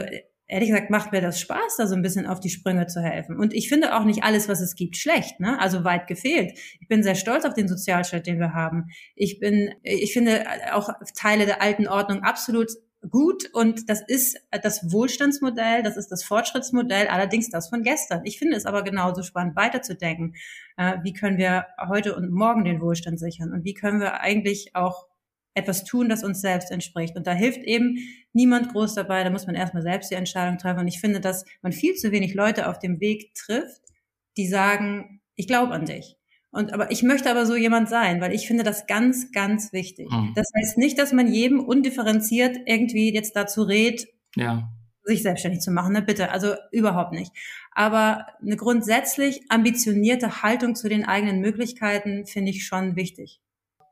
ehrlich 0.49 0.71
gesagt 0.71 0.91
macht 0.91 1.13
mir 1.13 1.21
das 1.21 1.41
Spaß, 1.41 1.77
da 1.77 1.87
so 1.87 1.95
ein 1.95 2.03
bisschen 2.03 2.27
auf 2.27 2.41
die 2.41 2.51
Sprünge 2.51 2.87
zu 2.87 3.01
helfen. 3.01 3.37
Und 3.37 3.55
ich 3.55 3.69
finde 3.69 3.97
auch 3.97 4.05
nicht 4.05 4.25
alles, 4.25 4.49
was 4.49 4.61
es 4.61 4.75
gibt, 4.75 4.97
schlecht, 4.97 5.41
ne? 5.41 5.61
Also 5.61 5.85
weit 5.85 6.07
gefehlt. 6.07 6.59
Ich 6.81 6.89
bin 6.89 7.03
sehr 7.03 7.15
stolz 7.15 7.45
auf 7.45 7.55
den 7.55 7.69
Sozialstaat, 7.69 8.27
den 8.27 8.39
wir 8.39 8.55
haben. 8.55 8.87
Ich 9.15 9.39
bin, 9.41 9.75
ich 9.83 10.13
finde 10.13 10.45
auch 10.73 10.91
Teile 11.15 11.47
der 11.47 11.63
alten 11.63 11.87
Ordnung 11.87 12.23
absolut 12.23 12.71
gut 13.09 13.49
und 13.53 13.89
das 13.89 14.03
ist 14.07 14.39
das 14.51 14.93
Wohlstandsmodell, 14.93 15.83
das 15.83 15.97
ist 15.97 16.09
das 16.09 16.25
Fortschrittsmodell, 16.25 17.07
allerdings 17.09 17.51
das 17.51 17.69
von 17.69 17.83
gestern. 17.83 18.23
Ich 18.25 18.39
finde 18.39 18.57
es 18.57 18.67
aber 18.67 18.83
genauso 18.83 19.23
spannend 19.23 19.57
weiterzudenken. 19.57 20.35
Äh, 20.77 20.99
wie 21.05 21.13
können 21.13 21.39
wir 21.39 21.67
heute 21.89 22.17
und 22.17 22.31
morgen 22.31 22.65
den 22.65 22.81
Wohlstand 22.81 23.21
sichern 23.21 23.53
und 23.53 23.65
wie 23.65 23.75
können 23.75 24.01
wir 24.01 24.21
eigentlich 24.21 24.75
auch 24.75 25.07
etwas 25.55 25.85
tun, 25.85 26.09
das 26.09 26.25
uns 26.25 26.41
selbst 26.41 26.71
entspricht. 26.71 27.17
Und 27.17 27.27
da 27.27 27.33
hilft 27.33 27.61
eben 27.61 27.99
niemand 28.33 28.73
groß 28.73 28.95
dabei, 28.95 29.25
da 29.25 29.31
muss 29.31 29.47
man 29.47 29.57
erstmal 29.57 29.83
selbst 29.83 30.11
die 30.11 30.15
Entscheidung 30.15 30.59
treffen. 30.59 30.81
Und 30.81 30.89
ich 30.89 31.01
finde, 31.01 31.21
dass 31.21 31.45
man 31.63 31.73
viel 31.73 31.95
zu 31.95 32.13
wenig 32.13 32.35
Leute 32.35 32.69
auf 32.69 32.79
dem 32.79 33.01
Weg 33.01 33.35
trifft, 33.35 33.83
die 34.37 34.47
sagen, 34.47 35.21
ich 35.35 35.47
glaube 35.47 35.75
an 35.75 35.85
dich. 35.85 36.18
Und 36.51 36.73
aber 36.73 36.91
ich 36.91 37.03
möchte 37.03 37.31
aber 37.31 37.45
so 37.45 37.57
jemand 37.57 37.89
sein, 37.89 38.21
weil 38.21 38.33
ich 38.33 38.47
finde 38.47 38.65
das 38.65 38.87
ganz, 38.87 39.33
ganz 39.33 39.73
wichtig. 39.73 40.11
Mhm. 40.11 40.33
Das 40.35 40.47
heißt 40.57 40.79
nicht, 40.79 40.99
dass 40.99 41.13
man 41.13 41.33
jedem 41.33 41.61
undifferenziert 41.61 42.57
irgendwie 42.65 43.13
jetzt 43.13 43.37
dazu 43.37 43.63
rät, 43.63 44.09
ja. 44.35 44.71
sich 45.05 45.23
selbstständig 45.23 45.61
zu 45.61 45.71
machen, 45.71 45.93
ne? 45.93 46.03
bitte, 46.03 46.31
also 46.31 46.55
überhaupt 46.73 47.13
nicht. 47.13 47.33
Aber 47.73 48.27
eine 48.41 48.57
grundsätzlich 48.57 49.43
ambitionierte 49.51 50.43
Haltung 50.43 50.75
zu 50.75 50.89
den 50.89 51.05
eigenen 51.05 51.41
Möglichkeiten 51.41 52.25
finde 52.25 52.51
ich 52.51 52.67
schon 52.67 52.97
wichtig. 52.97 53.41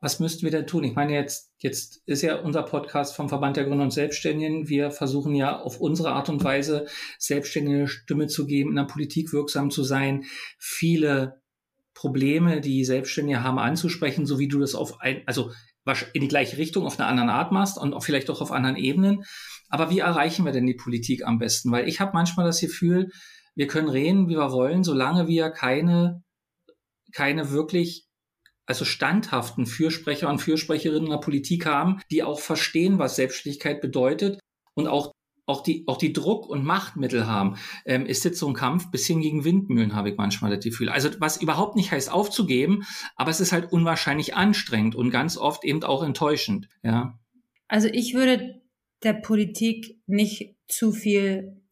Was 0.01 0.21
müssten 0.21 0.45
wir 0.45 0.51
denn 0.51 0.67
tun? 0.67 0.85
Ich 0.85 0.95
meine, 0.95 1.15
jetzt, 1.15 1.53
jetzt 1.59 2.03
ist 2.07 2.23
ja 2.23 2.37
unser 2.37 2.63
Podcast 2.63 3.17
vom 3.17 3.29
Verband 3.29 3.57
der 3.57 3.65
Gründer 3.65 3.85
und 3.85 3.93
Selbstständigen. 3.93 4.69
Wir 4.69 4.91
versuchen 4.91 5.35
ja 5.35 5.59
auf 5.59 5.81
unsere 5.81 6.13
Art 6.13 6.29
und 6.29 6.45
Weise 6.45 6.87
Selbstständige 7.19 7.89
Stimme 7.89 8.27
zu 8.29 8.47
geben, 8.47 8.71
in 8.71 8.77
der 8.77 8.85
Politik 8.85 9.33
wirksam 9.33 9.71
zu 9.71 9.85
sein, 9.85 10.25
viele 10.59 11.41
Probleme, 11.97 12.61
die 12.61 12.85
Selbstständige 12.85 13.43
haben, 13.43 13.59
anzusprechen, 13.59 14.27
so 14.27 14.39
wie 14.39 14.49
du 14.49 14.61
das 14.61 14.75
auf 14.75 15.01
ein, 15.01 15.23
also 15.27 15.51
in 16.13 16.21
die 16.21 16.29
gleiche 16.29 16.59
Richtung 16.59 16.85
auf 16.85 16.99
einer 16.99 17.09
anderen 17.09 17.31
Art 17.31 17.53
machst 17.53 17.79
und 17.79 17.95
auch 17.95 18.05
vielleicht 18.05 18.29
auch 18.29 18.43
auf 18.43 18.53
anderen 18.53 18.77
Ebenen. 18.77 19.25
Aber 19.69 19.89
wie 19.89 20.01
erreichen 20.01 20.45
wir 20.45 20.53
denn 20.53 20.67
die 20.67 20.75
Politik 20.75 21.25
am 21.25 21.39
besten? 21.39 21.73
Weil 21.73 21.89
ich 21.89 22.01
habe 22.01 22.11
manchmal 22.13 22.45
das 22.45 22.61
Gefühl, 22.61 23.09
wir 23.55 23.67
können 23.67 23.89
reden, 23.89 24.29
wie 24.29 24.37
wir 24.37 24.53
wollen, 24.53 24.85
solange 24.85 25.27
wir 25.27 25.51
keine, 25.51 26.23
keine 27.13 27.51
wirklich, 27.51 28.05
also 28.67 28.85
standhaften 28.85 29.65
Fürsprecher 29.65 30.29
und 30.29 30.41
Fürsprecherinnen 30.41 31.09
der 31.09 31.19
Politik 31.19 31.65
haben, 31.65 32.01
die 32.11 32.23
auch 32.23 32.41
verstehen, 32.41 32.99
was 32.99 33.17
Selbstständigkeit 33.17 33.81
bedeutet 33.81 34.39
und 34.75 34.87
auch 34.87 35.13
auch 35.47 35.63
die, 35.63 35.85
auch 35.87 35.97
die 35.97 36.13
Druck- 36.13 36.49
und 36.49 36.65
Machtmittel 36.65 37.27
haben, 37.27 37.57
ähm, 37.85 38.05
ist 38.05 38.25
jetzt 38.25 38.39
so 38.39 38.49
ein 38.49 38.55
Kampf 38.55 38.91
bisschen 38.91 39.21
gegen 39.21 39.45
Windmühlen, 39.45 39.95
habe 39.95 40.11
ich 40.11 40.17
manchmal 40.17 40.55
das 40.55 40.65
Gefühl. 40.65 40.89
Also 40.89 41.09
was 41.19 41.41
überhaupt 41.41 41.77
nicht 41.77 41.93
heißt 41.93 42.11
aufzugeben, 42.11 42.83
aber 43.15 43.31
es 43.31 43.41
ist 43.41 43.53
halt 43.53 43.73
unwahrscheinlich 43.73 44.35
anstrengend 44.35 44.95
und 44.95 45.11
ganz 45.11 45.39
oft 45.39 45.65
eben 45.65 45.83
auch 45.85 46.03
enttäuschend, 46.03 46.69
ja. 46.83 47.19
Also 47.69 47.89
ich 47.89 48.15
würde 48.15 48.61
der 49.03 49.15
Politik 49.15 50.01
nicht 50.07 50.57
zu 50.69 50.93
viel 50.93 51.63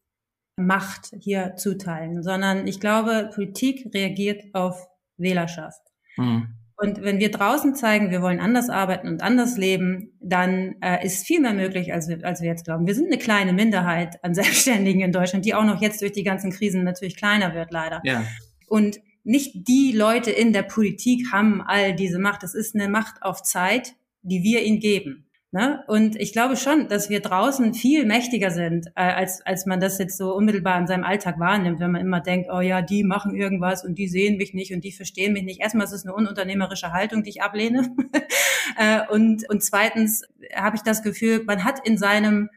Macht 0.56 1.10
hier 1.18 1.56
zuteilen, 1.56 2.22
sondern 2.22 2.66
ich 2.66 2.78
glaube, 2.78 3.30
Politik 3.34 3.92
reagiert 3.92 4.42
auf 4.54 4.86
Wählerschaft. 5.16 5.82
Mhm. 6.16 6.54
Und 6.76 7.02
wenn 7.02 7.20
wir 7.20 7.30
draußen 7.30 7.76
zeigen, 7.76 8.10
wir 8.10 8.20
wollen 8.20 8.40
anders 8.40 8.68
arbeiten 8.68 9.08
und 9.08 9.22
anders 9.22 9.56
leben, 9.56 10.12
dann 10.20 10.74
äh, 10.82 11.04
ist 11.06 11.24
viel 11.24 11.40
mehr 11.40 11.52
möglich, 11.52 11.92
als 11.92 12.08
wir, 12.08 12.24
als 12.24 12.40
wir 12.40 12.48
jetzt 12.48 12.64
glauben. 12.64 12.86
Wir 12.86 12.94
sind 12.94 13.06
eine 13.06 13.18
kleine 13.18 13.52
Minderheit 13.52 14.22
an 14.24 14.34
Selbstständigen 14.34 15.00
in 15.00 15.12
Deutschland, 15.12 15.44
die 15.44 15.54
auch 15.54 15.64
noch 15.64 15.80
jetzt 15.80 16.00
durch 16.02 16.12
die 16.12 16.24
ganzen 16.24 16.50
Krisen 16.50 16.82
natürlich 16.82 17.16
kleiner 17.16 17.54
wird, 17.54 17.70
leider. 17.70 18.00
Ja. 18.04 18.24
Und 18.66 18.98
nicht 19.22 19.68
die 19.68 19.92
Leute 19.92 20.30
in 20.30 20.52
der 20.52 20.62
Politik 20.62 21.32
haben 21.32 21.62
all 21.62 21.94
diese 21.94 22.18
Macht. 22.18 22.42
Das 22.42 22.54
ist 22.54 22.74
eine 22.74 22.88
Macht 22.88 23.22
auf 23.22 23.42
Zeit, 23.42 23.94
die 24.22 24.42
wir 24.42 24.62
ihnen 24.62 24.80
geben. 24.80 25.26
Ne? 25.54 25.84
Und 25.86 26.16
ich 26.16 26.32
glaube 26.32 26.56
schon, 26.56 26.88
dass 26.88 27.10
wir 27.10 27.20
draußen 27.20 27.74
viel 27.74 28.06
mächtiger 28.06 28.50
sind, 28.50 28.88
äh, 28.96 29.02
als, 29.02 29.40
als 29.46 29.66
man 29.66 29.78
das 29.78 29.98
jetzt 29.98 30.18
so 30.18 30.34
unmittelbar 30.34 30.76
in 30.80 30.88
seinem 30.88 31.04
Alltag 31.04 31.38
wahrnimmt, 31.38 31.78
wenn 31.78 31.92
man 31.92 32.00
immer 32.00 32.20
denkt, 32.20 32.48
oh 32.52 32.58
ja, 32.58 32.82
die 32.82 33.04
machen 33.04 33.36
irgendwas 33.36 33.84
und 33.84 33.96
die 33.96 34.08
sehen 34.08 34.36
mich 34.36 34.52
nicht 34.52 34.74
und 34.74 34.82
die 34.82 34.90
verstehen 34.90 35.32
mich 35.32 35.44
nicht. 35.44 35.60
Erstmal 35.60 35.84
ist 35.84 35.92
es 35.92 36.04
eine 36.04 36.12
ununternehmerische 36.12 36.92
Haltung, 36.92 37.22
die 37.22 37.30
ich 37.30 37.42
ablehne. 37.42 37.94
äh, 38.78 39.02
und, 39.12 39.48
und 39.48 39.62
zweitens 39.62 40.24
habe 40.56 40.74
ich 40.74 40.82
das 40.82 41.04
Gefühl, 41.04 41.44
man 41.46 41.62
hat 41.62 41.86
in 41.86 41.98
seinem 41.98 42.50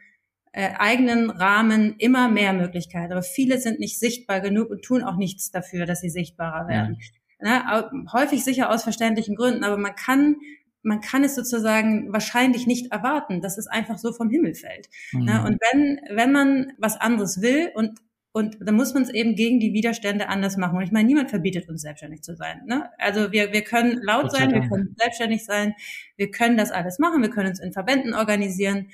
äh, 0.52 0.72
eigenen 0.80 1.30
Rahmen 1.30 1.98
immer 2.00 2.30
mehr 2.30 2.54
Möglichkeiten, 2.54 3.12
aber 3.12 3.22
viele 3.22 3.60
sind 3.60 3.80
nicht 3.80 4.00
sichtbar 4.00 4.42
genug 4.42 4.72
und 4.72 4.82
tun 4.82 5.04
auch 5.04 5.18
nichts 5.18 5.52
dafür, 5.52 5.86
dass 5.86 6.02
sie 6.02 6.10
sichtbarer 6.10 6.68
werden. 6.68 6.98
Ja. 7.40 7.92
Ne? 7.92 8.08
Häufig 8.12 8.44
sicher 8.44 8.72
aus 8.72 8.82
verständlichen 8.82 9.36
Gründen, 9.36 9.64
aber 9.64 9.78
man 9.78 9.94
kann 9.94 10.38
man 10.84 11.02
kann 11.02 11.24
es 11.24 11.36
sozusagen 11.36 12.13
wahrscheinlich 12.13 12.68
nicht 12.68 12.92
erwarten, 12.92 13.42
dass 13.42 13.58
es 13.58 13.68
einfach 13.68 13.98
so 13.98 14.13
vom 14.13 14.30
Himmel 14.30 14.56
fällt. 14.56 14.88
Mhm. 15.12 15.26
Ne? 15.26 15.44
Und 15.46 15.58
wenn, 15.62 16.00
wenn 16.16 16.32
man 16.32 16.74
was 16.78 16.96
anderes 17.00 17.42
will 17.42 17.72
und 17.76 18.00
und 18.34 18.58
dann 18.60 18.76
muss 18.76 18.94
man 18.94 19.02
es 19.02 19.10
eben 19.10 19.34
gegen 19.34 19.60
die 19.60 19.74
Widerstände 19.74 20.30
anders 20.30 20.58
machen. 20.58 20.78
Und 20.78 20.84
ich 20.84 20.92
meine, 20.92 21.08
niemand 21.08 21.32
verbietet 21.32 21.68
uns 21.70 21.82
selbstständig 21.82 22.22
zu 22.22 22.36
sein. 22.36 22.62
Ne? 22.68 22.88
Also 23.00 23.32
wir, 23.32 23.52
wir 23.52 23.63
können 23.63 24.00
laut 24.04 24.32
sein, 24.32 24.54
wir 24.54 24.62
können 24.62 24.96
selbstständig 24.96 25.44
sein, 25.44 25.74
wir 26.18 26.30
können 26.30 26.56
das 26.56 26.72
alles 26.72 27.00
machen, 27.00 27.24
wir 27.24 27.32
können 27.32 27.50
uns 27.50 27.60
in 27.60 27.74
Verbänden 27.74 28.13
organisieren, 28.13 28.92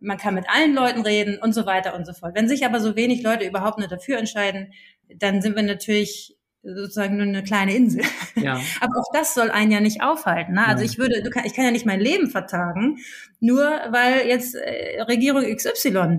man 0.00 0.18
kann 0.18 0.34
mit 0.34 0.44
allen 0.48 0.74
Leuten 0.74 1.00
reden 1.00 1.38
und 1.40 1.54
so 1.54 1.64
weiter 1.64 1.94
und 1.94 2.04
so 2.04 2.12
fort. 2.12 2.34
Wenn 2.34 2.48
sich 2.48 2.66
aber 2.66 2.80
so 2.80 2.96
wenig 2.96 3.22
Leute 3.22 3.46
überhaupt 3.46 3.78
nur 3.78 3.88
dafür 3.88 4.18
entscheiden, 4.18 4.72
dann 5.08 5.40
sind 5.40 5.56
wir 5.56 5.62
natürlich 5.62 6.35
sozusagen 6.74 7.16
nur 7.16 7.26
eine 7.26 7.42
kleine 7.42 7.74
Insel. 7.74 8.02
Ja. 8.34 8.60
Aber 8.80 8.98
auch 8.98 9.12
das 9.12 9.34
soll 9.34 9.50
einen 9.50 9.70
ja 9.70 9.80
nicht 9.80 10.02
aufhalten. 10.02 10.54
Ne? 10.54 10.66
Also 10.66 10.84
ja. 10.84 10.90
ich 10.90 10.98
würde, 10.98 11.22
kann, 11.30 11.44
ich 11.44 11.54
kann 11.54 11.64
ja 11.64 11.70
nicht 11.70 11.86
mein 11.86 12.00
Leben 12.00 12.30
vertagen, 12.30 12.98
nur 13.40 13.64
weil 13.64 14.26
jetzt 14.26 14.54
äh, 14.54 15.00
Regierung 15.02 15.44
XY 15.44 16.18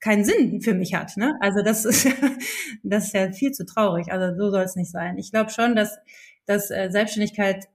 keinen 0.00 0.24
Sinn 0.24 0.60
für 0.60 0.74
mich 0.74 0.94
hat. 0.94 1.16
Ne? 1.16 1.36
Also 1.40 1.62
das 1.62 1.84
ist, 1.84 2.06
das 2.82 3.06
ist 3.06 3.14
ja 3.14 3.32
viel 3.32 3.52
zu 3.52 3.64
traurig. 3.64 4.12
Also 4.12 4.36
so 4.36 4.50
soll 4.50 4.62
es 4.62 4.76
nicht 4.76 4.90
sein. 4.90 5.18
Ich 5.18 5.30
glaube 5.30 5.50
schon, 5.50 5.74
dass, 5.74 5.98
dass 6.46 6.70
äh, 6.70 6.90
Selbstständigkeit 6.90 7.68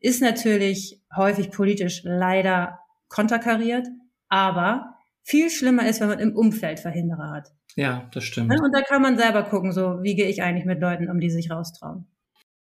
ist 0.00 0.22
natürlich 0.22 1.00
häufig 1.14 1.50
politisch 1.50 2.02
leider 2.04 2.78
konterkariert, 3.08 3.88
aber 4.28 4.94
viel 5.22 5.50
schlimmer 5.50 5.88
ist, 5.88 6.00
wenn 6.00 6.08
man 6.08 6.18
im 6.18 6.34
Umfeld 6.34 6.80
Verhinderer 6.80 7.30
hat. 7.30 7.48
Ja, 7.76 8.08
das 8.12 8.24
stimmt. 8.24 8.50
Und 8.50 8.72
da 8.74 8.82
kann 8.82 9.02
man 9.02 9.16
selber 9.16 9.44
gucken, 9.44 9.72
so 9.72 10.02
wie 10.02 10.14
gehe 10.14 10.28
ich 10.28 10.42
eigentlich 10.42 10.66
mit 10.66 10.80
Leuten 10.80 11.08
um, 11.08 11.20
die 11.20 11.30
sich 11.30 11.50
raustrauen. 11.50 12.06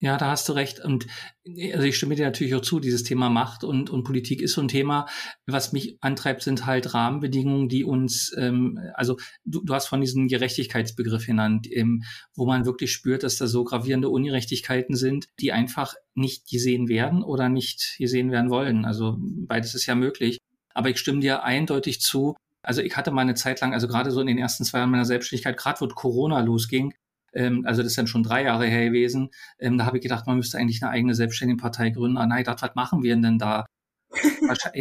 Ja, 0.02 0.16
da 0.16 0.32
hast 0.32 0.48
du 0.48 0.52
recht. 0.52 0.80
Und 0.80 1.06
also 1.46 1.86
ich 1.86 1.96
stimme 1.96 2.16
dir 2.16 2.26
natürlich 2.26 2.56
auch 2.56 2.60
zu, 2.60 2.80
dieses 2.80 3.04
Thema 3.04 3.30
Macht 3.30 3.62
und, 3.62 3.88
und 3.88 4.02
Politik 4.02 4.42
ist 4.42 4.54
so 4.54 4.60
ein 4.60 4.66
Thema. 4.66 5.06
Was 5.46 5.72
mich 5.72 5.96
antreibt, 6.00 6.42
sind 6.42 6.66
halt 6.66 6.92
Rahmenbedingungen, 6.92 7.68
die 7.68 7.84
uns, 7.84 8.34
ähm, 8.36 8.80
also 8.94 9.16
du, 9.44 9.62
du 9.62 9.72
hast 9.72 9.86
von 9.86 10.00
diesem 10.00 10.26
Gerechtigkeitsbegriff 10.26 11.24
genannt, 11.24 11.68
ähm, 11.70 12.02
wo 12.34 12.46
man 12.46 12.66
wirklich 12.66 12.90
spürt, 12.90 13.22
dass 13.22 13.36
da 13.36 13.46
so 13.46 13.62
gravierende 13.62 14.08
Ungerechtigkeiten 14.08 14.96
sind, 14.96 15.28
die 15.38 15.52
einfach 15.52 15.94
nicht 16.14 16.50
gesehen 16.50 16.88
werden 16.88 17.22
oder 17.22 17.48
nicht 17.48 17.94
gesehen 17.96 18.32
werden 18.32 18.50
wollen. 18.50 18.84
Also 18.84 19.18
beides 19.20 19.76
ist 19.76 19.86
ja 19.86 19.94
möglich. 19.94 20.38
Aber 20.74 20.90
ich 20.90 20.98
stimme 20.98 21.20
dir 21.20 21.44
eindeutig 21.44 22.00
zu, 22.00 22.36
also 22.62 22.80
ich 22.82 22.96
hatte 22.96 23.10
mal 23.10 23.22
eine 23.22 23.34
Zeit 23.34 23.60
lang, 23.60 23.74
also 23.74 23.88
gerade 23.88 24.10
so 24.10 24.20
in 24.20 24.26
den 24.26 24.38
ersten 24.38 24.64
zwei 24.64 24.78
Jahren 24.78 24.90
meiner 24.90 25.04
Selbstständigkeit, 25.04 25.56
gerade 25.56 25.80
wo 25.80 25.88
Corona 25.88 26.40
losging, 26.40 26.94
ähm, 27.34 27.64
also 27.66 27.82
das 27.82 27.92
ist 27.92 27.98
dann 27.98 28.06
schon 28.06 28.22
drei 28.22 28.44
Jahre 28.44 28.66
her 28.66 28.86
gewesen, 28.86 29.30
ähm, 29.58 29.78
da 29.78 29.86
habe 29.86 29.98
ich 29.98 30.02
gedacht, 30.02 30.26
man 30.26 30.36
müsste 30.36 30.58
eigentlich 30.58 30.82
eine 30.82 30.92
eigene 30.92 31.14
selbstständige 31.14 31.60
Partei 31.60 31.90
gründen. 31.90 32.18
Ah, 32.18 32.26
nein, 32.26 32.40
ich 32.40 32.46
dachte, 32.46 32.62
was 32.62 32.74
machen 32.74 33.02
wir 33.02 33.16
denn 33.16 33.38
da? 33.38 33.66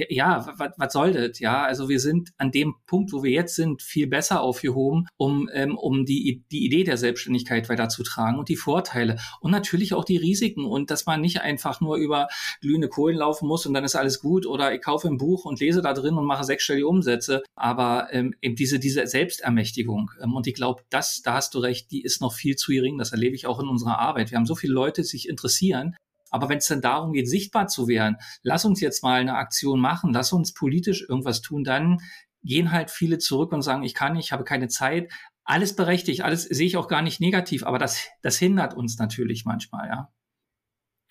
Ja, 0.09 0.45
was, 0.77 0.93
soll 0.93 1.13
das? 1.13 1.39
Ja, 1.39 1.63
also 1.63 1.89
wir 1.89 1.99
sind 1.99 2.31
an 2.37 2.51
dem 2.51 2.75
Punkt, 2.85 3.13
wo 3.13 3.23
wir 3.23 3.31
jetzt 3.31 3.55
sind, 3.55 3.81
viel 3.81 4.07
besser 4.07 4.41
aufgehoben, 4.41 5.07
um, 5.17 5.49
ähm, 5.53 5.77
um 5.77 6.05
die, 6.05 6.43
die 6.51 6.65
Idee 6.65 6.83
der 6.83 6.97
Selbstständigkeit 6.97 7.69
weiterzutragen 7.69 8.39
und 8.39 8.49
die 8.49 8.55
Vorteile 8.55 9.17
und 9.39 9.51
natürlich 9.51 9.93
auch 9.93 10.03
die 10.03 10.17
Risiken 10.17 10.65
und 10.65 10.91
dass 10.91 11.05
man 11.05 11.21
nicht 11.21 11.41
einfach 11.41 11.81
nur 11.81 11.97
über 11.97 12.27
glühende 12.61 12.89
Kohlen 12.89 13.17
laufen 13.17 13.47
muss 13.47 13.65
und 13.65 13.73
dann 13.73 13.83
ist 13.83 13.95
alles 13.95 14.19
gut 14.19 14.45
oder 14.45 14.73
ich 14.73 14.81
kaufe 14.81 15.07
ein 15.07 15.17
Buch 15.17 15.45
und 15.45 15.59
lese 15.59 15.81
da 15.81 15.93
drin 15.93 16.15
und 16.15 16.25
mache 16.25 16.43
sechsstellige 16.43 16.87
Umsätze, 16.87 17.43
aber 17.55 18.07
ähm, 18.11 18.33
eben 18.41 18.55
diese, 18.55 18.79
diese 18.79 19.07
Selbstermächtigung 19.07 20.11
ähm, 20.21 20.35
und 20.35 20.47
ich 20.47 20.53
glaube, 20.53 20.83
das, 20.89 21.21
da 21.23 21.33
hast 21.33 21.53
du 21.53 21.59
recht, 21.59 21.91
die 21.91 22.01
ist 22.01 22.21
noch 22.21 22.33
viel 22.33 22.55
zu 22.55 22.71
gering, 22.71 22.97
das 22.97 23.11
erlebe 23.11 23.35
ich 23.35 23.47
auch 23.47 23.59
in 23.59 23.67
unserer 23.67 23.99
Arbeit. 23.99 24.31
Wir 24.31 24.37
haben 24.37 24.45
so 24.45 24.55
viele 24.55 24.73
Leute, 24.73 25.01
die 25.01 25.07
sich 25.07 25.29
interessieren, 25.29 25.95
aber 26.31 26.49
wenn 26.49 26.57
es 26.57 26.67
dann 26.67 26.81
darum 26.81 27.13
geht, 27.13 27.29
sichtbar 27.29 27.67
zu 27.67 27.87
werden, 27.87 28.17
lass 28.41 28.65
uns 28.65 28.81
jetzt 28.81 29.03
mal 29.03 29.19
eine 29.19 29.35
Aktion 29.35 29.79
machen, 29.79 30.13
lass 30.13 30.33
uns 30.33 30.53
politisch 30.53 31.05
irgendwas 31.07 31.41
tun, 31.41 31.63
dann 31.63 31.99
gehen 32.41 32.71
halt 32.71 32.89
viele 32.89 33.19
zurück 33.19 33.51
und 33.51 33.61
sagen, 33.61 33.83
ich 33.83 33.93
kann 33.93 34.13
nicht, 34.13 34.25
ich 34.25 34.31
habe 34.31 34.43
keine 34.43 34.67
Zeit. 34.67 35.11
Alles 35.43 35.75
berechtigt, 35.75 36.21
alles 36.21 36.43
sehe 36.43 36.65
ich 36.65 36.77
auch 36.77 36.87
gar 36.87 37.01
nicht 37.01 37.19
negativ, 37.19 37.63
aber 37.63 37.77
das, 37.77 38.07
das 38.21 38.37
hindert 38.37 38.73
uns 38.73 38.97
natürlich 38.97 39.45
manchmal, 39.45 39.87
ja. 39.87 40.09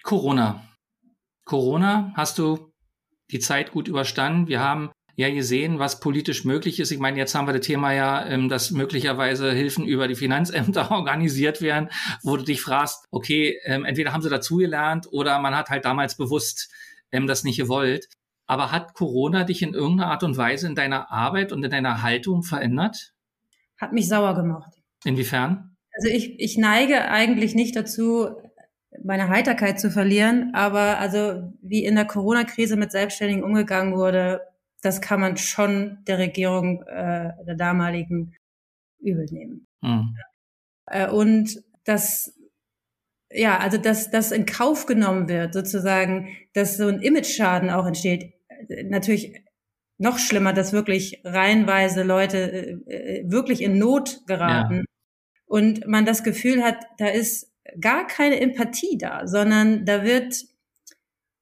Corona. 0.02 0.66
Corona, 1.44 2.12
hast 2.16 2.38
du 2.38 2.72
die 3.30 3.40
Zeit 3.40 3.72
gut 3.72 3.88
überstanden? 3.88 4.48
Wir 4.48 4.60
haben 4.60 4.90
ja 5.16 5.30
gesehen, 5.30 5.78
was 5.78 6.00
politisch 6.00 6.44
möglich 6.44 6.80
ist. 6.80 6.90
Ich 6.90 6.98
meine, 6.98 7.18
jetzt 7.18 7.34
haben 7.34 7.46
wir 7.46 7.52
das 7.52 7.66
Thema 7.66 7.92
ja, 7.92 8.26
ähm, 8.26 8.48
dass 8.48 8.70
möglicherweise 8.70 9.52
Hilfen 9.52 9.86
über 9.86 10.08
die 10.08 10.14
Finanzämter 10.14 10.90
organisiert 10.90 11.60
werden, 11.60 11.88
wo 12.22 12.36
du 12.36 12.44
dich 12.44 12.60
fragst, 12.62 13.06
okay, 13.10 13.58
ähm, 13.64 13.84
entweder 13.84 14.12
haben 14.12 14.22
sie 14.22 14.30
dazugelernt 14.30 15.08
oder 15.10 15.38
man 15.38 15.54
hat 15.54 15.68
halt 15.68 15.84
damals 15.84 16.16
bewusst 16.16 16.70
ähm, 17.12 17.26
das 17.26 17.44
nicht 17.44 17.58
gewollt. 17.58 18.08
Aber 18.46 18.72
hat 18.72 18.94
Corona 18.94 19.44
dich 19.44 19.62
in 19.62 19.74
irgendeiner 19.74 20.10
Art 20.10 20.24
und 20.24 20.36
Weise 20.36 20.66
in 20.66 20.74
deiner 20.74 21.12
Arbeit 21.12 21.52
und 21.52 21.62
in 21.64 21.70
deiner 21.70 22.02
Haltung 22.02 22.42
verändert? 22.42 23.12
Hat 23.78 23.92
mich 23.92 24.08
sauer 24.08 24.34
gemacht. 24.34 24.72
Inwiefern? 25.04 25.76
Also 25.94 26.08
ich, 26.08 26.38
ich 26.40 26.58
neige 26.58 27.08
eigentlich 27.08 27.54
nicht 27.54 27.76
dazu, 27.76 28.30
meine 29.04 29.28
Heiterkeit 29.28 29.80
zu 29.80 29.90
verlieren, 29.90 30.50
aber 30.54 30.98
also 30.98 31.52
wie 31.62 31.84
in 31.84 31.94
der 31.94 32.06
Corona-Krise 32.06 32.76
mit 32.76 32.92
Selbstständigen 32.92 33.44
umgegangen 33.44 33.96
wurde, 33.96 34.40
das 34.82 35.00
kann 35.00 35.20
man 35.20 35.36
schon 35.36 35.98
der 36.06 36.18
Regierung 36.18 36.82
äh, 36.82 37.30
der 37.46 37.54
damaligen 37.56 38.34
übel 38.98 39.26
nehmen. 39.30 39.66
Mhm. 39.82 40.16
Äh, 40.86 41.08
und 41.08 41.62
das 41.84 42.34
ja, 43.32 43.58
also 43.58 43.78
dass 43.78 44.10
das 44.10 44.32
in 44.32 44.44
Kauf 44.44 44.86
genommen 44.86 45.28
wird, 45.28 45.54
sozusagen, 45.54 46.28
dass 46.52 46.76
so 46.76 46.88
ein 46.88 47.00
Image-Schaden 47.00 47.70
auch 47.70 47.86
entsteht. 47.86 48.34
Natürlich 48.84 49.44
noch 49.98 50.18
schlimmer, 50.18 50.52
dass 50.52 50.72
wirklich 50.72 51.20
reihenweise 51.24 52.02
Leute 52.02 52.38
äh, 52.86 53.20
äh, 53.20 53.30
wirklich 53.30 53.62
in 53.62 53.78
Not 53.78 54.20
geraten 54.26 54.76
ja. 54.78 54.84
und 55.46 55.86
man 55.86 56.06
das 56.06 56.24
Gefühl 56.24 56.62
hat, 56.62 56.84
da 56.98 57.06
ist 57.06 57.52
gar 57.80 58.06
keine 58.06 58.40
Empathie 58.40 58.98
da, 58.98 59.26
sondern 59.26 59.84
da 59.84 60.02
wird 60.02 60.42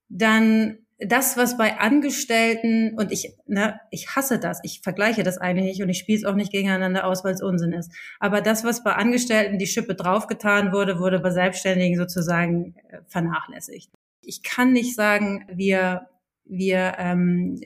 dann 0.09 0.79
das, 1.01 1.37
was 1.37 1.57
bei 1.57 1.79
Angestellten, 1.79 2.95
und 2.99 3.13
ich, 3.13 3.37
ne, 3.47 3.81
ich 3.91 4.17
hasse 4.17 4.39
das, 4.39 4.59
ich 4.65 4.81
vergleiche 4.83 5.23
das 5.23 5.39
eigentlich 5.39 5.67
nicht 5.67 5.83
und 5.83 5.89
ich 5.89 5.99
spiele 5.99 6.19
es 6.19 6.25
auch 6.25 6.35
nicht 6.35 6.51
gegeneinander 6.51 7.05
aus, 7.05 7.25
weil 7.25 7.35
es 7.35 7.43
Unsinn 7.43 7.73
ist. 7.73 7.93
Aber 8.19 8.41
das, 8.41 8.65
was 8.65 8.83
bei 8.83 8.93
Angestellten 8.95 9.59
die 9.59 9.67
Schippe 9.67 9.95
draufgetan 9.95 10.73
wurde, 10.73 10.99
wurde 10.99 11.21
bei 11.21 11.31
Selbstständigen 11.31 11.97
sozusagen 11.97 12.75
äh, 12.89 12.99
vernachlässigt. 13.07 13.91
Ich 14.23 14.43
kann 14.43 14.73
nicht 14.73 14.97
sagen, 14.97 15.47
wir, 15.53 16.09
wir 16.45 16.95
ähm, 16.99 17.61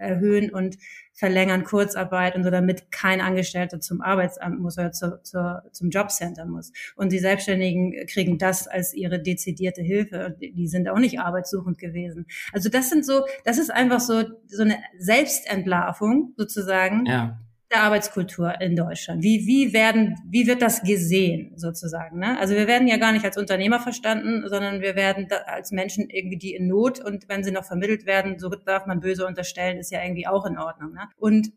erhöhen 0.00 0.50
und 0.50 0.78
verlängern 1.12 1.64
Kurzarbeit 1.64 2.34
und 2.34 2.44
so, 2.44 2.50
damit 2.50 2.90
kein 2.90 3.20
Angestellter 3.20 3.80
zum 3.80 4.00
Arbeitsamt 4.00 4.58
muss 4.58 4.78
oder 4.78 4.90
zu, 4.92 5.22
zu, 5.22 5.62
zum 5.70 5.90
Jobcenter 5.90 6.46
muss. 6.46 6.72
Und 6.96 7.12
die 7.12 7.18
Selbstständigen 7.18 8.06
kriegen 8.06 8.38
das 8.38 8.66
als 8.66 8.94
ihre 8.94 9.20
dezidierte 9.20 9.82
Hilfe. 9.82 10.36
Die 10.40 10.66
sind 10.66 10.88
auch 10.88 10.98
nicht 10.98 11.20
arbeitssuchend 11.20 11.78
gewesen. 11.78 12.26
Also 12.52 12.68
das 12.70 12.88
sind 12.88 13.04
so, 13.04 13.24
das 13.44 13.58
ist 13.58 13.70
einfach 13.70 14.00
so, 14.00 14.22
so 14.46 14.62
eine 14.62 14.78
Selbstentlarvung 14.98 16.34
sozusagen. 16.36 17.06
Ja 17.06 17.38
der 17.70 17.82
Arbeitskultur 17.82 18.60
in 18.60 18.74
Deutschland? 18.74 19.22
Wie, 19.22 19.46
wie 19.46 19.72
werden, 19.72 20.16
wie 20.28 20.46
wird 20.46 20.60
das 20.60 20.82
gesehen 20.82 21.52
sozusagen? 21.56 22.18
Ne? 22.18 22.38
Also 22.38 22.54
wir 22.54 22.66
werden 22.66 22.88
ja 22.88 22.96
gar 22.96 23.12
nicht 23.12 23.24
als 23.24 23.36
Unternehmer 23.36 23.80
verstanden, 23.80 24.48
sondern 24.48 24.80
wir 24.80 24.96
werden 24.96 25.28
als 25.46 25.70
Menschen 25.70 26.10
irgendwie 26.10 26.38
die 26.38 26.54
in 26.54 26.66
Not 26.66 27.00
und 27.00 27.28
wenn 27.28 27.44
sie 27.44 27.52
noch 27.52 27.64
vermittelt 27.64 28.06
werden, 28.06 28.38
so 28.38 28.48
darf 28.48 28.86
man 28.86 29.00
böse 29.00 29.26
unterstellen, 29.26 29.78
ist 29.78 29.92
ja 29.92 30.02
irgendwie 30.02 30.26
auch 30.26 30.46
in 30.46 30.58
Ordnung. 30.58 30.92
Ne? 30.92 31.08
Und 31.16 31.52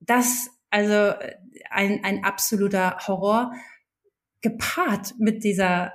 das, 0.00 0.50
also 0.70 1.14
ein, 1.70 2.04
ein 2.04 2.24
absoluter 2.24 2.98
Horror 3.06 3.52
gepaart 4.42 5.14
mit 5.18 5.42
dieser 5.42 5.92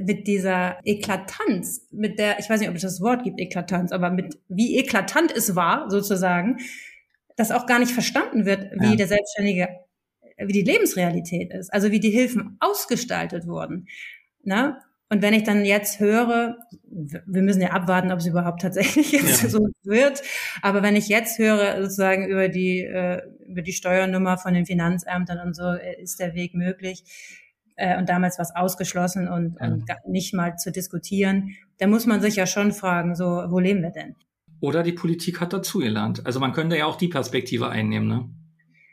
mit 0.00 0.26
dieser 0.26 0.78
Eklatanz, 0.84 1.86
mit 1.92 2.18
der, 2.18 2.40
ich 2.40 2.50
weiß 2.50 2.58
nicht, 2.58 2.68
ob 2.68 2.74
es 2.74 2.82
das 2.82 3.00
Wort 3.00 3.22
gibt, 3.22 3.40
Eklatanz, 3.40 3.92
aber 3.92 4.10
mit 4.10 4.36
wie 4.48 4.78
eklatant 4.78 5.30
es 5.30 5.54
war, 5.54 5.88
sozusagen, 5.90 6.58
dass 7.36 7.50
auch 7.50 7.66
gar 7.66 7.78
nicht 7.78 7.92
verstanden 7.92 8.46
wird, 8.46 8.72
wie 8.80 8.90
ja. 8.90 8.96
der 8.96 9.06
Selbstständige, 9.06 9.68
wie 10.38 10.52
die 10.52 10.62
Lebensrealität 10.62 11.52
ist, 11.52 11.72
also 11.72 11.90
wie 11.90 12.00
die 12.00 12.10
Hilfen 12.10 12.56
ausgestaltet 12.60 13.46
wurden. 13.46 13.86
Na? 14.42 14.80
Und 15.08 15.22
wenn 15.22 15.34
ich 15.34 15.44
dann 15.44 15.64
jetzt 15.64 16.00
höre, 16.00 16.58
wir 16.82 17.42
müssen 17.42 17.62
ja 17.62 17.70
abwarten, 17.70 18.10
ob 18.10 18.18
es 18.18 18.26
überhaupt 18.26 18.60
tatsächlich 18.60 19.12
jetzt 19.12 19.44
ja. 19.44 19.48
so 19.48 19.68
wird, 19.84 20.22
aber 20.62 20.82
wenn 20.82 20.96
ich 20.96 21.08
jetzt 21.08 21.38
höre, 21.38 21.80
sozusagen 21.82 22.26
über 22.26 22.48
die, 22.48 22.80
äh, 22.80 23.22
über 23.46 23.62
die 23.62 23.72
Steuernummer 23.72 24.36
von 24.36 24.54
den 24.54 24.66
Finanzämtern 24.66 25.38
und 25.46 25.54
so, 25.54 25.74
äh, 25.74 26.02
ist 26.02 26.18
der 26.18 26.34
Weg 26.34 26.54
möglich, 26.54 27.04
äh, 27.76 27.98
und 27.98 28.08
damals 28.08 28.38
was 28.38 28.54
ausgeschlossen 28.56 29.28
und, 29.28 29.58
ja. 29.60 29.68
und 29.68 29.84
nicht 30.08 30.34
mal 30.34 30.56
zu 30.56 30.72
diskutieren, 30.72 31.54
da 31.78 31.86
muss 31.86 32.06
man 32.06 32.20
sich 32.20 32.36
ja 32.36 32.46
schon 32.46 32.72
fragen, 32.72 33.14
so, 33.14 33.44
wo 33.48 33.58
leben 33.58 33.82
wir 33.82 33.90
denn? 33.90 34.16
Oder 34.60 34.82
die 34.82 34.92
Politik 34.92 35.40
hat 35.40 35.52
dazugelernt. 35.52 36.24
Also 36.26 36.40
man 36.40 36.52
könnte 36.52 36.76
ja 36.76 36.86
auch 36.86 36.96
die 36.96 37.08
Perspektive 37.08 37.68
einnehmen, 37.68 38.08
ne? 38.08 38.30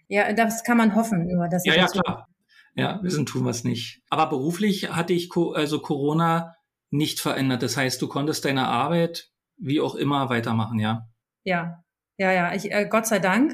Ja, 0.07 0.33
das 0.33 0.63
kann 0.63 0.77
man 0.77 0.95
hoffen, 0.95 1.27
nur 1.27 1.47
dass 1.47 1.65
Ja, 1.65 1.75
ja, 1.75 1.87
klar. 1.87 2.27
Ja, 2.75 2.99
wissen 3.03 3.25
tun 3.25 3.43
wir 3.43 3.51
es 3.51 3.63
nicht. 3.63 4.01
Aber 4.09 4.27
beruflich 4.27 4.93
hatte 4.93 5.13
ich 5.13 5.29
also 5.35 5.79
Corona 5.79 6.55
nicht 6.89 7.19
verändert. 7.19 7.63
Das 7.63 7.77
heißt, 7.77 8.01
du 8.01 8.07
konntest 8.07 8.45
deine 8.45 8.67
Arbeit 8.67 9.29
wie 9.57 9.79
auch 9.79 9.95
immer 9.95 10.29
weitermachen, 10.29 10.79
ja? 10.79 11.07
Ja, 11.43 11.83
ja, 12.17 12.31
ja. 12.31 12.53
Ich, 12.53 12.71
äh, 12.71 12.87
Gott 12.89 13.07
sei 13.07 13.19
Dank. 13.19 13.53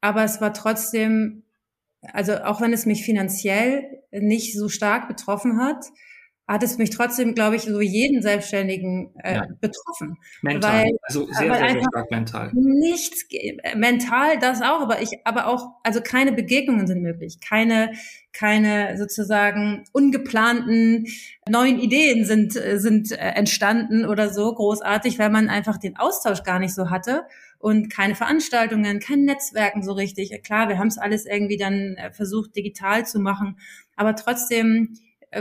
Aber 0.00 0.24
es 0.24 0.40
war 0.40 0.54
trotzdem, 0.54 1.44
also 2.00 2.34
auch 2.42 2.60
wenn 2.60 2.72
es 2.72 2.86
mich 2.86 3.04
finanziell 3.04 3.84
nicht 4.10 4.56
so 4.56 4.68
stark 4.68 5.08
betroffen 5.08 5.58
hat, 5.58 5.84
hat 6.48 6.62
es 6.62 6.78
mich 6.78 6.88
trotzdem, 6.88 7.34
glaube 7.34 7.56
ich, 7.56 7.62
so 7.62 7.80
jeden 7.82 8.22
Selbstständigen 8.22 9.14
äh, 9.22 9.34
ja. 9.34 9.46
betroffen. 9.60 10.16
Mental, 10.40 10.84
weil, 10.84 10.90
also 11.02 11.26
sehr, 11.26 11.54
sehr, 11.54 11.70
sehr 11.72 11.82
stark 11.82 12.10
mental. 12.10 12.50
Nichts, 12.54 13.26
äh, 13.30 13.76
mental 13.76 14.38
das 14.38 14.62
auch, 14.62 14.80
aber 14.80 15.02
ich, 15.02 15.10
aber 15.24 15.46
auch, 15.46 15.72
also 15.82 16.00
keine 16.00 16.32
Begegnungen 16.32 16.86
sind 16.86 17.02
möglich, 17.02 17.38
keine, 17.46 17.92
keine 18.32 18.96
sozusagen 18.96 19.84
ungeplanten 19.92 21.06
neuen 21.46 21.78
Ideen 21.78 22.24
sind, 22.24 22.56
äh, 22.56 22.78
sind 22.78 23.12
äh, 23.12 23.16
entstanden 23.16 24.06
oder 24.06 24.30
so 24.32 24.54
großartig, 24.54 25.18
weil 25.18 25.28
man 25.28 25.50
einfach 25.50 25.76
den 25.76 25.98
Austausch 25.98 26.44
gar 26.44 26.58
nicht 26.58 26.74
so 26.74 26.88
hatte 26.88 27.24
und 27.58 27.90
keine 27.90 28.14
Veranstaltungen, 28.14 29.00
kein 29.00 29.24
Netzwerken 29.24 29.82
so 29.82 29.92
richtig. 29.92 30.42
Klar, 30.44 30.70
wir 30.70 30.78
haben 30.78 30.88
es 30.88 30.96
alles 30.96 31.26
irgendwie 31.26 31.58
dann 31.58 31.96
versucht, 32.12 32.56
digital 32.56 33.04
zu 33.04 33.20
machen, 33.20 33.58
aber 33.96 34.16
trotzdem 34.16 34.94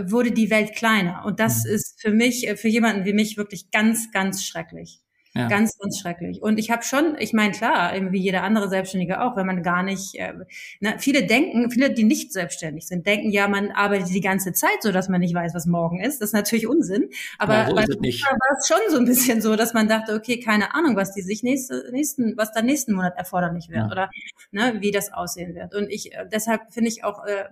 wurde 0.05 0.31
die 0.31 0.49
Welt 0.49 0.75
kleiner. 0.75 1.23
Und 1.25 1.39
das 1.39 1.63
mhm. 1.63 1.71
ist 1.71 2.01
für 2.01 2.11
mich, 2.11 2.47
äh, 2.47 2.55
für 2.57 2.67
jemanden 2.67 3.05
wie 3.05 3.13
mich 3.13 3.37
wirklich 3.37 3.71
ganz, 3.71 4.11
ganz 4.11 4.45
schrecklich. 4.45 5.01
Ja. 5.37 5.47
Ganz, 5.49 5.77
ganz 5.77 5.99
schrecklich. 5.99 6.41
Und 6.41 6.57
ich 6.57 6.71
habe 6.71 6.81
schon, 6.81 7.15
ich 7.19 7.31
meine, 7.31 7.51
klar, 7.51 7.93
wie 8.11 8.19
jeder 8.19 8.41
andere 8.41 8.69
Selbstständige 8.69 9.21
auch, 9.21 9.35
wenn 9.35 9.45
man 9.45 9.61
gar 9.61 9.83
nicht, 9.83 10.15
äh, 10.15 10.33
na, 10.79 10.97
viele 10.97 11.27
denken, 11.27 11.69
viele, 11.69 11.93
die 11.93 12.05
nicht 12.05 12.33
selbstständig 12.33 12.87
sind, 12.87 13.05
denken 13.05 13.29
ja, 13.29 13.47
man 13.47 13.69
arbeitet 13.69 14.09
die 14.09 14.21
ganze 14.21 14.53
Zeit 14.53 14.81
so, 14.81 14.91
dass 14.91 15.09
man 15.09 15.21
nicht 15.21 15.35
weiß, 15.35 15.53
was 15.53 15.67
morgen 15.67 16.01
ist. 16.01 16.21
Das 16.21 16.29
ist 16.29 16.33
natürlich 16.33 16.67
Unsinn. 16.67 17.09
Aber 17.37 17.53
ja, 17.53 17.65
bei 17.65 17.85
war 17.85 18.57
es 18.57 18.67
schon 18.67 18.79
so 18.89 18.97
ein 18.97 19.05
bisschen 19.05 19.39
so, 19.41 19.55
dass 19.55 19.75
man 19.75 19.87
dachte, 19.87 20.15
okay, 20.15 20.39
keine 20.39 20.73
Ahnung, 20.73 20.95
was 20.95 21.13
die 21.13 21.21
sich 21.21 21.43
nächste, 21.43 21.87
nächsten, 21.91 22.35
was 22.35 22.51
dann 22.51 22.65
nächsten 22.65 22.93
Monat 22.93 23.15
erforderlich 23.15 23.69
wird 23.69 23.85
ja. 23.85 23.91
oder 23.91 24.09
ne, 24.51 24.77
wie 24.79 24.89
das 24.89 25.13
aussehen 25.13 25.53
wird. 25.53 25.75
Und 25.75 25.91
ich, 25.91 26.13
äh, 26.13 26.25
deshalb 26.31 26.71
finde 26.71 26.89
ich 26.89 27.03
auch 27.03 27.23
äh, 27.25 27.45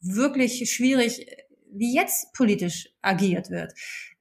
wirklich 0.00 0.68
schwierig, 0.72 1.24
wie 1.72 1.94
jetzt 1.94 2.32
politisch 2.34 2.88
agiert 3.02 3.50
wird. 3.50 3.72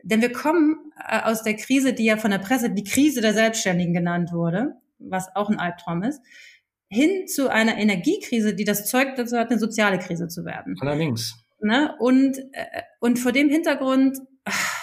Denn 0.04 0.22
wir 0.22 0.32
kommen 0.32 0.92
äh, 1.08 1.22
aus 1.22 1.44
der 1.44 1.56
Krise, 1.56 1.94
die 1.94 2.06
ja 2.06 2.18
von 2.18 2.32
der 2.32 2.40
Presse 2.40 2.70
die 2.70 2.84
Krise 2.84 3.22
der 3.22 3.34
Selbstständigen 3.34 3.94
genannt 3.94 4.32
wurde, 4.32 4.74
was 5.00 5.28
auch 5.36 5.50
ein 5.50 5.60
Albtraum 5.60 6.04
ist, 6.04 6.22
hin 6.90 7.28
zu 7.28 7.50
einer 7.52 7.78
Energiekrise, 7.78 8.54
die 8.54 8.64
das 8.64 8.86
Zeug 8.88 9.16
dazu 9.16 9.38
hat, 9.38 9.50
eine 9.50 9.60
soziale 9.60 10.00
Krise 10.00 10.28
zu 10.28 10.46
werden. 10.46 10.76
Allerdings. 10.80 11.36
Ne? 11.60 11.96
Und, 12.00 12.38
äh, 12.54 12.82
und 13.00 13.20
vor 13.20 13.32
dem 13.32 13.50
Hintergrund 13.50 14.20
ach, 14.46 14.78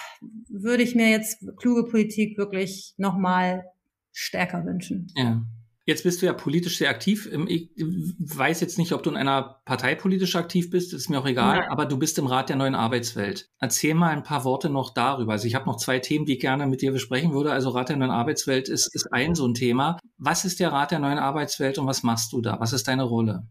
würde 0.49 0.83
ich 0.83 0.95
mir 0.95 1.09
jetzt 1.09 1.43
kluge 1.57 1.85
Politik 1.85 2.37
wirklich 2.37 2.93
nochmal 2.97 3.65
stärker 4.11 4.65
wünschen. 4.65 5.07
Ja. 5.15 5.41
Jetzt 5.87 6.03
bist 6.03 6.21
du 6.21 6.25
ja 6.25 6.33
politisch 6.33 6.79
sehr 6.79 6.89
aktiv. 6.89 7.29
Ich 7.47 7.69
weiß 7.77 8.59
jetzt 8.59 8.79
nicht, 8.79 8.91
ob 8.91 9.03
du 9.03 9.11
in 9.11 9.17
einer 9.17 9.61
Partei 9.65 9.93
politisch 9.93 10.35
aktiv 10.35 10.71
bist, 10.71 10.93
ist 10.93 11.09
mir 11.09 11.19
auch 11.19 11.27
egal, 11.27 11.57
ja. 11.57 11.69
aber 11.69 11.85
du 11.85 11.97
bist 11.97 12.17
im 12.17 12.25
Rat 12.25 12.49
der 12.49 12.55
neuen 12.55 12.73
Arbeitswelt. 12.73 13.49
Erzähl 13.59 13.93
mal 13.93 14.09
ein 14.09 14.23
paar 14.23 14.43
Worte 14.45 14.69
noch 14.69 14.95
darüber. 14.95 15.33
Also 15.33 15.47
ich 15.47 15.53
habe 15.53 15.67
noch 15.67 15.77
zwei 15.77 15.99
Themen, 15.99 16.25
die 16.25 16.33
ich 16.33 16.39
gerne 16.39 16.65
mit 16.65 16.81
dir 16.81 16.91
besprechen 16.91 17.33
würde. 17.33 17.51
Also 17.51 17.69
Rat 17.69 17.89
der 17.89 17.97
neuen 17.97 18.09
Arbeitswelt 18.09 18.67
ist, 18.67 18.93
ist 18.95 19.13
ein 19.13 19.35
so 19.35 19.47
ein 19.47 19.53
Thema. 19.53 19.99
Was 20.17 20.43
ist 20.43 20.59
der 20.59 20.71
Rat 20.71 20.89
der 20.89 20.99
neuen 20.99 21.19
Arbeitswelt 21.19 21.77
und 21.77 21.85
was 21.85 22.01
machst 22.01 22.33
du 22.33 22.41
da? 22.41 22.59
Was 22.59 22.73
ist 22.73 22.87
deine 22.87 23.03
Rolle? 23.03 23.47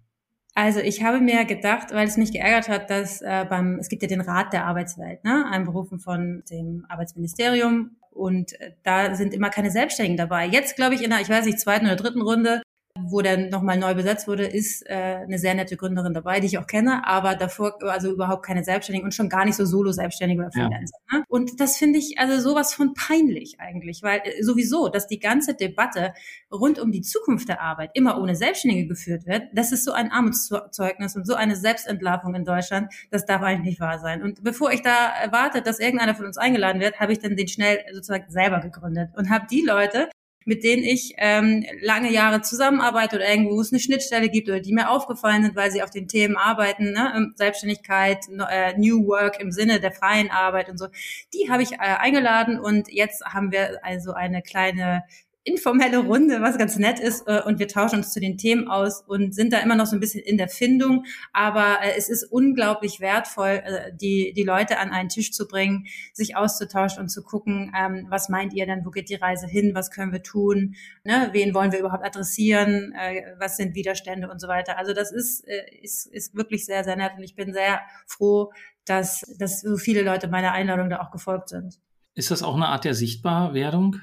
Also 0.57 0.79
ich 0.81 1.03
habe 1.03 1.21
mir 1.21 1.45
gedacht, 1.45 1.93
weil 1.93 2.07
es 2.07 2.17
mich 2.17 2.33
geärgert 2.33 2.69
hat, 2.69 2.89
dass 2.89 3.21
äh, 3.23 3.45
beim, 3.49 3.79
es 3.81 3.89
gibt 3.89 4.03
ja 4.03 4.09
den 4.09 4.21
Rat 4.21 4.53
der 4.53 4.67
Arbeitswelt, 4.67 5.25
ne, 5.25 5.47
einberufen 5.51 5.99
von 5.99 6.45
dem 6.49 6.87
Arbeitsministerium 6.89 7.97
und 8.15 8.59
äh, 8.61 8.73
da 8.83 9.15
sind 9.15 9.35
immer 9.35 9.51
keine 9.51 9.71
Selbstständigen 9.71 10.17
dabei. 10.17 10.47
Jetzt 10.47 10.77
glaube 10.77 10.95
ich 10.95 11.03
in 11.03 11.11
der, 11.11 11.21
ich 11.21 11.29
weiß 11.29 11.47
nicht, 11.47 11.61
zweiten 11.61 11.87
oder 11.87 11.97
dritten 11.97 12.23
Runde 12.23 12.63
wo 13.01 13.23
der 13.23 13.37
nochmal 13.51 13.77
neu 13.77 13.95
besetzt 13.95 14.29
wurde, 14.29 14.47
ist 14.47 14.89
äh, 14.89 14.95
eine 14.95 15.39
sehr 15.39 15.55
nette 15.55 15.77
Gründerin 15.77 16.15
dabei, 16.15 16.39
die 16.39 16.47
ich 16.47 16.59
auch 16.59 16.67
kenne, 16.67 17.05
aber 17.07 17.35
davor 17.35 17.77
also 17.83 18.13
überhaupt 18.13 18.45
keine 18.45 18.63
Selbstständigen 18.63 19.05
und 19.05 19.13
schon 19.13 19.29
gar 19.29 19.45
nicht 19.45 19.57
so 19.57 19.65
Solo-Selbstständige 19.65 20.43
oder 20.43 20.53
Freelancer. 20.53 20.97
Ja. 21.11 21.19
Ne? 21.19 21.25
Und 21.29 21.61
das 21.61 21.77
finde 21.77 21.99
ich 21.99 22.19
also 22.21 22.41
sowas 22.41 22.73
von 22.73 22.95
peinlich 22.95 23.57
eigentlich, 23.59 24.05
weil 24.05 24.21
äh, 24.23 24.43
sowieso, 24.45 24.89
dass 24.89 25.09
die 25.09 25.19
ganze 25.19 25.55
Debatte 25.55 26.15
rund 26.53 26.79
um 26.79 26.93
die 26.93 27.03
Zukunft 27.03 27.49
der 27.49 27.61
Arbeit 27.61 27.91
immer 27.95 28.21
ohne 28.21 28.37
Selbstständige 28.37 28.87
geführt 28.87 29.27
wird, 29.27 29.49
das 29.53 29.73
ist 29.73 29.85
so 29.85 29.91
ein 29.91 30.13
Armutszeugnis 30.13 31.17
und 31.17 31.27
so 31.27 31.35
eine 31.35 31.57
Selbstentlarvung 31.57 32.37
in 32.37 32.45
Deutschland, 32.45 32.93
das 33.11 33.27
darf 33.27 33.43
eigentlich 33.43 33.71
nicht 33.71 33.81
wahr 33.81 33.99
sein. 33.99 34.23
Und 34.23 34.45
bevor 34.45 34.73
ich 34.73 34.83
da 34.83 35.09
erwarte, 35.21 35.63
dass 35.63 35.81
irgendeiner 35.81 36.15
von 36.15 36.27
uns 36.27 36.39
eingeladen 36.39 36.81
wird, 36.81 37.01
habe 37.01 37.13
ich 37.13 37.19
dann 37.19 37.35
den 37.35 37.49
schnell 37.49 37.81
sozusagen 37.93 38.31
selber 38.31 38.61
gegründet 38.61 39.11
und 39.17 39.31
habe 39.31 39.47
die 39.51 39.63
Leute, 39.63 40.09
mit 40.45 40.65
denen 40.65 40.83
ich 40.85 41.15
ähm, 41.19 41.65
lange 41.81 42.13
Jahre 42.13 42.43
zusammenarbeite 42.43 43.17
oder 43.17 43.29
irgendwo 43.29 43.61
es 43.61 43.73
eine 43.73 43.81
Schnittstelle 43.81 44.29
gibt 44.29 44.49
oder 44.49 44.61
die 44.61 44.73
mir 44.73 44.91
aufgefallen 44.91 45.45
sind, 45.45 45.57
weil 45.57 45.71
sie 45.71 45.83
auf 45.83 45.91
den 45.91 46.09
Themen 46.09 46.37
arbeiten, 46.37 46.93
ne? 46.93 47.13
Ähm, 47.17 47.33
Selbstständigkeit, 47.37 48.27
äh, 48.51 48.77
New 48.79 49.07
Work 49.07 49.41
im 49.41 49.53
Sinne 49.53 49.81
der 49.81 49.93
freien 49.93 50.31
Arbeit 50.31 50.69
und 50.69 50.79
so, 50.79 50.87
die 51.33 51.51
habe 51.51 51.63
ich 51.63 51.73
äh, 51.73 51.79
eingeladen 51.79 52.59
und 52.59 52.89
jetzt 52.93 53.25
haben 53.25 53.53
wir 53.53 53.85
also 53.85 54.13
eine 54.13 54.43
kleine 54.43 55.05
informelle 55.45 55.99
Runde, 55.99 56.41
was 56.41 56.57
ganz 56.57 56.79
nett 56.79 56.99
ist 56.99 57.29
äh, 57.29 57.43
und 57.45 57.59
wir 57.59 57.69
tauschen 57.69 57.97
uns 57.97 58.13
zu 58.13 58.21
den 58.21 58.39
Themen 58.39 58.69
aus 58.69 59.03
und 59.07 59.35
sind 59.35 59.53
da 59.53 59.59
immer 59.59 59.77
noch 59.77 59.85
so 59.85 59.95
ein 59.95 60.01
bisschen 60.01 60.23
in 60.23 60.39
der 60.39 60.49
Findung, 60.49 61.05
aber 61.35 61.83
äh, 61.83 61.97
es 61.97 62.09
ist 62.09 62.25
unglaublich 62.25 62.99
wertvoll, 63.01 63.63
äh, 63.63 63.93
die, 63.95 64.33
die 64.35 64.43
Leute 64.43 64.79
an 64.79 64.91
einen 64.91 65.11
Tisch 65.11 65.33
zu 65.33 65.47
bringen, 65.47 65.87
sich 66.15 66.37
auszutauschen 66.37 67.01
und 67.01 67.09
zu 67.11 67.23
gucken, 67.23 67.73
ähm, 67.79 68.07
was 68.09 68.31
meint 68.31 68.55
ihr 68.55 68.65
denn, 68.65 68.87
wo 68.87 68.91
geht 68.91 69.11
die 69.11 69.17
Reise 69.17 69.47
hin, 69.47 69.75
was 69.75 69.91
können 69.91 70.13
wir 70.13 70.23
tun, 70.23 70.77
ne? 71.05 71.29
wen 71.33 71.55
wollen 71.55 71.73
wir 71.73 71.79
überhaupt 71.79 72.05
adressieren, 72.05 72.95
äh, 72.99 73.35
was 73.39 73.59
sind 73.59 73.75
Widerstände 73.75 74.31
und 74.31 74.41
so 74.41 74.49
weiter. 74.49 74.79
Also 74.79 74.95
das 74.95 75.13
ist, 75.13 75.47
äh, 75.47 75.63
ist, 75.83 76.07
ist 76.07 76.35
wirklich 76.35 76.65
sehr, 76.65 76.85
sehr 76.85 76.97
nett 76.97 77.13
und 77.19 77.23
ich 77.23 77.37
bin 77.37 77.53
sehr 77.53 77.81
froh, 78.07 78.51
dass, 78.87 79.21
dass 79.39 79.61
so 79.61 79.77
viele 79.77 80.03
Leute 80.03 80.29
meiner 80.29 80.53
Einladung 80.53 80.89
da 80.89 81.01
auch 81.01 81.11
gefolgt 81.11 81.51
sind. 81.51 81.79
Ist 82.15 82.31
das 82.31 82.43
auch 82.43 82.55
eine 82.55 82.69
Art 82.69 82.85
der 82.85 82.95
Sichtbarwerdung? 82.95 83.97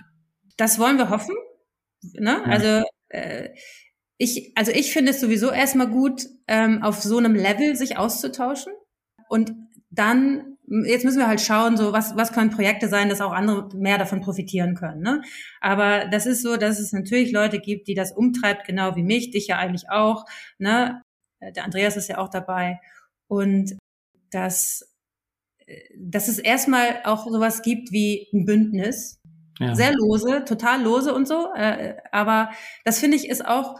Das 0.61 0.77
wollen 0.77 0.99
wir 0.99 1.09
hoffen. 1.09 1.33
Ne? 2.03 2.45
Also 2.45 2.83
äh, 3.09 3.49
ich, 4.17 4.51
also 4.55 4.71
ich 4.71 4.93
finde 4.93 5.09
es 5.09 5.19
sowieso 5.19 5.49
erstmal 5.49 5.87
gut, 5.87 6.27
ähm, 6.47 6.83
auf 6.83 7.01
so 7.01 7.17
einem 7.17 7.33
Level 7.33 7.75
sich 7.75 7.97
auszutauschen. 7.97 8.71
Und 9.27 9.53
dann, 9.89 10.57
jetzt 10.85 11.03
müssen 11.03 11.17
wir 11.17 11.27
halt 11.27 11.41
schauen, 11.41 11.77
so 11.77 11.93
was, 11.93 12.15
was 12.15 12.31
können 12.31 12.51
Projekte 12.51 12.89
sein, 12.89 13.09
dass 13.09 13.21
auch 13.21 13.31
andere 13.31 13.75
mehr 13.75 13.97
davon 13.97 14.21
profitieren 14.21 14.75
können. 14.75 15.01
Ne? 15.01 15.23
Aber 15.61 16.05
das 16.05 16.27
ist 16.27 16.43
so, 16.43 16.57
dass 16.57 16.79
es 16.79 16.93
natürlich 16.93 17.31
Leute 17.31 17.57
gibt, 17.57 17.87
die 17.87 17.95
das 17.95 18.11
umtreibt, 18.11 18.67
genau 18.67 18.95
wie 18.95 19.01
mich, 19.01 19.31
dich 19.31 19.47
ja 19.47 19.57
eigentlich 19.57 19.89
auch. 19.89 20.25
Ne? 20.59 21.01
Der 21.55 21.63
Andreas 21.63 21.97
ist 21.97 22.07
ja 22.07 22.19
auch 22.19 22.29
dabei. 22.29 22.79
Und 23.25 23.79
dass, 24.29 24.93
äh, 25.65 25.79
dass 25.97 26.27
es 26.27 26.37
erstmal 26.37 27.01
auch 27.03 27.25
sowas 27.25 27.63
gibt 27.63 27.91
wie 27.91 28.27
ein 28.31 28.45
Bündnis, 28.45 29.17
ja. 29.59 29.75
Sehr 29.75 29.93
lose, 29.93 30.43
total 30.45 30.81
lose 30.81 31.13
und 31.13 31.27
so. 31.27 31.53
Äh, 31.53 31.95
aber 32.11 32.51
das 32.83 32.99
finde 32.99 33.17
ich 33.17 33.29
ist 33.29 33.45
auch, 33.45 33.79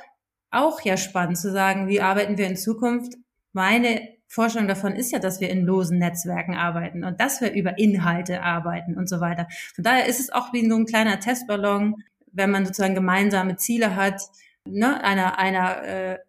auch 0.52 0.82
ja 0.82 0.98
spannend 0.98 1.38
zu 1.38 1.52
sagen, 1.52 1.88
wie 1.88 2.02
arbeiten 2.02 2.38
wir 2.38 2.48
in 2.48 2.58
Zukunft. 2.58 3.14
Meine 3.54 4.08
Vorstellung 4.28 4.68
davon 4.68 4.96
ist 4.96 5.12
ja, 5.12 5.20
dass 5.20 5.42
wir 5.42 5.50
in 5.50 5.66
losen 5.66 5.98
Netzwerken 5.98 6.56
arbeiten 6.56 7.04
und 7.04 7.20
dass 7.20 7.42
wir 7.42 7.52
über 7.52 7.78
Inhalte 7.78 8.44
arbeiten 8.44 8.98
und 8.98 9.10
so 9.10 9.20
weiter. 9.20 9.48
Von 9.76 9.84
daher 9.84 10.06
ist 10.06 10.20
es 10.20 10.30
auch 10.30 10.54
wie 10.54 10.68
so 10.70 10.76
ein 10.76 10.86
kleiner 10.86 11.20
Testballon, 11.20 11.96
wenn 12.32 12.52
man 12.52 12.66
sozusagen 12.66 12.96
gemeinsame 12.96 13.58
Ziele 13.58 13.96
hat, 13.96 14.22
ne, 14.66 15.04
einer, 15.04 15.38
einer 15.38 15.84
äh, 15.84 16.20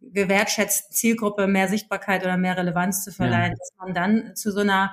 gewertschätzten 0.00 0.92
Zielgruppe 0.92 1.46
mehr 1.46 1.68
Sichtbarkeit 1.68 2.24
oder 2.24 2.36
mehr 2.36 2.56
Relevanz 2.56 3.04
zu 3.04 3.12
verleihen, 3.12 3.52
ja. 3.52 3.58
dass 3.58 3.70
man 3.78 3.94
dann 3.94 4.34
zu 4.36 4.50
so 4.50 4.60
einer 4.60 4.92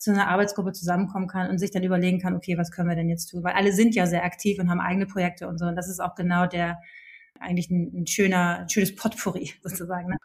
zu 0.00 0.10
einer 0.10 0.28
Arbeitsgruppe 0.28 0.72
zusammenkommen 0.72 1.28
kann 1.28 1.50
und 1.50 1.58
sich 1.58 1.70
dann 1.70 1.84
überlegen 1.84 2.18
kann, 2.18 2.34
okay, 2.34 2.56
was 2.56 2.70
können 2.70 2.88
wir 2.88 2.96
denn 2.96 3.10
jetzt 3.10 3.26
tun? 3.26 3.44
Weil 3.44 3.52
alle 3.52 3.72
sind 3.72 3.94
ja 3.94 4.06
sehr 4.06 4.24
aktiv 4.24 4.58
und 4.58 4.70
haben 4.70 4.80
eigene 4.80 5.06
Projekte 5.06 5.46
und 5.46 5.58
so. 5.58 5.66
Und 5.66 5.76
das 5.76 5.88
ist 5.88 6.00
auch 6.00 6.14
genau 6.14 6.46
der, 6.46 6.78
eigentlich 7.38 7.70
ein, 7.70 7.92
ein 7.94 8.06
schöner, 8.06 8.60
ein 8.60 8.68
schönes 8.70 8.96
Potpourri 8.96 9.52
sozusagen. 9.62 10.08
Ne? 10.08 10.16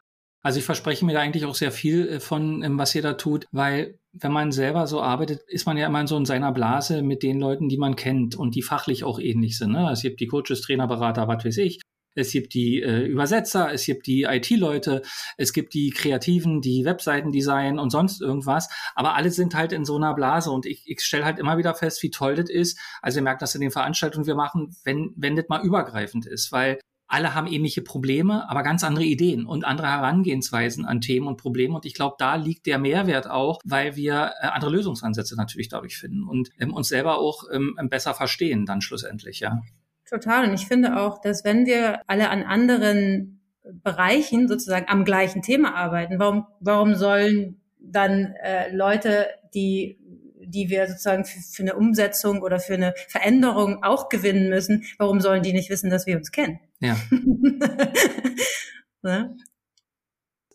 Also 0.41 0.59
ich 0.59 0.65
verspreche 0.65 1.03
mir 1.03 1.13
da 1.13 1.19
eigentlich 1.19 1.43
auch 1.43 1.55
sehr 1.55 1.73
viel 1.73 2.07
äh, 2.07 2.19
von, 2.21 2.63
ähm, 2.63 2.77
was 2.79 2.95
ihr 2.95 3.01
da 3.01 3.13
tut, 3.13 3.47
weil 3.51 3.99
wenn 4.13 4.31
man 4.31 4.53
selber 4.53 4.87
so 4.87 5.01
arbeitet, 5.01 5.41
ist 5.47 5.65
man 5.65 5.75
ja 5.75 5.87
immer 5.87 6.07
so 6.07 6.15
in 6.15 6.25
seiner 6.25 6.53
Blase 6.53 7.01
mit 7.01 7.21
den 7.21 7.37
Leuten, 7.37 7.67
die 7.67 7.77
man 7.77 7.97
kennt 7.97 8.35
und 8.35 8.55
die 8.55 8.61
fachlich 8.61 9.03
auch 9.03 9.19
ähnlich 9.19 9.57
sind. 9.57 9.73
Ne? 9.73 9.91
Es 9.91 10.03
gibt 10.03 10.21
die 10.21 10.27
Coaches, 10.27 10.61
Trainer, 10.61 10.87
Berater, 10.87 11.27
was 11.27 11.43
weiß 11.43 11.57
ich 11.57 11.81
es 12.15 12.31
gibt 12.31 12.53
die 12.53 12.81
äh, 12.81 13.05
Übersetzer, 13.05 13.71
es 13.71 13.85
gibt 13.85 14.07
die 14.07 14.23
IT-Leute, 14.23 15.01
es 15.37 15.53
gibt 15.53 15.73
die 15.73 15.89
Kreativen, 15.91 16.61
die 16.61 16.85
Webseiten 16.85 17.31
designen 17.31 17.79
und 17.79 17.89
sonst 17.89 18.21
irgendwas. 18.21 18.69
Aber 18.95 19.15
alle 19.15 19.31
sind 19.31 19.55
halt 19.55 19.71
in 19.71 19.85
so 19.85 19.97
einer 19.97 20.13
Blase 20.13 20.51
und 20.51 20.65
ich, 20.65 20.83
ich 20.85 21.01
stelle 21.01 21.25
halt 21.25 21.39
immer 21.39 21.57
wieder 21.57 21.75
fest, 21.75 22.01
wie 22.03 22.09
toll 22.09 22.35
das 22.35 22.49
ist. 22.49 22.79
Also 23.01 23.19
ihr 23.19 23.23
merkt 23.23 23.41
das 23.41 23.55
in 23.55 23.61
den 23.61 23.71
Veranstaltungen, 23.71 24.25
wir 24.25 24.35
machen, 24.35 24.75
wenn, 24.83 25.13
wenn 25.15 25.35
das 25.35 25.45
mal 25.49 25.63
übergreifend 25.63 26.25
ist, 26.25 26.51
weil 26.51 26.79
alle 27.07 27.35
haben 27.35 27.47
ähnliche 27.47 27.81
Probleme, 27.81 28.49
aber 28.49 28.63
ganz 28.63 28.83
andere 28.83 29.05
Ideen 29.05 29.45
und 29.45 29.63
andere 29.63 29.87
Herangehensweisen 29.87 30.85
an 30.85 31.01
Themen 31.01 31.27
und 31.27 31.37
Probleme. 31.37 31.75
Und 31.75 31.85
ich 31.85 31.93
glaube, 31.93 32.15
da 32.17 32.35
liegt 32.35 32.65
der 32.65 32.79
Mehrwert 32.79 33.29
auch, 33.29 33.59
weil 33.63 33.95
wir 33.95 34.33
äh, 34.41 34.47
andere 34.47 34.71
Lösungsansätze 34.71 35.35
natürlich 35.35 35.69
dadurch 35.69 35.97
finden 35.97 36.23
und 36.23 36.49
ähm, 36.59 36.73
uns 36.73 36.87
selber 36.87 37.19
auch 37.19 37.43
ähm, 37.51 37.77
besser 37.89 38.13
verstehen 38.13 38.65
dann 38.65 38.81
schlussendlich, 38.81 39.39
ja. 39.39 39.61
Total. 40.09 40.47
Und 40.47 40.53
ich 40.53 40.67
finde 40.67 40.97
auch, 40.97 41.19
dass 41.19 41.43
wenn 41.43 41.65
wir 41.65 42.01
alle 42.07 42.29
an 42.29 42.43
anderen 42.43 43.41
Bereichen 43.63 44.47
sozusagen 44.47 44.87
am 44.87 45.05
gleichen 45.05 45.41
Thema 45.41 45.75
arbeiten, 45.75 46.19
warum, 46.19 46.45
warum 46.59 46.95
sollen 46.95 47.61
dann 47.79 48.33
äh, 48.43 48.73
Leute, 48.75 49.27
die 49.53 49.99
die 50.47 50.69
wir 50.69 50.87
sozusagen 50.87 51.25
für, 51.25 51.39
für, 51.39 51.63
eine 51.63 51.75
Umsetzung 51.75 52.41
oder 52.41 52.59
für 52.59 52.75
eine 52.75 52.93
Veränderung 53.07 53.83
auch 53.83 54.09
gewinnen 54.09 54.49
müssen, 54.49 54.83
warum 54.97 55.19
sollen 55.19 55.43
die 55.43 55.53
nicht 55.53 55.69
wissen, 55.69 55.89
dass 55.89 56.05
wir 56.05 56.17
uns 56.17 56.31
kennen? 56.31 56.59
Ja. 56.79 56.95
ne? 59.01 59.35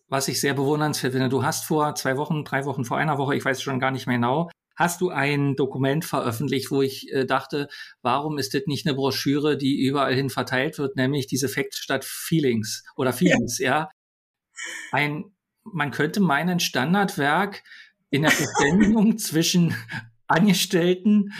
Was 0.08 0.28
ich 0.28 0.40
sehr 0.40 0.54
bewundernswert 0.54 1.12
finde, 1.12 1.28
du 1.28 1.44
hast 1.44 1.64
vor 1.64 1.94
zwei 1.94 2.16
Wochen, 2.16 2.44
drei 2.44 2.64
Wochen, 2.64 2.84
vor 2.84 2.98
einer 2.98 3.18
Woche, 3.18 3.36
ich 3.36 3.44
weiß 3.44 3.62
schon 3.62 3.80
gar 3.80 3.90
nicht 3.90 4.06
mehr 4.06 4.16
genau, 4.16 4.48
hast 4.80 5.02
du 5.02 5.10
ein 5.10 5.56
Dokument 5.56 6.06
veröffentlicht, 6.06 6.70
wo 6.70 6.80
ich 6.80 7.12
äh, 7.12 7.26
dachte, 7.26 7.68
warum 8.00 8.38
ist 8.38 8.54
das 8.54 8.62
nicht 8.64 8.86
eine 8.86 8.96
Broschüre, 8.96 9.58
die 9.58 9.78
überall 9.78 10.14
hin 10.14 10.30
verteilt 10.30 10.78
wird, 10.78 10.96
nämlich 10.96 11.26
diese 11.26 11.50
Facts 11.50 11.76
statt 11.76 12.02
Feelings 12.02 12.82
oder 12.96 13.12
Feelings, 13.12 13.58
ja. 13.58 13.70
ja. 13.70 13.90
Ein, 14.90 15.36
man 15.64 15.90
könnte 15.90 16.20
meinen 16.20 16.60
Standardwerk 16.60 17.62
in 18.08 18.22
der 18.22 18.30
Verständigung 18.30 19.18
zwischen 19.18 19.76
Angestellten 20.26 21.34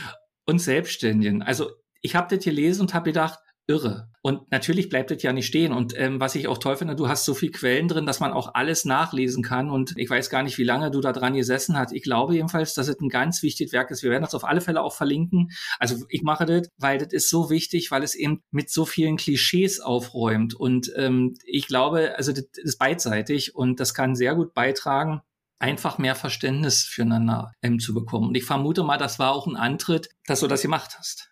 und 0.45 0.59
Selbstständigen. 0.59 1.43
Also 1.43 1.71
ich 2.03 2.17
habe 2.17 2.37
das 2.37 2.45
gelesen 2.45 2.83
und 2.83 2.95
habe 2.95 3.11
gedacht, 3.11 3.39
irre. 3.67 4.10
Und 4.23 4.51
natürlich 4.51 4.91
bleibt 4.91 5.11
es 5.11 5.23
ja 5.23 5.33
nicht 5.33 5.47
stehen. 5.47 5.73
Und 5.73 5.95
ähm, 5.97 6.21
was 6.21 6.35
ich 6.35 6.47
auch 6.47 6.59
toll 6.59 6.77
finde, 6.77 6.95
du 6.95 7.09
hast 7.09 7.25
so 7.25 7.33
viel 7.33 7.51
Quellen 7.51 7.89
drin, 7.89 8.05
dass 8.05 8.21
man 8.21 8.33
auch 8.33 8.55
alles 8.55 8.85
nachlesen 8.85 9.43
kann. 9.43 9.71
Und 9.71 9.95
ich 9.97 10.11
weiß 10.11 10.29
gar 10.29 10.43
nicht, 10.43 10.59
wie 10.59 10.65
lange 10.65 10.91
du 10.91 11.01
da 11.01 11.13
dran 11.13 11.33
gesessen 11.33 11.79
hast. 11.79 11.93
Ich 11.93 12.03
glaube 12.03 12.35
jedenfalls, 12.35 12.75
dass 12.75 12.89
es 12.89 13.01
ein 13.01 13.09
ganz 13.09 13.43
wichtiges 13.43 13.73
Werk 13.73 13.91
ist. 13.91 14.03
Wir 14.03 14.11
werden 14.11 14.25
das 14.25 14.35
auf 14.35 14.45
alle 14.45 14.61
Fälle 14.61 14.83
auch 14.83 14.95
verlinken. 14.95 15.51
Also 15.79 16.05
ich 16.11 16.23
mache 16.23 16.45
das, 16.45 16.69
weil 16.77 16.99
das 16.99 17.15
ist 17.15 17.31
so 17.31 17.49
wichtig, 17.49 17.91
weil 17.91 18.03
es 18.03 18.15
eben 18.15 18.43
mit 18.51 18.71
so 18.71 18.85
vielen 18.85 19.17
Klischees 19.17 19.81
aufräumt. 19.81 20.53
Und 20.55 20.93
ähm, 20.97 21.35
ich 21.47 21.67
glaube, 21.67 22.15
also 22.17 22.33
das 22.33 22.45
ist 22.57 22.79
beidseitig 22.79 23.55
und 23.55 23.81
das 23.81 23.95
kann 23.95 24.15
sehr 24.15 24.35
gut 24.35 24.53
beitragen, 24.53 25.23
einfach 25.59 25.97
mehr 25.97 26.15
Verständnis 26.15 26.83
füreinander 26.83 27.53
ähm, 27.63 27.79
zu 27.79 27.95
bekommen. 27.95 28.29
Und 28.29 28.37
ich 28.37 28.45
vermute 28.45 28.83
mal, 28.83 28.99
das 28.99 29.19
war 29.19 29.33
auch 29.33 29.47
ein 29.47 29.57
Antritt, 29.57 30.11
dass 30.27 30.41
du 30.41 30.47
das 30.47 30.61
gemacht 30.61 30.97
hast. 30.99 31.31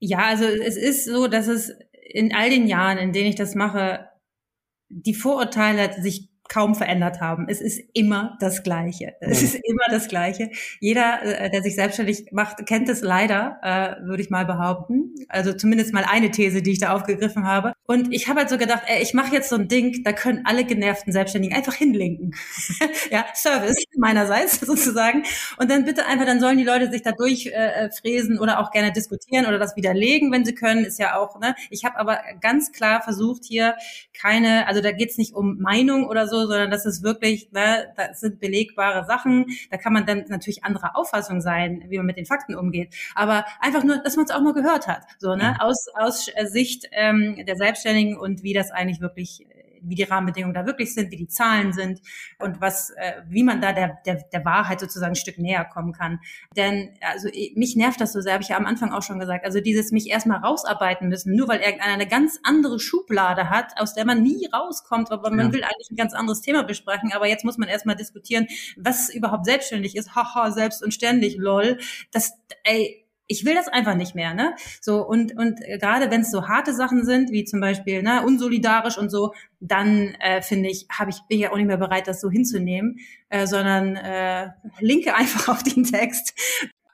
Ja, 0.00 0.26
also 0.26 0.44
es 0.44 0.76
ist 0.76 1.06
so, 1.06 1.26
dass 1.26 1.48
es 1.48 1.72
in 2.08 2.34
all 2.34 2.50
den 2.50 2.66
Jahren, 2.66 2.98
in 2.98 3.12
denen 3.12 3.28
ich 3.28 3.36
das 3.36 3.54
mache, 3.54 4.08
die 4.88 5.14
Vorurteile 5.14 6.00
sich 6.00 6.27
kaum 6.48 6.74
verändert 6.74 7.20
haben. 7.20 7.46
Es 7.48 7.60
ist 7.60 7.80
immer 7.92 8.36
das 8.40 8.62
Gleiche. 8.62 9.14
Es 9.20 9.42
ist 9.42 9.54
immer 9.54 9.82
das 9.90 10.08
Gleiche. 10.08 10.50
Jeder, 10.80 11.22
äh, 11.22 11.50
der 11.50 11.62
sich 11.62 11.74
selbstständig 11.74 12.32
macht, 12.32 12.66
kennt 12.66 12.88
es 12.88 13.02
leider, 13.02 13.58
äh, 13.62 14.06
würde 14.06 14.22
ich 14.22 14.30
mal 14.30 14.46
behaupten. 14.46 15.14
Also 15.28 15.52
zumindest 15.52 15.92
mal 15.92 16.04
eine 16.08 16.30
These, 16.30 16.62
die 16.62 16.72
ich 16.72 16.78
da 16.78 16.94
aufgegriffen 16.94 17.46
habe. 17.46 17.74
Und 17.86 18.12
ich 18.12 18.28
habe 18.28 18.40
halt 18.40 18.50
so 18.50 18.56
gedacht, 18.58 18.82
ey, 18.86 19.02
ich 19.02 19.14
mache 19.14 19.34
jetzt 19.34 19.50
so 19.50 19.56
ein 19.56 19.68
Ding, 19.68 20.02
da 20.04 20.12
können 20.12 20.42
alle 20.44 20.64
genervten 20.64 21.12
Selbstständigen 21.12 21.56
einfach 21.56 21.74
hinlinken. 21.74 22.34
ja, 23.10 23.26
Service 23.34 23.76
meinerseits 23.96 24.60
sozusagen. 24.60 25.24
Und 25.58 25.70
dann 25.70 25.84
bitte 25.84 26.06
einfach, 26.06 26.24
dann 26.24 26.40
sollen 26.40 26.58
die 26.58 26.64
Leute 26.64 26.90
sich 26.90 27.02
da 27.02 27.12
durchfräsen 27.12 28.36
äh, 28.36 28.40
oder 28.40 28.60
auch 28.60 28.70
gerne 28.70 28.92
diskutieren 28.92 29.46
oder 29.46 29.58
das 29.58 29.76
widerlegen, 29.76 30.32
wenn 30.32 30.44
sie 30.44 30.54
können. 30.54 30.84
Ist 30.84 30.98
ja 30.98 31.18
auch, 31.18 31.38
ne? 31.38 31.54
Ich 31.70 31.84
habe 31.84 31.98
aber 31.98 32.20
ganz 32.40 32.72
klar 32.72 33.02
versucht 33.02 33.44
hier 33.44 33.74
keine, 34.20 34.66
also 34.66 34.80
da 34.80 34.92
geht's 34.92 35.18
nicht 35.18 35.34
um 35.34 35.58
Meinung 35.58 36.06
oder 36.06 36.26
so, 36.26 36.46
sondern 36.46 36.70
das 36.70 36.86
ist 36.86 37.02
wirklich, 37.02 37.50
ne, 37.52 37.92
das 37.96 38.20
sind 38.20 38.40
belegbare 38.40 39.06
Sachen. 39.06 39.46
Da 39.70 39.76
kann 39.76 39.92
man 39.92 40.06
dann 40.06 40.24
natürlich 40.28 40.64
anderer 40.64 40.96
Auffassung 40.96 41.40
sein, 41.40 41.84
wie 41.88 41.96
man 41.98 42.06
mit 42.06 42.16
den 42.16 42.26
Fakten 42.26 42.54
umgeht. 42.54 42.94
Aber 43.14 43.44
einfach 43.60 43.84
nur, 43.84 43.98
dass 43.98 44.16
man 44.16 44.24
es 44.24 44.30
auch 44.30 44.40
mal 44.40 44.54
gehört 44.54 44.86
hat, 44.86 45.04
so 45.18 45.34
ne, 45.34 45.56
aus 45.60 45.86
aus 45.94 46.30
Sicht 46.44 46.88
ähm, 46.92 47.36
der 47.46 47.56
Selbstständigen 47.56 48.16
und 48.18 48.42
wie 48.42 48.52
das 48.52 48.70
eigentlich 48.70 49.00
wirklich 49.00 49.46
wie 49.82 49.94
die 49.94 50.04
Rahmenbedingungen 50.04 50.54
da 50.54 50.66
wirklich 50.66 50.94
sind, 50.94 51.10
wie 51.10 51.16
die 51.16 51.28
Zahlen 51.28 51.72
sind 51.72 52.00
und 52.38 52.60
was, 52.60 52.90
äh, 52.90 53.22
wie 53.28 53.42
man 53.42 53.60
da 53.60 53.72
der, 53.72 53.98
der, 54.06 54.24
der 54.32 54.44
Wahrheit 54.44 54.80
sozusagen 54.80 55.12
ein 55.12 55.16
Stück 55.16 55.38
näher 55.38 55.64
kommen 55.64 55.92
kann. 55.92 56.20
Denn 56.56 56.90
also 57.00 57.28
mich 57.54 57.76
nervt 57.76 58.00
das 58.00 58.12
so 58.12 58.20
sehr, 58.20 58.34
habe 58.34 58.42
ich 58.42 58.50
ja 58.50 58.56
am 58.56 58.66
Anfang 58.66 58.92
auch 58.92 59.02
schon 59.02 59.18
gesagt. 59.18 59.44
Also 59.44 59.60
dieses 59.60 59.92
mich 59.92 60.08
erstmal 60.08 60.38
rausarbeiten 60.38 61.08
müssen, 61.08 61.34
nur 61.34 61.48
weil 61.48 61.60
irgendeiner 61.60 61.94
eine 61.94 62.06
ganz 62.06 62.38
andere 62.42 62.78
Schublade 62.78 63.50
hat, 63.50 63.72
aus 63.80 63.94
der 63.94 64.04
man 64.04 64.22
nie 64.22 64.48
rauskommt, 64.52 65.10
aber 65.10 65.30
man 65.30 65.46
ja. 65.46 65.52
will 65.52 65.64
eigentlich 65.64 65.90
ein 65.90 65.96
ganz 65.96 66.14
anderes 66.14 66.40
Thema 66.40 66.62
besprechen. 66.62 67.12
Aber 67.12 67.26
jetzt 67.26 67.44
muss 67.44 67.58
man 67.58 67.68
erstmal 67.68 67.96
diskutieren, 67.96 68.46
was 68.76 69.08
überhaupt 69.12 69.46
selbstständig 69.46 69.96
ist. 69.96 70.14
Haha, 70.14 70.50
selbst 70.50 70.82
und 70.82 70.94
ständig, 70.94 71.36
lol. 71.36 71.78
Das, 72.12 72.32
ey, 72.64 73.07
ich 73.28 73.44
will 73.44 73.54
das 73.54 73.68
einfach 73.68 73.94
nicht 73.94 74.14
mehr, 74.14 74.34
ne? 74.34 74.54
So 74.80 75.06
und 75.06 75.36
und 75.36 75.60
gerade 75.60 76.10
wenn 76.10 76.22
es 76.22 76.30
so 76.30 76.48
harte 76.48 76.74
Sachen 76.74 77.04
sind, 77.04 77.30
wie 77.30 77.44
zum 77.44 77.60
Beispiel 77.60 78.02
ne, 78.02 78.24
unsolidarisch 78.26 78.98
und 78.98 79.10
so, 79.10 79.34
dann 79.60 80.14
äh, 80.20 80.42
finde 80.42 80.70
ich, 80.70 80.86
habe 80.90 81.10
ich 81.10 81.20
bin 81.28 81.38
ja 81.38 81.52
auch 81.52 81.56
nicht 81.56 81.66
mehr 81.66 81.76
bereit, 81.76 82.08
das 82.08 82.20
so 82.20 82.30
hinzunehmen, 82.30 82.98
äh, 83.28 83.46
sondern 83.46 83.96
äh, 83.96 84.48
linke 84.80 85.14
einfach 85.14 85.48
auf 85.48 85.62
den 85.62 85.84
Text 85.84 86.34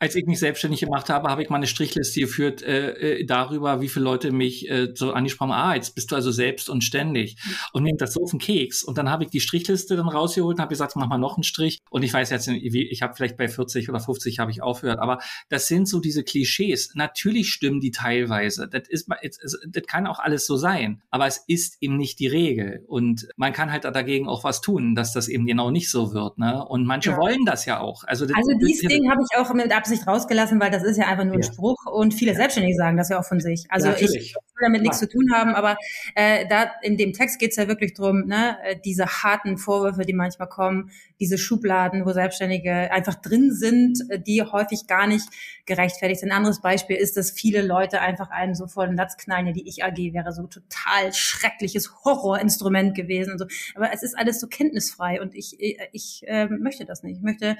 als 0.05 0.14
ich 0.16 0.26
mich 0.26 0.38
selbstständig 0.38 0.80
gemacht 0.80 1.09
habe, 1.09 1.30
habe 1.30 1.42
ich 1.42 1.48
mal 1.48 1.57
eine 1.57 1.66
Strichliste 1.66 2.20
geführt 2.20 2.62
äh, 2.62 3.20
äh, 3.20 3.24
darüber, 3.24 3.80
wie 3.80 3.88
viele 3.88 4.05
Leute 4.05 4.32
mich 4.32 4.68
äh, 4.68 4.88
so 4.94 5.14
angesprochen 5.14 5.55
haben, 5.55 5.70
ah, 5.70 5.74
jetzt 5.74 5.94
bist 5.94 6.12
du 6.12 6.14
also 6.14 6.30
selbst 6.30 6.68
und 6.68 6.84
ständig. 6.84 7.38
Und 7.72 7.84
mir 7.84 7.94
das 7.96 8.12
so 8.12 8.22
auf 8.22 8.30
den 8.30 8.38
Keks. 8.38 8.84
Und 8.84 8.98
dann 8.98 9.09
habe 9.09 9.24
ich 9.24 9.30
die 9.30 9.40
Strichliste 9.40 9.96
dann 9.96 10.11
rausgeholt 10.11 10.57
und 10.57 10.61
habe 10.61 10.68
gesagt, 10.68 10.94
mach 10.96 11.07
mal 11.09 11.16
noch 11.16 11.38
einen 11.38 11.42
Strich. 11.42 11.80
Und 11.88 12.02
ich 12.02 12.12
weiß 12.12 12.28
jetzt, 12.28 12.48
ich 12.48 13.02
habe 13.02 13.14
vielleicht 13.14 13.38
bei 13.38 13.48
40 13.48 13.88
oder 13.88 13.98
50 13.98 14.38
habe 14.40 14.50
ich 14.50 14.62
aufgehört. 14.62 14.98
Aber 14.98 15.20
das 15.48 15.68
sind 15.68 15.88
so 15.88 16.00
diese 16.00 16.22
Klischees. 16.22 16.92
Natürlich 16.94 17.48
stimmen 17.48 17.80
die 17.80 17.90
teilweise. 17.90 18.68
Das, 18.68 18.86
ist, 18.86 19.09
das 19.11 19.82
kann 19.86 20.07
auch 20.07 20.18
alles 20.18 20.44
so 20.44 20.59
sein. 20.59 21.00
Aber 21.09 21.26
es 21.26 21.42
ist 21.46 21.78
eben 21.80 21.96
nicht 21.96 22.18
die 22.18 22.26
Regel. 22.26 22.84
Und 22.88 23.26
man 23.36 23.55
kann 23.55 23.72
halt 23.72 23.84
dagegen 23.84 24.28
auch 24.28 24.44
was 24.44 24.61
tun, 24.61 24.94
dass 24.94 25.14
das 25.14 25.28
eben 25.28 25.46
genau 25.46 25.70
nicht 25.70 25.90
so 25.90 26.12
wird. 26.12 26.36
Ne? 26.36 26.62
Und 26.62 26.84
manche 26.84 27.12
ja. 27.12 27.16
wollen 27.16 27.46
das 27.46 27.64
ja 27.64 27.80
auch. 27.80 28.05
Also, 28.05 28.26
das, 28.26 28.36
also 28.36 28.50
dieses 28.59 28.86
Ding 28.86 29.11
habe 29.11 29.22
ich 29.22 29.38
auch 29.38 29.55
mit 29.55 29.72
Absicht 29.72 29.93
rausgelassen, 30.07 30.61
weil 30.61 30.70
das 30.70 30.82
ist 30.82 30.97
ja 30.97 31.07
einfach 31.07 31.24
nur 31.24 31.34
ein 31.34 31.42
Spruch 31.42 31.86
und 31.86 32.14
viele 32.14 32.34
Selbstständige 32.34 32.76
sagen 32.76 32.97
das 32.97 33.09
ja 33.09 33.18
auch 33.18 33.24
von 33.24 33.40
sich. 33.40 33.66
Also 33.68 33.88
ja, 33.88 33.97
ich 33.97 34.34
will 34.34 34.62
damit 34.62 34.82
nichts 34.82 34.99
zu 34.99 35.09
tun 35.09 35.32
haben, 35.32 35.55
aber 35.55 35.76
äh, 36.14 36.47
da 36.49 36.70
in 36.82 36.97
dem 36.97 37.12
Text 37.12 37.38
geht 37.38 37.51
es 37.51 37.57
ja 37.57 37.68
wirklich 37.68 37.95
drum, 37.95 38.26
ne, 38.26 38.57
äh, 38.64 38.76
diese 38.84 39.07
harten 39.07 39.59
Vorwürfe, 39.59 40.03
die 40.03 40.12
manchmal 40.12 40.49
kommen, 40.49 40.90
diese 41.20 41.38
Schubladen, 41.38 42.05
wo 42.05 42.12
Selbstständige 42.12 42.92
einfach 42.92 43.14
drin 43.14 43.53
sind, 43.53 43.99
äh, 44.11 44.20
die 44.20 44.42
häufig 44.42 44.86
gar 44.86 45.07
nicht 45.07 45.28
gerechtfertigt 45.66 46.20
sind. 46.20 46.30
Ein 46.30 46.38
anderes 46.38 46.61
Beispiel 46.61 46.97
ist, 46.97 47.16
dass 47.16 47.30
viele 47.30 47.62
Leute 47.62 48.01
einfach 48.01 48.30
einen 48.30 48.55
so 48.55 48.66
vor 48.66 48.86
den 48.86 48.97
Latz 48.97 49.16
knallen, 49.16 49.47
ja, 49.47 49.53
die 49.53 49.68
Ich 49.68 49.84
AG 49.84 49.97
wäre 50.12 50.32
so 50.32 50.47
total 50.47 51.12
schreckliches 51.12 52.05
Horrorinstrument 52.05 52.95
gewesen 52.95 53.32
und 53.32 53.38
so. 53.38 53.47
Aber 53.74 53.92
es 53.92 54.03
ist 54.03 54.16
alles 54.16 54.40
so 54.40 54.47
kenntnisfrei 54.47 55.20
und 55.20 55.34
ich, 55.34 55.61
ich, 55.61 55.78
ich 55.92 56.22
äh, 56.26 56.47
möchte 56.47 56.84
das 56.84 57.03
nicht. 57.03 57.18
Ich 57.18 57.22
möchte 57.22 57.45
äh, 57.47 57.57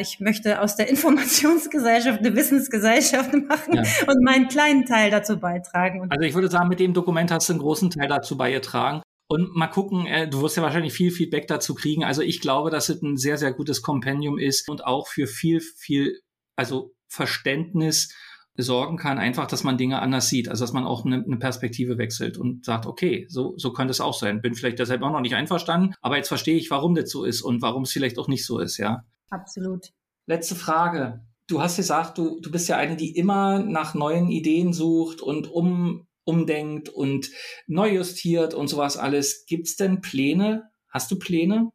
ich 0.00 0.18
möchte 0.18 0.60
aus 0.60 0.76
der 0.76 0.88
Informationsgesellschaft 0.90 2.18
eine 2.18 2.34
Wissensgesellschaft 2.34 3.32
machen 3.32 3.74
ja. 3.74 3.82
und 4.08 4.24
meinen 4.24 4.48
kleinen 4.48 4.86
Teil 4.86 5.10
dazu 5.10 5.38
beitragen. 5.38 6.06
also 6.10 6.26
ich 6.26 6.34
würde 6.34 6.50
sagen, 6.50 6.68
mit 6.68 6.80
dem 6.80 6.94
Dokument 6.94 7.30
hast 7.30 7.48
du 7.48 7.52
einen 7.52 7.62
großen 7.62 7.90
Teil 7.90 8.08
dazu 8.08 8.36
beigetragen. 8.36 9.02
Und 9.28 9.56
mal 9.56 9.68
gucken, 9.68 10.04
äh, 10.06 10.28
du 10.28 10.42
wirst 10.42 10.58
ja 10.58 10.62
wahrscheinlich 10.62 10.92
viel 10.92 11.10
Feedback 11.10 11.46
dazu 11.46 11.74
kriegen. 11.74 12.04
Also 12.04 12.20
ich 12.20 12.40
glaube, 12.40 12.68
dass 12.68 12.90
es 12.90 13.00
ein 13.00 13.16
sehr, 13.16 13.38
sehr 13.38 13.52
gutes 13.54 13.80
Kompendium 13.80 14.38
ist 14.38 14.68
und 14.68 14.84
auch 14.84 15.08
für 15.08 15.26
viel, 15.26 15.60
viel, 15.60 16.20
also 16.54 16.92
Verständnis 17.08 18.14
sorgen 18.56 18.98
kann, 18.98 19.18
einfach, 19.18 19.46
dass 19.46 19.64
man 19.64 19.78
Dinge 19.78 20.02
anders 20.02 20.28
sieht, 20.28 20.48
also 20.48 20.64
dass 20.64 20.74
man 20.74 20.84
auch 20.84 21.06
eine, 21.06 21.24
eine 21.24 21.38
Perspektive 21.38 21.96
wechselt 21.96 22.36
und 22.36 22.64
sagt, 22.66 22.84
okay, 22.84 23.26
so, 23.28 23.54
so 23.56 23.72
könnte 23.72 23.92
es 23.92 24.02
auch 24.02 24.12
sein. 24.12 24.42
Bin 24.42 24.54
vielleicht 24.54 24.78
deshalb 24.78 25.02
auch 25.02 25.12
noch 25.12 25.22
nicht 25.22 25.34
einverstanden, 25.34 25.94
aber 26.02 26.18
jetzt 26.18 26.28
verstehe 26.28 26.56
ich, 26.56 26.70
warum 26.70 26.94
das 26.94 27.10
so 27.10 27.24
ist 27.24 27.40
und 27.40 27.62
warum 27.62 27.84
es 27.84 27.92
vielleicht 27.92 28.18
auch 28.18 28.28
nicht 28.28 28.44
so 28.44 28.58
ist, 28.58 28.76
ja. 28.76 29.04
Absolut. 29.32 29.92
Letzte 30.26 30.54
Frage. 30.54 31.20
Du 31.46 31.62
hast 31.62 31.76
gesagt, 31.76 32.18
du, 32.18 32.38
du 32.40 32.50
bist 32.50 32.68
ja 32.68 32.76
eine, 32.76 32.96
die 32.96 33.16
immer 33.16 33.60
nach 33.60 33.94
neuen 33.94 34.28
Ideen 34.28 34.72
sucht 34.72 35.22
und 35.22 35.50
um, 35.50 36.06
umdenkt 36.24 36.88
und 36.90 37.30
neu 37.66 37.94
justiert 37.94 38.52
und 38.52 38.68
sowas 38.68 38.96
alles. 38.96 39.46
Gibt 39.46 39.68
es 39.68 39.76
denn 39.76 40.02
Pläne? 40.02 40.70
Hast 40.88 41.10
du 41.10 41.18
Pläne? 41.18 41.70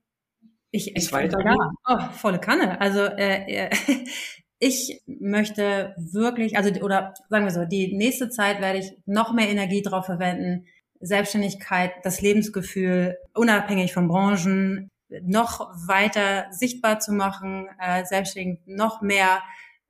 Ich, 0.70 0.95
ich 0.95 1.12
weiter 1.12 1.39
ja, 1.43 1.55
oh, 1.88 2.14
volle 2.14 2.39
Kanne. 2.39 2.80
Also 2.80 2.99
äh, 2.99 3.66
äh 3.68 3.70
ich 4.60 5.01
möchte 5.08 5.95
wirklich, 5.97 6.58
also 6.58 6.70
oder 6.82 7.14
sagen 7.30 7.45
wir 7.45 7.51
so, 7.51 7.66
die 7.66 7.95
nächste 7.95 8.30
Zeit 8.30 8.62
werde 8.62 8.80
ich 8.80 8.91
noch 9.05 9.34
mehr 9.34 9.49
Energie 9.49 9.82
darauf 9.82 10.05
verwenden, 10.05 10.68
Selbstständigkeit, 10.99 11.91
das 12.03 12.22
Lebensgefühl, 12.22 13.18
unabhängig 13.34 13.93
von 13.93 14.08
Branchen, 14.08 14.89
noch 15.22 15.70
weiter 15.88 16.47
sichtbar 16.51 16.99
zu 16.99 17.14
machen, 17.14 17.68
äh, 17.80 18.05
selbstständig 18.05 18.60
noch 18.66 19.01
mehr 19.01 19.41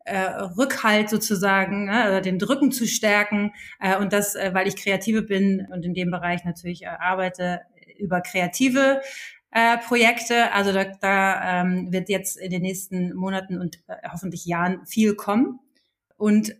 äh, 0.05 0.19
Rückhalt 0.57 1.09
sozusagen, 1.09 1.85
ne, 1.85 2.21
den 2.21 2.39
Drücken 2.39 2.71
zu 2.71 2.87
stärken 2.87 3.53
äh, 3.79 3.97
und 3.97 4.13
das, 4.13 4.35
äh, 4.35 4.51
weil 4.53 4.67
ich 4.67 4.75
Kreative 4.75 5.21
bin 5.21 5.67
und 5.71 5.83
in 5.83 5.93
dem 5.93 6.11
Bereich 6.11 6.45
natürlich 6.45 6.83
äh, 6.83 6.87
arbeite 6.87 7.61
über 7.97 8.21
kreative 8.21 9.01
äh, 9.51 9.77
Projekte. 9.79 10.51
Also 10.53 10.71
da, 10.71 10.85
da 10.85 11.61
ähm, 11.61 11.91
wird 11.91 12.09
jetzt 12.09 12.37
in 12.37 12.51
den 12.51 12.61
nächsten 12.61 13.13
Monaten 13.15 13.59
und 13.59 13.77
äh, 13.87 13.95
hoffentlich 14.11 14.45
Jahren 14.45 14.85
viel 14.85 15.15
kommen. 15.15 15.59
Und 16.15 16.55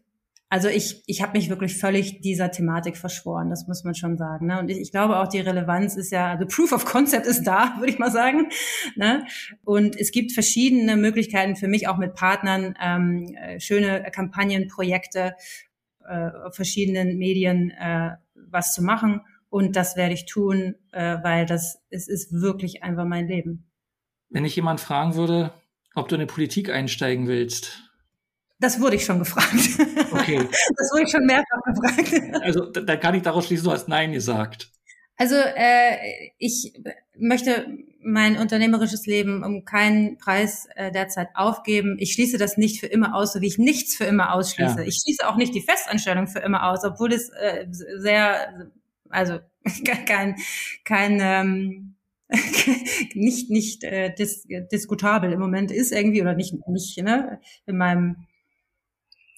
also 0.49 0.69
ich, 0.69 1.03
ich 1.07 1.21
habe 1.21 1.37
mich 1.37 1.49
wirklich 1.49 1.77
völlig 1.77 2.21
dieser 2.21 2.51
Thematik 2.51 2.95
verschworen, 2.95 3.49
das 3.49 3.67
muss 3.67 3.83
man 3.83 3.95
schon 3.95 4.17
sagen. 4.17 4.47
Ne? 4.47 4.59
Und 4.59 4.69
ich, 4.69 4.77
ich 4.77 4.91
glaube 4.91 5.19
auch, 5.19 5.27
die 5.27 5.39
Relevanz 5.39 5.95
ist 5.95 6.11
ja, 6.11 6.31
also 6.31 6.45
Proof 6.45 6.71
of 6.71 6.85
Concept 6.85 7.25
ist 7.25 7.43
da, 7.43 7.75
würde 7.79 7.91
ich 7.91 7.99
mal 7.99 8.11
sagen. 8.11 8.49
Ne? 8.95 9.25
Und 9.65 9.99
es 9.99 10.11
gibt 10.11 10.31
verschiedene 10.31 10.95
Möglichkeiten 10.95 11.57
für 11.57 11.67
mich 11.67 11.87
auch 11.87 11.97
mit 11.97 12.15
Partnern, 12.15 12.75
ähm, 12.81 13.35
äh, 13.35 13.59
schöne 13.59 14.03
Kampagnenprojekte, 14.11 15.35
äh, 16.07 16.29
verschiedenen 16.51 17.17
Medien 17.17 17.71
äh, 17.71 18.11
was 18.33 18.73
zu 18.73 18.81
machen. 18.81 19.21
Und 19.49 19.75
das 19.75 19.97
werde 19.97 20.13
ich 20.13 20.25
tun, 20.25 20.75
äh, 20.91 21.17
weil 21.23 21.45
das 21.45 21.81
es 21.89 22.07
ist 22.07 22.31
wirklich 22.31 22.83
einfach 22.83 23.05
mein 23.05 23.27
Leben. 23.27 23.65
Wenn 24.29 24.45
ich 24.45 24.55
jemand 24.55 24.79
fragen 24.79 25.15
würde, 25.15 25.53
ob 25.95 26.07
du 26.07 26.15
in 26.15 26.21
die 26.21 26.27
Politik 26.27 26.69
einsteigen 26.69 27.27
willst, 27.27 27.86
das 28.59 28.81
wurde 28.81 28.95
ich 28.95 29.05
schon 29.05 29.19
gefragt. 29.19 29.53
Okay. 30.11 30.39
Das 30.77 30.91
wurde 30.91 31.03
ich 31.03 31.11
schon 31.11 31.25
mehrfach 31.25 31.61
gefragt. 31.65 32.43
Also 32.43 32.65
da 32.65 32.95
kann 32.95 33.15
ich 33.15 33.23
daraus 33.23 33.45
schließen, 33.45 33.65
du 33.65 33.71
hast 33.71 33.87
Nein 33.87 34.13
gesagt. 34.13 34.71
Also 35.17 35.35
äh, 35.35 35.97
ich 36.37 36.73
möchte 37.17 37.65
mein 38.01 38.37
unternehmerisches 38.37 39.05
Leben 39.05 39.43
um 39.43 39.65
keinen 39.65 40.17
Preis 40.17 40.67
äh, 40.75 40.91
derzeit 40.91 41.29
aufgeben. 41.33 41.97
Ich 41.99 42.13
schließe 42.13 42.37
das 42.37 42.57
nicht 42.57 42.79
für 42.79 42.85
immer 42.85 43.15
aus, 43.15 43.33
so 43.33 43.41
wie 43.41 43.47
ich 43.47 43.57
nichts 43.57 43.95
für 43.95 44.05
immer 44.05 44.33
ausschließe. 44.33 44.79
Ja. 44.79 44.85
Ich 44.85 44.99
schließe 45.01 45.27
auch 45.27 45.35
nicht 45.35 45.53
die 45.53 45.61
Festanstellung 45.61 46.27
für 46.27 46.39
immer 46.39 46.69
aus, 46.69 46.83
obwohl 46.83 47.11
es 47.11 47.29
äh, 47.29 47.65
sehr, 47.69 48.71
also 49.09 49.39
kein, 50.05 50.35
kein 50.85 51.19
ähm, 51.21 51.93
nicht 53.13 53.49
nicht 53.49 53.83
äh, 53.85 54.13
dis 54.13 54.45
diskutabel 54.71 55.31
im 55.31 55.39
Moment 55.39 55.71
ist 55.71 55.93
irgendwie 55.93 56.21
oder 56.21 56.33
nicht 56.33 56.53
nicht 56.67 57.01
ne 57.01 57.39
in 57.65 57.77
meinem 57.77 58.27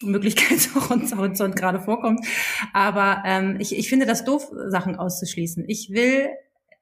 Möglichkeitshorizont 0.03 1.55
gerade 1.57 1.79
vorkommt. 1.79 2.25
Aber 2.73 3.23
ähm, 3.25 3.57
ich, 3.59 3.77
ich 3.77 3.89
finde 3.89 4.05
das 4.05 4.25
doof, 4.25 4.49
Sachen 4.67 4.95
auszuschließen. 4.95 5.65
Ich 5.67 5.89
will 5.91 6.29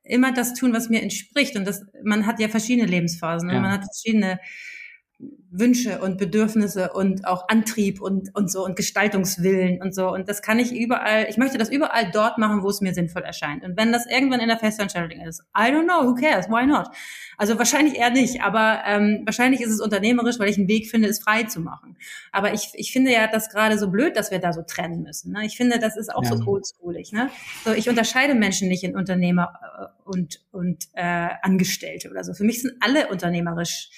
immer 0.03 0.34
das 0.34 0.53
tun, 0.53 0.74
was 0.74 0.89
mir 0.89 1.01
entspricht. 1.01 1.55
Und 1.55 1.65
das, 1.65 1.86
man 2.03 2.26
hat 2.26 2.39
ja 2.39 2.47
verschiedene 2.47 2.88
Lebensphasen. 2.88 3.49
Ja. 3.49 3.59
Man 3.59 3.72
hat 3.72 3.86
verschiedene 3.86 4.39
Wünsche 5.49 5.99
und 6.01 6.20
Bedürfnisse 6.20 6.93
und 6.93 7.26
auch 7.26 7.47
Antrieb 7.47 8.01
und, 8.01 8.36
und 8.36 8.51
so 8.51 8.63
und 8.63 8.76
Gestaltungswillen 8.76 9.82
und 9.82 9.95
so. 9.95 10.13
Und 10.13 10.30
das 10.30 10.43
kann 10.43 10.59
ich 10.59 10.72
überall, 10.76 11.26
ich 11.30 11.38
möchte 11.38 11.57
das 11.57 11.70
überall 11.70 12.11
dort 12.11 12.38
machen, 12.38 12.61
wo 12.61 12.70
es 12.70 12.82
mir 12.82 12.93
sinnvoll 12.93 13.24
erscheint. 13.24 13.63
Und 13.63 13.78
wenn 13.78 13.91
das 13.91 14.05
irgendwann 14.05 14.41
in 14.41 14.49
der 14.49 14.59
Festanstellung 14.59 15.09
ist, 15.09 15.41
I 15.57 15.72
don't 15.72 15.86
know, 15.86 16.07
who 16.07 16.13
cares, 16.13 16.47
why 16.49 16.68
not? 16.68 16.88
Also 17.38 17.57
wahrscheinlich 17.57 17.95
eher 17.95 18.11
nicht, 18.11 18.41
aber 18.41 18.84
ähm, 18.86 19.24
wahrscheinlich 19.26 19.61
ist 19.61 19.72
es 19.72 19.82
unternehmerisch, 19.82 20.38
weil 20.38 20.49
ich 20.49 20.57
einen 20.57 20.68
Weg 20.68 20.89
finde, 20.89 21.07
es 21.07 21.20
frei 21.20 21.43
zu 21.43 21.61
machen. 21.61 21.97
Aber 22.32 22.53
ich, 22.53 22.70
ich 22.74 22.91
finde 22.91 23.11
ja 23.11 23.28
das 23.28 23.49
gerade 23.49 23.80
so 23.80 23.89
blöd, 23.89 24.15
dass 24.18 24.30
wir 24.30 24.39
da 24.39 24.53
so 24.53 24.61
trennen 24.61 25.01
müssen. 25.01 25.32
Ne? 25.32 25.45
Ich 25.45 25.57
finde, 25.57 25.80
das 25.80 25.97
ist 25.97 26.13
auch 26.13 26.24
ja. 26.24 26.36
so 26.36 26.45
oldschoolig. 26.45 27.11
Ne? 27.11 27.32
So, 27.63 27.74
ich 27.74 27.89
unterscheide 27.89 28.36
Menschen 28.36 28.68
nicht 28.68 28.84
in 28.84 28.95
Unternehmer 28.95 29.53
äh, 29.80 30.09
und, 30.09 30.41
und 30.51 30.86
äh, 30.93 31.30
Angestellte 31.41 32.11
oder 32.11 32.24
so. 32.24 32.34
Für 32.34 32.43
mich 32.43 32.61
sind 32.61 32.74
alle 32.82 33.07
unternehmerisch 33.07 33.89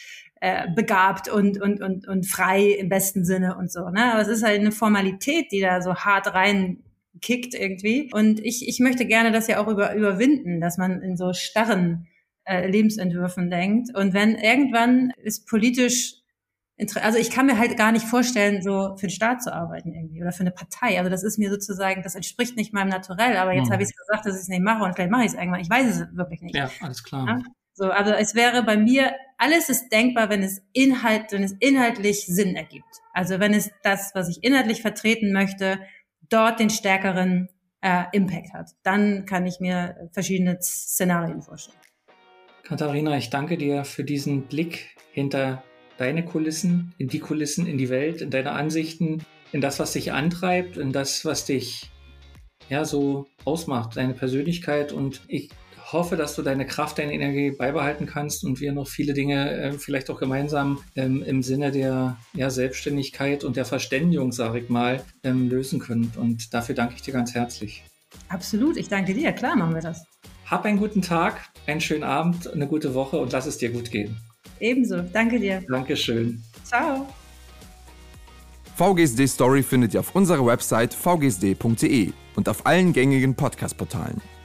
äh, 0.41 0.67
begabt 0.73 1.29
und, 1.29 1.61
und, 1.61 1.81
und, 1.81 2.07
und 2.07 2.25
frei 2.25 2.71
im 2.71 2.89
besten 2.89 3.25
Sinne 3.25 3.57
und 3.57 3.71
so. 3.71 3.89
Ne? 3.89 4.13
Aber 4.13 4.21
es 4.21 4.27
ist 4.27 4.43
halt 4.43 4.59
eine 4.59 4.71
Formalität, 4.71 5.51
die 5.51 5.61
da 5.61 5.81
so 5.81 5.95
hart 5.95 6.33
rein 6.33 6.83
kickt 7.21 7.53
irgendwie. 7.53 8.09
Und 8.13 8.39
ich, 8.39 8.67
ich 8.67 8.79
möchte 8.79 9.05
gerne 9.05 9.31
das 9.31 9.47
ja 9.47 9.61
auch 9.61 9.67
über, 9.67 9.93
überwinden, 9.95 10.61
dass 10.61 10.77
man 10.77 11.01
in 11.01 11.17
so 11.17 11.33
starren 11.33 12.07
äh, 12.45 12.69
Lebensentwürfen 12.69 13.49
denkt. 13.49 13.95
Und 13.95 14.13
wenn 14.13 14.35
irgendwann 14.35 15.11
ist 15.23 15.47
politisch 15.47 16.15
also 17.01 17.17
ich 17.17 17.29
kann 17.29 17.45
mir 17.45 17.57
halt 17.57 17.75
gar 17.77 17.91
nicht 17.91 18.05
vorstellen, 18.05 18.61
so 18.61 18.95
für 18.95 19.07
den 19.07 19.11
Staat 19.11 19.43
zu 19.43 19.53
arbeiten 19.53 19.93
irgendwie 19.93 20.21
oder 20.21 20.31
für 20.31 20.41
eine 20.41 20.51
Partei. 20.51 20.97
Also 20.97 21.09
das 21.09 21.23
ist 21.23 21.37
mir 21.37 21.49
sozusagen, 21.49 22.03
das 22.03 22.15
entspricht 22.15 22.55
nicht 22.55 22.73
meinem 22.73 22.87
Naturell. 22.87 23.35
Aber 23.35 23.53
jetzt 23.53 23.67
mhm. 23.67 23.73
habe 23.73 23.83
ich 23.83 23.89
gesagt, 23.93 24.25
dass 24.25 24.35
ich 24.35 24.43
es 24.43 24.47
nicht 24.47 24.63
mache 24.63 24.85
und 24.85 24.95
vielleicht 24.95 25.11
mache 25.11 25.23
ich 25.23 25.27
es 25.27 25.33
irgendwann. 25.33 25.59
Ich 25.59 25.69
weiß 25.69 25.87
es 25.87 26.15
wirklich 26.15 26.41
nicht. 26.41 26.55
Ja, 26.55 26.69
alles 26.81 27.03
klar. 27.03 27.27
Ja? 27.27 27.41
So, 27.79 27.91
also 27.91 28.11
es 28.11 28.35
wäre 28.35 28.61
bei 28.63 28.75
mir, 28.75 29.13
alles 29.37 29.69
ist 29.69 29.87
denkbar, 29.87 30.29
wenn 30.29 30.43
es 30.43 30.61
Inhalt, 30.73 31.31
wenn 31.31 31.43
es 31.43 31.55
inhaltlich 31.61 32.25
Sinn 32.25 32.57
ergibt. 32.57 32.83
Also 33.13 33.39
wenn 33.39 33.53
es 33.53 33.71
das, 33.83 34.11
was 34.13 34.27
ich 34.27 34.43
inhaltlich 34.43 34.81
vertreten 34.81 35.31
möchte, 35.31 35.79
dort 36.27 36.59
den 36.59 36.69
stärkeren 36.69 37.47
äh, 37.79 38.03
Impact 38.11 38.51
hat. 38.51 38.71
Dann 38.83 39.25
kann 39.25 39.47
ich 39.47 39.61
mir 39.61 40.09
verschiedene 40.11 40.57
Szenarien 40.61 41.41
vorstellen. 41.41 41.79
Katharina, 42.63 43.15
ich 43.15 43.29
danke 43.29 43.57
dir 43.57 43.85
für 43.85 44.03
diesen 44.03 44.47
Blick 44.47 44.97
hinter 45.13 45.63
deine 45.95 46.25
Kulissen, 46.25 46.93
in 46.97 47.07
die 47.07 47.19
Kulissen, 47.19 47.65
in 47.65 47.77
die 47.77 47.87
Welt, 47.87 48.21
in 48.21 48.29
deine 48.29 48.51
Ansichten, 48.51 49.23
in 49.53 49.61
das, 49.61 49.79
was 49.79 49.93
dich 49.93 50.11
antreibt, 50.11 50.75
in 50.75 50.91
das, 50.91 51.23
was 51.23 51.45
dich 51.45 51.89
ja 52.67 52.83
so 52.83 53.27
ausmacht, 53.45 53.95
deine 53.95 54.15
Persönlichkeit. 54.15 54.91
Und 54.91 55.21
ich 55.29 55.49
hoffe, 55.91 56.15
dass 56.15 56.35
du 56.35 56.41
deine 56.41 56.65
Kraft, 56.65 56.97
deine 56.97 57.13
Energie 57.13 57.51
beibehalten 57.51 58.05
kannst 58.05 58.43
und 58.43 58.59
wir 58.59 58.73
noch 58.73 58.87
viele 58.87 59.13
Dinge 59.13 59.51
äh, 59.51 59.71
vielleicht 59.73 60.09
auch 60.09 60.19
gemeinsam 60.19 60.79
ähm, 60.95 61.23
im 61.23 61.43
Sinne 61.43 61.71
der 61.71 62.17
ja, 62.33 62.49
Selbstständigkeit 62.49 63.43
und 63.43 63.55
der 63.55 63.65
Verständigung, 63.65 64.31
sage 64.31 64.59
ich 64.59 64.69
mal, 64.69 65.03
ähm, 65.23 65.49
lösen 65.49 65.79
können. 65.79 66.11
Und 66.17 66.53
dafür 66.53 66.75
danke 66.75 66.95
ich 66.95 67.01
dir 67.01 67.13
ganz 67.13 67.33
herzlich. 67.33 67.83
Absolut, 68.27 68.77
ich 68.77 68.89
danke 68.89 69.13
dir. 69.13 69.31
Klar 69.31 69.55
machen 69.55 69.75
wir 69.75 69.81
das. 69.81 70.03
Hab 70.45 70.65
einen 70.65 70.79
guten 70.79 71.01
Tag, 71.01 71.49
einen 71.67 71.81
schönen 71.81 72.03
Abend, 72.03 72.51
eine 72.51 72.67
gute 72.67 72.93
Woche 72.93 73.17
und 73.17 73.31
lass 73.31 73.45
es 73.45 73.57
dir 73.57 73.69
gut 73.69 73.91
gehen. 73.91 74.17
Ebenso, 74.59 75.01
danke 75.01 75.39
dir. 75.39 75.63
Dankeschön. 75.69 76.41
Ciao. 76.63 77.07
VGSD 78.75 79.27
Story 79.27 79.61
findet 79.61 79.93
ihr 79.93 79.99
auf 79.99 80.15
unserer 80.15 80.45
Website 80.45 80.93
vgsd.de 80.93 82.11
und 82.35 82.49
auf 82.49 82.65
allen 82.65 82.93
gängigen 82.93 83.35
Podcast-Portalen. 83.35 84.38